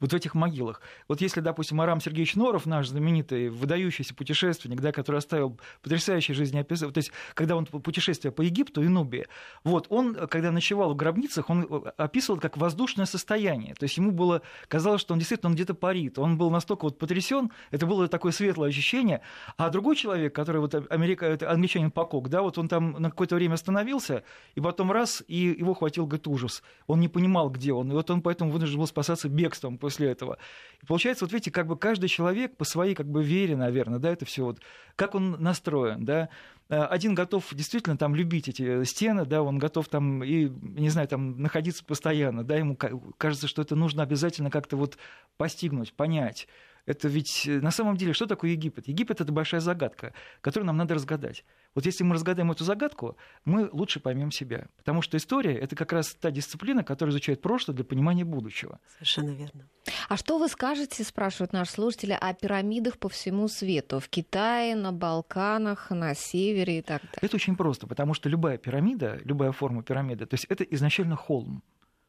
вот 0.00 0.12
в 0.12 0.14
этих 0.14 0.34
могилах. 0.34 0.80
Вот 1.08 1.20
если, 1.20 1.40
допустим, 1.40 1.80
Арам 1.80 2.00
Сергеевич 2.00 2.36
Норов, 2.36 2.66
наш 2.66 2.88
знаменитый, 2.88 3.48
выдающийся 3.48 4.14
путешественник, 4.14 4.80
да, 4.80 4.92
который 4.92 5.16
оставил 5.16 5.58
потрясающее 5.82 6.34
жизнеописание, 6.34 6.92
то 6.92 6.98
есть 6.98 7.12
когда 7.34 7.56
он 7.56 7.66
путешествие 7.66 8.32
по 8.32 8.42
Египту 8.42 8.82
и 8.82 8.88
Нубии, 8.88 9.26
вот, 9.62 9.86
он, 9.90 10.14
когда 10.28 10.50
ночевал 10.50 10.92
в 10.92 10.96
гробницах, 10.96 11.50
он 11.50 11.84
описывал 11.96 12.38
как 12.38 12.56
воздушное 12.56 13.06
состояние, 13.06 13.74
то 13.74 13.84
есть 13.84 13.96
ему 13.96 14.12
было, 14.12 14.42
казалось, 14.68 15.00
что 15.00 15.12
он 15.12 15.18
действительно 15.18 15.50
он 15.50 15.54
где-то 15.54 15.74
парит, 15.74 16.18
он 16.18 16.38
был 16.38 16.50
настолько 16.50 16.84
вот 16.84 16.98
потрясен, 16.98 17.50
это 17.70 17.86
было 17.86 18.08
такое 18.08 18.32
светлое 18.32 18.68
ощущение, 18.68 19.20
а 19.56 19.70
другой 19.70 19.96
человек, 19.96 20.34
который 20.34 20.60
вот 20.60 20.74
Америка, 20.90 21.26
это 21.26 21.50
англичанин 21.50 21.90
Покок, 21.90 22.28
да, 22.28 22.42
вот 22.42 22.58
он 22.58 22.68
там 22.68 22.92
на 22.92 23.10
какое-то 23.10 23.36
время 23.36 23.54
остановился, 23.54 24.24
и 24.54 24.60
потом 24.60 24.92
раз, 24.92 25.22
и 25.26 25.36
его 25.58 25.74
хватил, 25.74 26.06
говорит, 26.06 26.26
ужас, 26.26 26.62
он 26.86 27.00
не 27.00 27.08
понимал, 27.08 27.50
где 27.50 27.72
он, 27.72 27.90
и 27.90 27.94
вот 27.94 28.10
он 28.10 28.22
поэтому 28.22 28.50
вынужден 28.50 28.78
был 28.78 28.86
спасаться 28.86 29.28
бегством 29.28 29.53
потом 29.60 29.78
после 29.78 30.10
этого. 30.10 30.38
И 30.82 30.86
получается, 30.86 31.24
вот 31.24 31.32
видите, 31.32 31.50
как 31.50 31.66
бы 31.66 31.76
каждый 31.76 32.08
человек 32.08 32.56
по 32.56 32.64
своей 32.64 32.94
как 32.94 33.06
бы 33.06 33.22
вере, 33.22 33.56
наверное, 33.56 33.98
да, 33.98 34.10
это 34.10 34.24
все 34.24 34.44
вот, 34.44 34.60
как 34.96 35.14
он 35.14 35.42
настроен, 35.42 36.04
да, 36.04 36.28
э, 36.68 36.80
один 36.82 37.14
готов 37.14 37.46
действительно 37.52 37.96
там 37.96 38.14
любить 38.14 38.48
эти 38.48 38.84
стены, 38.84 39.24
да, 39.24 39.42
он 39.42 39.58
готов 39.58 39.88
там 39.88 40.22
и, 40.22 40.48
не 40.48 40.88
знаю, 40.90 41.08
там 41.08 41.40
находиться 41.40 41.84
постоянно, 41.84 42.44
да, 42.44 42.56
ему 42.56 42.76
кажется, 43.18 43.48
что 43.48 43.62
это 43.62 43.76
нужно 43.76 44.02
обязательно 44.02 44.50
как-то 44.50 44.76
вот 44.76 44.98
постигнуть, 45.36 45.92
понять. 45.92 46.48
Это 46.86 47.08
ведь 47.08 47.46
э, 47.46 47.60
на 47.60 47.70
самом 47.70 47.96
деле 47.96 48.12
что 48.12 48.26
такое 48.26 48.50
Египет? 48.50 48.88
Египет 48.88 49.20
это 49.20 49.32
большая 49.32 49.60
загадка, 49.60 50.12
которую 50.40 50.66
нам 50.66 50.76
надо 50.76 50.94
разгадать. 50.94 51.44
Вот 51.74 51.86
если 51.86 52.04
мы 52.04 52.14
разгадаем 52.14 52.50
эту 52.52 52.64
загадку, 52.64 53.16
мы 53.44 53.68
лучше 53.72 54.00
поймем 54.00 54.30
себя. 54.30 54.68
Потому 54.76 55.02
что 55.02 55.16
история 55.16 55.58
это 55.58 55.76
как 55.76 55.92
раз 55.92 56.14
та 56.14 56.30
дисциплина, 56.30 56.84
которая 56.84 57.12
изучает 57.12 57.40
прошлое 57.40 57.74
для 57.74 57.84
понимания 57.84 58.24
будущего. 58.24 58.78
Совершенно 58.94 59.30
верно. 59.30 59.68
А 60.08 60.16
что 60.16 60.38
вы 60.38 60.48
скажете, 60.48 61.02
спрашивают 61.04 61.52
наши 61.52 61.72
слушатели, 61.72 62.16
о 62.18 62.34
пирамидах 62.34 62.98
по 62.98 63.08
всему 63.08 63.48
свету? 63.48 63.98
В 63.98 64.08
Китае, 64.08 64.76
на 64.76 64.92
Балканах, 64.92 65.90
на 65.90 66.14
севере 66.14 66.78
и 66.78 66.82
так 66.82 67.02
далее? 67.02 67.18
Это 67.22 67.36
очень 67.36 67.56
просто, 67.56 67.86
потому 67.86 68.14
что 68.14 68.28
любая 68.28 68.58
пирамида, 68.58 69.20
любая 69.24 69.52
форма 69.52 69.82
пирамиды, 69.82 70.26
то 70.26 70.34
есть 70.34 70.44
это 70.48 70.64
изначально 70.64 71.16
холм. 71.16 71.62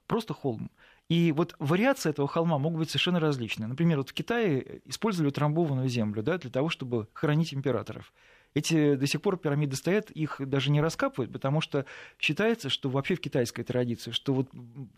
Просто 0.08 0.34
холм. 0.34 0.70
И 1.08 1.32
вот 1.32 1.56
вариации 1.60 2.10
этого 2.10 2.28
холма 2.28 2.58
могут 2.58 2.80
быть 2.80 2.90
совершенно 2.90 3.20
различные. 3.20 3.68
Например, 3.68 4.00
вот 4.00 4.10
в 4.10 4.14
Китае 4.14 4.82
использовали 4.86 5.30
утрамбованную 5.30 5.88
землю 5.88 6.24
да, 6.24 6.38
для 6.38 6.50
того, 6.50 6.70
чтобы 6.70 7.08
хоронить 7.14 7.54
императоров. 7.54 8.12
Эти 8.56 8.96
до 8.96 9.06
сих 9.06 9.22
пор 9.22 9.38
пирамиды 9.38 9.76
стоят, 9.76 10.10
их 10.12 10.40
даже 10.40 10.72
не 10.72 10.82
раскапывают, 10.82 11.32
потому 11.32 11.62
что 11.62 11.86
считается, 12.18 12.70
что 12.70 12.90
вообще 12.90 13.16
в 13.16 13.22
китайской 13.22 13.64
традиции, 13.64 14.12
что 14.12 14.34
вот 14.34 14.50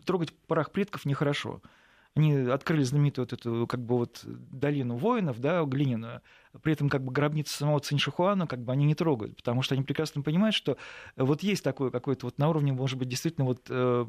трогать 0.06 0.32
прах 0.46 0.70
предков 0.70 1.04
нехорошо. 1.04 1.60
Они 2.14 2.34
открыли 2.34 2.84
знаменитую 2.84 3.26
вот 3.26 3.32
эту 3.32 3.66
как 3.66 3.80
бы 3.80 3.98
вот 3.98 4.22
долину 4.24 4.96
воинов, 4.96 5.40
да, 5.40 5.62
глиняную, 5.64 6.22
при 6.62 6.72
этом 6.72 6.88
как 6.88 7.04
бы 7.04 7.12
гробницу 7.12 7.52
самого 7.52 7.80
Циншихуана 7.80 8.46
как 8.46 8.60
бы 8.60 8.72
они 8.72 8.86
не 8.86 8.94
трогают, 8.94 9.36
потому 9.36 9.62
что 9.62 9.74
они 9.74 9.84
прекрасно 9.84 10.22
понимают, 10.22 10.54
что 10.54 10.78
вот 11.16 11.42
есть 11.42 11.62
такое 11.62 11.90
какое-то 11.90 12.26
вот 12.26 12.38
на 12.38 12.48
уровне, 12.48 12.72
может 12.72 12.98
быть, 12.98 13.08
действительно 13.08 13.44
вот 13.44 13.66
э, 13.68 14.06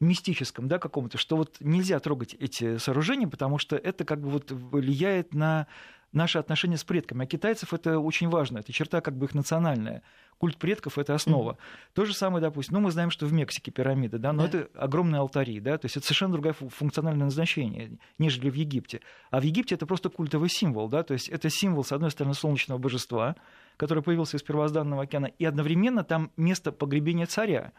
мистическом, 0.00 0.66
да, 0.66 0.78
каком-то, 0.78 1.18
что 1.18 1.36
вот 1.36 1.56
нельзя 1.60 2.00
трогать 2.00 2.34
эти 2.34 2.78
сооружения, 2.78 3.28
потому 3.28 3.58
что 3.58 3.76
это 3.76 4.04
как 4.04 4.20
бы 4.20 4.30
вот 4.30 4.50
влияет 4.50 5.34
на 5.34 5.66
наши 6.12 6.38
отношения 6.38 6.76
с 6.76 6.84
предками. 6.84 7.24
А 7.24 7.26
китайцев 7.26 7.72
это 7.72 7.98
очень 7.98 8.28
важно, 8.28 8.58
это 8.58 8.72
черта 8.72 9.00
как 9.00 9.16
бы 9.16 9.26
их 9.26 9.34
национальная. 9.34 10.02
Культ 10.38 10.56
предков– 10.56 10.98
это 10.98 11.14
основа. 11.14 11.52
Mm-hmm. 11.52 11.90
То 11.94 12.04
же 12.06 12.14
самое, 12.14 12.40
допустим, 12.40 12.74
ну, 12.74 12.80
мы 12.80 12.90
знаем, 12.90 13.10
что 13.10 13.26
в 13.26 13.32
Мексике 13.32 13.70
пирамиды, 13.70 14.18
да, 14.18 14.32
но 14.32 14.48
да. 14.48 14.58
это 14.58 14.78
огромные 14.78 15.20
алтари, 15.20 15.60
да, 15.60 15.76
то 15.76 15.84
есть 15.84 15.98
это 15.98 16.06
совершенно 16.06 16.32
другое 16.32 16.54
функциональное 16.54 17.26
назначение, 17.26 17.98
нежели 18.18 18.48
в 18.48 18.54
Египте. 18.54 19.02
А 19.30 19.40
в 19.40 19.44
Египте 19.44 19.74
это 19.74 19.86
просто 19.86 20.08
культовый 20.08 20.48
символ, 20.48 20.88
да, 20.88 21.02
то 21.02 21.12
есть 21.12 21.28
это 21.28 21.50
символ, 21.50 21.84
с 21.84 21.92
одной 21.92 22.10
стороны, 22.10 22.34
солнечного 22.34 22.78
божества, 22.78 23.36
который 23.76 24.02
появился 24.02 24.38
из 24.38 24.42
первозданного 24.42 25.02
океана, 25.02 25.26
и 25.26 25.44
одновременно 25.44 26.04
там 26.04 26.32
место 26.38 26.72
погребения 26.72 27.26
царя, 27.26 27.72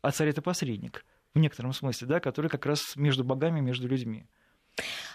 а 0.00 0.12
царь– 0.12 0.28
это 0.30 0.42
посредник– 0.42 1.04
в 1.36 1.38
некотором 1.38 1.72
смысле, 1.72 2.08
да, 2.08 2.20
который 2.20 2.50
как 2.50 2.66
раз 2.66 2.96
между 2.96 3.22
богами, 3.22 3.60
между 3.60 3.86
людьми. 3.86 4.26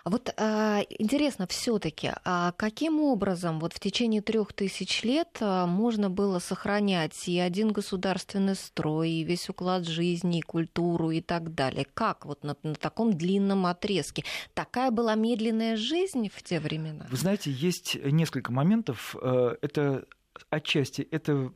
Вот 0.06 0.34
а, 0.38 0.82
интересно 0.90 1.46
все-таки, 1.46 2.12
а 2.26 2.52
каким 2.54 3.00
образом 3.00 3.60
вот 3.60 3.74
в 3.74 3.80
течение 3.80 4.22
трех 4.22 4.54
тысяч 4.54 5.04
лет 5.04 5.38
а, 5.40 5.68
можно 5.68 6.10
было 6.10 6.40
сохранять 6.40 7.28
и 7.28 7.38
один 7.38 7.72
государственный 7.72 8.56
строй, 8.56 9.12
и 9.12 9.24
весь 9.24 9.50
уклад 9.50 9.88
жизни, 9.88 10.40
и 10.40 10.42
культуру 10.42 11.12
и 11.12 11.22
так 11.22 11.54
далее? 11.54 11.86
Как 11.94 12.26
вот 12.26 12.44
на, 12.44 12.56
на 12.64 12.74
таком 12.74 13.14
длинном 13.14 13.68
отрезке? 13.68 14.24
Такая 14.56 14.90
была 14.90 15.14
медленная 15.14 15.76
жизнь 15.76 16.30
в 16.34 16.42
те 16.42 16.60
времена? 16.60 17.06
Вы 17.10 17.18
знаете, 17.18 17.52
есть 17.52 17.96
несколько 18.04 18.52
моментов. 18.52 19.16
Э, 19.22 19.56
это 19.62 20.06
отчасти 20.50 21.08
это 21.12 21.54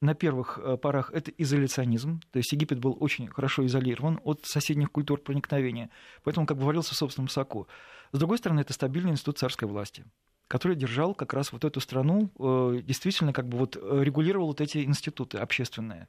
на 0.00 0.14
первых 0.14 0.58
э, 0.62 0.76
порах 0.76 1.10
это 1.12 1.30
изоляционизм, 1.30 2.20
то 2.30 2.38
есть 2.38 2.52
Египет 2.52 2.78
был 2.78 2.96
очень 3.00 3.26
хорошо 3.28 3.66
изолирован 3.66 4.20
от 4.22 4.44
соседних 4.44 4.92
культур 4.92 5.20
проникновения, 5.20 5.90
поэтому 6.22 6.46
как 6.46 6.56
бы 6.56 6.64
варился 6.64 6.94
в 6.94 6.98
собственном 6.98 7.28
соку. 7.28 7.66
С 8.12 8.18
другой 8.18 8.38
стороны, 8.38 8.60
это 8.60 8.72
стабильный 8.72 9.10
институт 9.10 9.38
царской 9.38 9.66
власти, 9.68 10.04
который 10.46 10.76
держал 10.76 11.14
как 11.14 11.34
раз 11.34 11.52
вот 11.52 11.64
эту 11.64 11.80
страну, 11.80 12.30
э, 12.38 12.80
действительно 12.82 13.32
как 13.32 13.48
бы 13.48 13.58
вот 13.58 13.76
э, 13.76 14.00
регулировал 14.02 14.48
вот 14.48 14.60
эти 14.60 14.78
институты 14.78 15.38
общественные. 15.38 16.08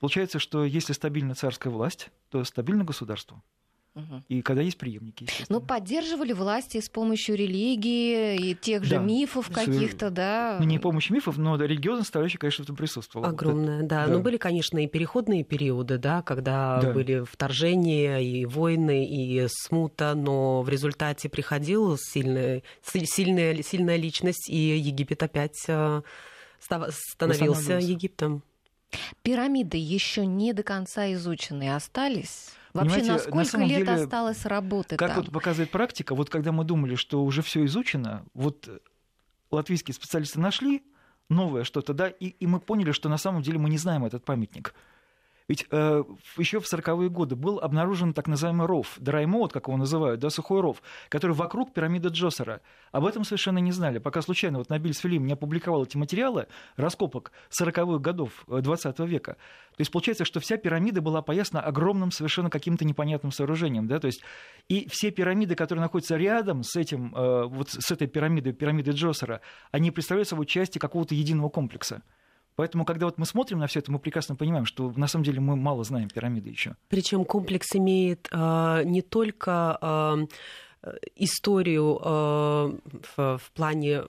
Получается, 0.00 0.38
что 0.38 0.64
если 0.64 0.92
стабильна 0.92 1.34
царская 1.34 1.72
власть, 1.72 2.10
то 2.30 2.42
стабильно 2.44 2.84
государство. 2.84 3.42
Угу. 3.96 4.22
И 4.28 4.42
когда 4.42 4.60
есть 4.60 4.76
преемники, 4.76 5.26
Ну, 5.48 5.60
поддерживали 5.60 6.34
власти 6.34 6.80
с 6.80 6.88
помощью 6.90 7.34
религии 7.34 8.50
и 8.50 8.54
тех 8.54 8.84
же 8.84 8.96
да. 8.96 8.98
мифов 8.98 9.50
каких-то, 9.50 10.10
да? 10.10 10.58
Ну, 10.60 10.66
не 10.66 10.78
помощью 10.78 11.14
мифов, 11.14 11.38
но 11.38 11.56
религиозная 11.56 12.02
составляющая, 12.02 12.36
конечно, 12.36 12.62
в 12.62 12.66
этом 12.66 12.76
присутствовала. 12.76 13.30
Огромная, 13.30 13.80
вот 13.80 13.88
да. 13.88 14.06
да. 14.06 14.12
Но 14.12 14.20
были, 14.20 14.36
конечно, 14.36 14.84
и 14.84 14.86
переходные 14.86 15.44
периоды, 15.44 15.96
да, 15.96 16.20
когда 16.20 16.78
да. 16.82 16.92
были 16.92 17.24
вторжения 17.24 18.18
и 18.18 18.44
войны, 18.44 19.06
и 19.06 19.46
смута, 19.48 20.14
но 20.14 20.60
в 20.60 20.68
результате 20.68 21.30
приходила 21.30 21.96
сильная, 21.98 22.62
сильная, 22.82 23.62
сильная 23.62 23.96
личность, 23.96 24.50
и 24.50 24.76
Египет 24.76 25.22
опять 25.22 25.64
э, 25.68 26.02
становился 26.60 27.78
Египтом. 27.78 28.42
Пирамиды 29.22 29.78
еще 29.78 30.26
не 30.26 30.52
до 30.52 30.62
конца 30.62 31.10
изучены 31.14 31.74
остались? 31.74 32.50
Вообще, 32.76 33.00
Понимаете, 33.00 33.12
на 33.12 33.18
сколько 33.18 33.58
на 33.58 33.64
лет 33.64 33.86
деле, 33.86 33.92
осталось 33.92 34.44
работы 34.46 34.96
Как 34.96 35.08
там? 35.08 35.22
вот 35.22 35.32
показывает 35.32 35.70
практика, 35.70 36.14
вот 36.14 36.30
когда 36.30 36.52
мы 36.52 36.64
думали, 36.64 36.94
что 36.94 37.24
уже 37.24 37.42
все 37.42 37.64
изучено, 37.64 38.24
вот 38.34 38.68
латвийские 39.50 39.94
специалисты 39.94 40.40
нашли 40.40 40.82
новое 41.28 41.64
что-то, 41.64 41.94
да, 41.94 42.08
и, 42.08 42.26
и 42.26 42.46
мы 42.46 42.60
поняли, 42.60 42.92
что 42.92 43.08
на 43.08 43.18
самом 43.18 43.42
деле 43.42 43.58
мы 43.58 43.70
не 43.70 43.78
знаем 43.78 44.04
этот 44.04 44.24
памятник. 44.24 44.74
Ведь 45.48 45.66
э, 45.70 46.02
еще 46.38 46.60
в 46.60 46.64
40-е 46.64 47.08
годы 47.08 47.36
был 47.36 47.60
обнаружен 47.60 48.12
так 48.12 48.26
называемый 48.26 48.66
ров, 48.66 48.96
драймоут, 48.98 49.52
как 49.52 49.68
его 49.68 49.76
называют, 49.76 50.20
да, 50.20 50.28
сухой 50.28 50.60
ров, 50.60 50.82
который 51.08 51.36
вокруг 51.36 51.72
пирамиды 51.72 52.08
Джосера. 52.08 52.60
Об 52.90 53.06
этом 53.06 53.22
совершенно 53.24 53.58
не 53.58 53.70
знали. 53.70 53.98
Пока 53.98 54.22
случайно 54.22 54.58
вот 54.58 54.70
Набиль 54.70 54.94
Сфилим 54.94 55.24
не 55.24 55.34
опубликовал 55.34 55.84
эти 55.84 55.96
материалы 55.96 56.48
раскопок 56.76 57.30
40-х 57.50 57.98
годов 57.98 58.44
20 58.48 58.98
э, 58.98 59.06
века. 59.06 59.34
То 59.34 59.80
есть 59.80 59.92
получается, 59.92 60.24
что 60.24 60.40
вся 60.40 60.56
пирамида 60.56 61.00
была 61.00 61.22
поясна 61.22 61.60
огромным 61.60 62.10
совершенно 62.10 62.50
каким-то 62.50 62.84
непонятным 62.84 63.30
сооружением. 63.30 63.86
Да? 63.86 64.00
То 64.00 64.06
есть 64.06 64.22
и 64.68 64.88
все 64.90 65.10
пирамиды, 65.12 65.54
которые 65.54 65.82
находятся 65.82 66.16
рядом 66.16 66.64
с, 66.64 66.74
этим, 66.74 67.14
э, 67.14 67.44
вот 67.46 67.70
с 67.70 67.90
этой 67.92 68.08
пирамидой, 68.08 68.52
пирамидой 68.52 68.94
Джосера, 68.94 69.40
они 69.70 69.92
представляют 69.92 70.28
собой 70.28 70.46
части 70.46 70.78
какого-то 70.78 71.14
единого 71.14 71.50
комплекса. 71.50 72.02
Поэтому, 72.56 72.86
когда 72.86 73.06
вот 73.06 73.18
мы 73.18 73.26
смотрим 73.26 73.58
на 73.58 73.66
все 73.66 73.80
это, 73.80 73.92
мы 73.92 73.98
прекрасно 73.98 74.34
понимаем, 74.34 74.64
что 74.64 74.90
на 74.96 75.06
самом 75.06 75.24
деле 75.24 75.40
мы 75.40 75.56
мало 75.56 75.84
знаем 75.84 76.08
пирамиды 76.08 76.48
еще. 76.48 76.74
Причем 76.88 77.24
комплекс 77.24 77.74
имеет 77.74 78.28
э, 78.32 78.82
не 78.84 79.02
только 79.02 79.78
э, 80.82 80.90
историю 81.16 82.00
э, 82.02 82.78
в, 83.16 83.38
в 83.38 83.52
плане 83.54 84.00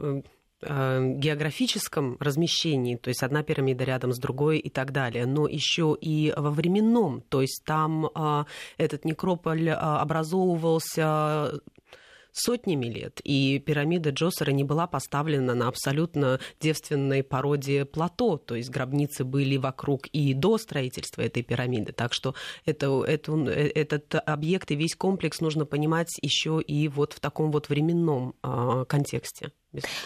э, 0.61 1.13
географическом 1.15 2.15
размещении, 2.21 2.95
то 2.95 3.09
есть 3.09 3.21
одна 3.21 3.43
пирамида 3.43 3.83
рядом 3.83 4.13
с 4.13 4.17
другой 4.17 4.59
и 4.59 4.69
так 4.69 4.93
далее, 4.93 5.25
но 5.25 5.47
еще 5.47 5.97
и 5.99 6.33
во 6.35 6.49
временном, 6.49 7.21
то 7.27 7.41
есть 7.41 7.63
там 7.65 8.07
э, 8.07 8.45
этот 8.77 9.03
некрополь 9.03 9.67
э, 9.67 9.73
образовывался 9.73 11.51
сотнями 12.37 12.85
лет, 12.85 13.19
и 13.23 13.59
пирамида 13.59 14.11
Джосера 14.11 14.51
не 14.51 14.63
была 14.63 14.87
поставлена 14.87 15.55
на 15.55 15.67
абсолютно 15.67 16.39
девственной 16.59 17.23
породе 17.23 17.85
плато, 17.85 18.37
то 18.37 18.55
есть 18.55 18.69
гробницы 18.69 19.23
были 19.23 19.57
вокруг 19.57 20.07
и 20.07 20.33
до 20.33 20.57
строительства 20.57 21.21
этой 21.21 21.43
пирамиды, 21.43 21.91
так 21.91 22.13
что 22.13 22.35
это, 22.65 23.03
это, 23.03 23.33
этот 23.33 24.15
объект 24.25 24.71
и 24.71 24.75
весь 24.75 24.95
комплекс 24.95 25.41
нужно 25.41 25.65
понимать 25.65 26.17
еще 26.21 26.61
и 26.61 26.87
вот 26.87 27.13
в 27.13 27.19
таком 27.19 27.51
вот 27.51 27.69
временном 27.69 28.35
э, 28.43 28.85
контексте 28.87 29.51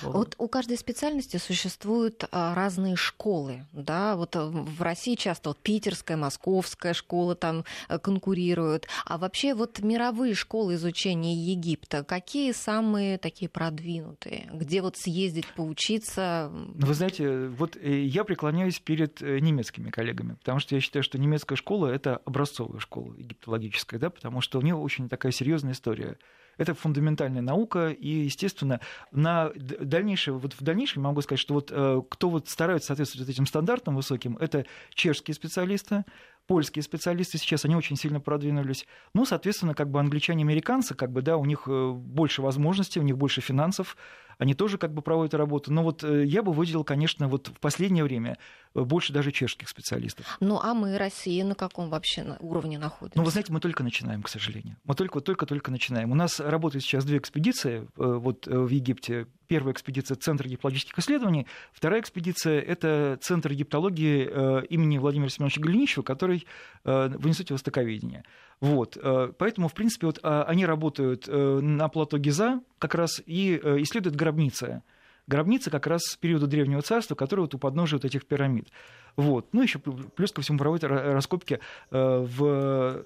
Вот 0.01 0.36
у 0.38 0.47
каждой 0.47 0.78
специальности 0.78 1.38
существуют 1.38 2.26
а, 2.32 2.55
разные 2.55 2.95
школы, 2.95 3.66
да, 3.72 4.16
вот 4.16 4.36
э, 4.36 4.43
в 4.43 4.82
России 4.82 5.16
часто 5.16 5.49
вот 5.49 5.59
питерская, 5.59 6.18
московская 6.18 6.93
школа 6.93 7.36
там 7.36 7.64
э, 7.88 7.99
конкурируют, 7.99 8.88
а 9.05 9.18
вообще 9.18 9.53
вот 9.53 9.80
мировые 9.80 10.34
школы 10.34 10.76
изучения 10.76 11.36
Египта, 11.36 12.03
какие 12.03 12.51
самые 12.53 13.18
такие 13.20 13.49
продвинутые, 13.49 14.49
где 14.51 14.82
вот 14.82 14.97
съездить, 14.97 15.45
поучиться? 15.55 16.49
Ну, 16.51 16.86
вы 16.88 16.93
знаете, 16.93 17.47
вот 17.47 17.78
э, 17.78 18.03
я 18.03 18.24
преклоняюсь 18.24 18.80
перед 18.80 19.22
немецкими 19.22 19.91
коллегами, 19.91 20.34
потому 20.34 20.59
что 20.59 20.76
я 20.76 20.82
считаю, 20.82 21.03
что 21.03 21.20
немецкая 21.20 21.55
школа– 21.55 21.88
это 21.88 22.18
образцовая 22.26 22.80
школа 22.80 23.14
египтологическая, 23.14 23.99
да, 23.99 24.09
потому 24.09 24.41
что 24.41 24.57
у 24.57 24.62
нее 24.62 24.76
очень 24.76 25.07
такая 25.07 25.32
серьезная 25.32 25.74
история– 25.74 26.18
Это 26.58 26.74
фундаментальная 26.74 27.41
наука, 27.41 27.89
и, 27.89 28.08
естественно, 28.08 28.80
на 29.12 29.52
дальнейшее, 29.56 30.34
вот 30.36 30.54
в 30.54 30.62
дальнейшем 30.62 31.04
могу 31.04 31.22
сказать, 31.22 31.39
что 31.39 31.54
вот 31.54 31.72
э, 31.72 32.02
кто 32.10 32.30
вот 32.30 32.49
старается 32.49 32.88
соответствовать 32.88 33.30
этим 33.30 33.45
стандартам 33.45 33.95
высоким, 33.95 34.38
это 34.38 34.66
чешские 34.93 35.34
специалисты, 35.34 36.06
польские 36.47 36.84
специалисты 36.84 37.38
сейчас, 37.38 37.66
они 37.66 37.76
очень 37.76 37.95
сильно 37.95 38.20
продвинулись. 38.20 38.86
Ну, 39.14 39.26
соответственно, 39.26 39.74
как 39.74 39.89
бы 39.89 39.99
англичане, 39.99 40.43
американцы, 40.43 40.95
как 40.95 41.12
бы, 41.12 41.22
да, 41.22 41.38
у 41.38 41.45
них 41.45 41.64
э, 41.68 41.91
больше 41.91 42.41
возможностей, 42.41 42.99
у 42.99 43.04
них 43.04 43.18
больше 43.18 43.41
финансов, 43.41 43.95
они 44.38 44.56
тоже 44.56 44.78
как 44.78 44.93
бы 44.93 45.02
проводят 45.02 45.36
работу. 45.36 45.72
Но 45.72 45.84
вот 45.84 46.04
э, 46.04 46.26
я 46.26 46.41
бы 46.43 46.52
выделил, 46.52 46.84
конечно, 46.84 47.28
вот 47.28 47.47
в 47.47 47.60
последнее 47.60 48.04
время 48.04 48.38
больше 48.74 49.13
даже 49.13 49.32
чешских 49.32 49.69
специалистов. 49.69 50.38
Ну, 50.39 50.59
а 50.59 50.74
мы, 50.74 50.97
Россия, 50.97 51.43
на 51.43 51.55
каком 51.55 51.89
вообще 51.89 52.38
уровне 52.39 52.80
находимся? 52.80 53.17
Ну, 53.17 53.24
вы 53.24 53.32
знаете, 53.32 53.51
мы 53.51 53.59
только 53.59 53.84
начинаем, 53.84 54.24
к 54.24 54.30
сожалению. 54.30 54.78
Мы 54.84 54.95
только-только-только 54.95 55.72
начинаем. 55.72 56.11
У 56.11 56.15
нас 56.15 56.39
работают 56.39 56.84
сейчас 56.84 57.05
две 57.05 57.17
экспедиции 57.17 57.88
вот 57.95 58.47
в 58.47 58.69
Египте. 58.69 59.28
Первая 59.47 59.74
экспедиция– 59.74 60.15
Центр 60.17 60.47
гептологических 60.47 60.97
исследований. 60.97 61.45
Вторая 61.74 61.99
экспедиция– 61.99 62.61
это 62.61 63.17
Центр 63.22 63.51
египтологии 63.51 64.65
имени 64.67 64.97
Владимира 64.97 65.30
Семеновича 65.30 65.59
Голенищева, 65.59 66.03
который 66.03 66.47
в 66.86 67.28
Институте 67.28 67.55
Востоковедения. 67.55 68.24
Вот. 68.61 68.97
Поэтому, 69.38 69.67
в 69.67 69.74
принципе, 69.74 70.05
вот 70.05 70.19
они 70.24 70.65
работают 70.65 71.28
на 71.28 71.89
плато 71.89 72.17
Гиза 72.17 72.61
как 72.80 72.95
раз 72.95 73.22
и 73.26 73.57
исследуют 73.57 74.15
гробницы. 74.15 74.84
Гробницы 75.32 75.69
как 75.69 75.88
раз 75.88 76.17
периода 76.19 76.45
Древнего 76.45 76.82
Царства, 76.82 77.15
которые 77.15 77.45
вот 77.45 77.55
у 77.55 77.57
подножия 77.57 77.97
вот 77.97 78.03
этих 78.03 78.25
пирамид. 78.25 78.67
Вот. 79.15 79.47
Ну, 79.53 79.61
еще 79.61 79.79
плюс 79.79 80.34
ко 80.34 80.41
всему 80.41 80.57
проводят 80.57 80.91
раскопки 80.91 81.61
в, 81.89 83.05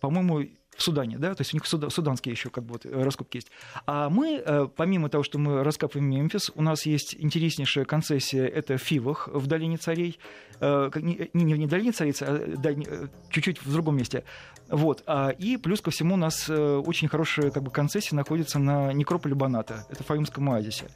по-моему, 0.00 0.48
в 0.76 0.82
Судане, 0.82 1.18
да, 1.18 1.34
то 1.34 1.42
есть 1.42 1.52
у 1.52 1.56
них 1.56 1.66
суданские 1.66 2.32
еще 2.32 2.50
как 2.50 2.64
бы 2.64 2.72
вот 2.72 2.86
раскопки 2.86 3.36
есть. 3.36 3.50
А 3.86 4.08
мы, 4.08 4.42
э, 4.44 4.68
помимо 4.74 5.08
того, 5.08 5.22
что 5.22 5.38
мы 5.38 5.62
раскапываем 5.62 6.08
Мемфис, 6.08 6.50
у 6.54 6.62
нас 6.62 6.86
есть 6.86 7.14
интереснейшая 7.18 7.84
концессия, 7.84 8.46
это 8.46 8.78
в 8.78 8.82
Фивах, 8.82 9.28
в 9.28 9.46
долине 9.46 9.76
царей, 9.76 10.18
э, 10.60 10.90
не, 10.96 11.30
не, 11.34 11.52
не 11.58 11.66
в 11.66 11.68
долине 11.68 11.92
царей, 11.92 12.14
а 12.20 12.36
э, 12.36 13.06
чуть-чуть 13.30 13.62
в 13.62 13.72
другом 13.72 13.96
месте. 13.96 14.24
Вот. 14.68 15.02
А, 15.06 15.28
и 15.30 15.58
плюс 15.58 15.80
ко 15.82 15.90
всему 15.90 16.14
у 16.14 16.18
нас 16.18 16.48
очень 16.48 17.08
хорошая 17.08 17.50
как 17.50 17.62
бы, 17.62 17.70
концессия 17.70 18.16
находится 18.16 18.58
на 18.58 18.92
некрополе 18.92 19.34
Баната, 19.34 19.86
это 19.90 20.02
в 20.02 20.06
Фаимском 20.06 20.48
оазисе. 20.48 20.86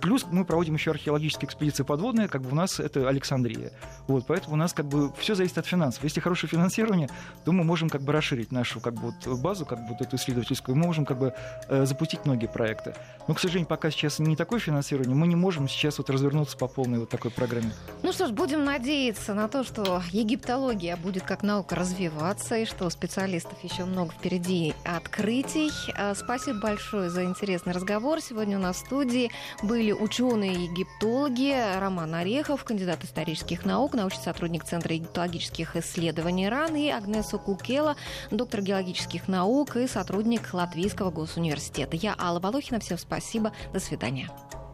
Плюс 0.00 0.26
мы 0.30 0.44
проводим 0.44 0.74
еще 0.74 0.90
археологические 0.90 1.46
экспедиции 1.46 1.82
подводные, 1.84 2.28
как 2.28 2.42
бы 2.42 2.50
у 2.50 2.54
нас 2.54 2.80
это 2.80 3.08
Александрия. 3.08 3.70
Вот, 4.08 4.26
поэтому 4.26 4.54
у 4.54 4.56
нас 4.56 4.72
как 4.72 4.86
бы 4.86 5.12
все 5.18 5.34
зависит 5.34 5.58
от 5.58 5.66
финансов. 5.66 6.02
Если 6.02 6.20
хорошее 6.20 6.50
финансирование, 6.50 7.08
то 7.44 7.52
мы 7.52 7.62
можем 7.62 7.88
как 7.88 8.02
бы 8.02 8.12
расширить 8.12 8.50
нашу 8.50 8.80
как 8.80 8.94
бы 8.94 9.12
вот 9.12 9.40
базу, 9.40 9.64
как 9.64 9.78
бы 9.80 9.90
вот 9.90 10.00
эту 10.00 10.16
исследовательскую, 10.16 10.76
мы 10.76 10.86
можем 10.86 11.04
как 11.04 11.18
бы 11.18 11.34
э, 11.68 11.86
запустить 11.86 12.24
многие 12.24 12.46
проекты. 12.46 12.94
Но, 13.28 13.34
к 13.34 13.40
сожалению, 13.40 13.68
пока 13.68 13.90
сейчас 13.90 14.18
не 14.18 14.36
такое 14.36 14.58
финансирование, 14.58 15.14
мы 15.14 15.26
не 15.26 15.36
можем 15.36 15.68
сейчас 15.68 15.98
вот 15.98 16.10
развернуться 16.10 16.56
по 16.56 16.66
полной 16.66 16.98
вот 16.98 17.08
такой 17.08 17.30
программе. 17.30 17.72
Ну 18.02 18.12
что 18.12 18.26
ж, 18.26 18.30
будем 18.30 18.64
надеяться 18.64 19.34
на 19.34 19.48
то, 19.48 19.62
что 19.62 20.02
египтология 20.10 20.96
будет 20.96 21.22
как 21.22 21.42
наука 21.42 21.76
развиваться 21.76 22.56
и 22.56 22.64
что 22.64 22.88
специалистов 22.90 23.62
еще 23.62 23.84
много 23.84 24.12
впереди 24.12 24.74
открытий. 24.84 25.70
А, 25.96 26.14
спасибо 26.14 26.60
большое 26.60 27.10
за 27.10 27.24
интересный 27.24 27.72
разговор. 27.72 28.20
Сегодня 28.20 28.58
у 28.58 28.60
нас 28.60 28.76
в 28.76 28.86
студии 28.86 29.30
были 29.62 29.81
были 29.82 29.90
ученые-египтологи 29.90 31.80
Роман 31.80 32.14
Орехов, 32.14 32.62
кандидат 32.62 33.02
исторических 33.02 33.64
наук, 33.64 33.94
научный 33.94 34.22
сотрудник 34.22 34.62
Центра 34.62 34.94
египтологических 34.94 35.74
исследований 35.74 36.48
РАН 36.48 36.76
и 36.76 36.88
Агнеса 36.88 37.36
Кукела, 37.36 37.96
доктор 38.30 38.62
геологических 38.62 39.26
наук 39.26 39.74
и 39.74 39.88
сотрудник 39.88 40.54
Латвийского 40.54 41.10
госуниверситета. 41.10 41.96
Я 41.96 42.14
Алла 42.16 42.38
Волохина. 42.38 42.78
Всем 42.78 42.96
спасибо. 42.96 43.50
До 43.72 43.80
свидания. 43.80 44.30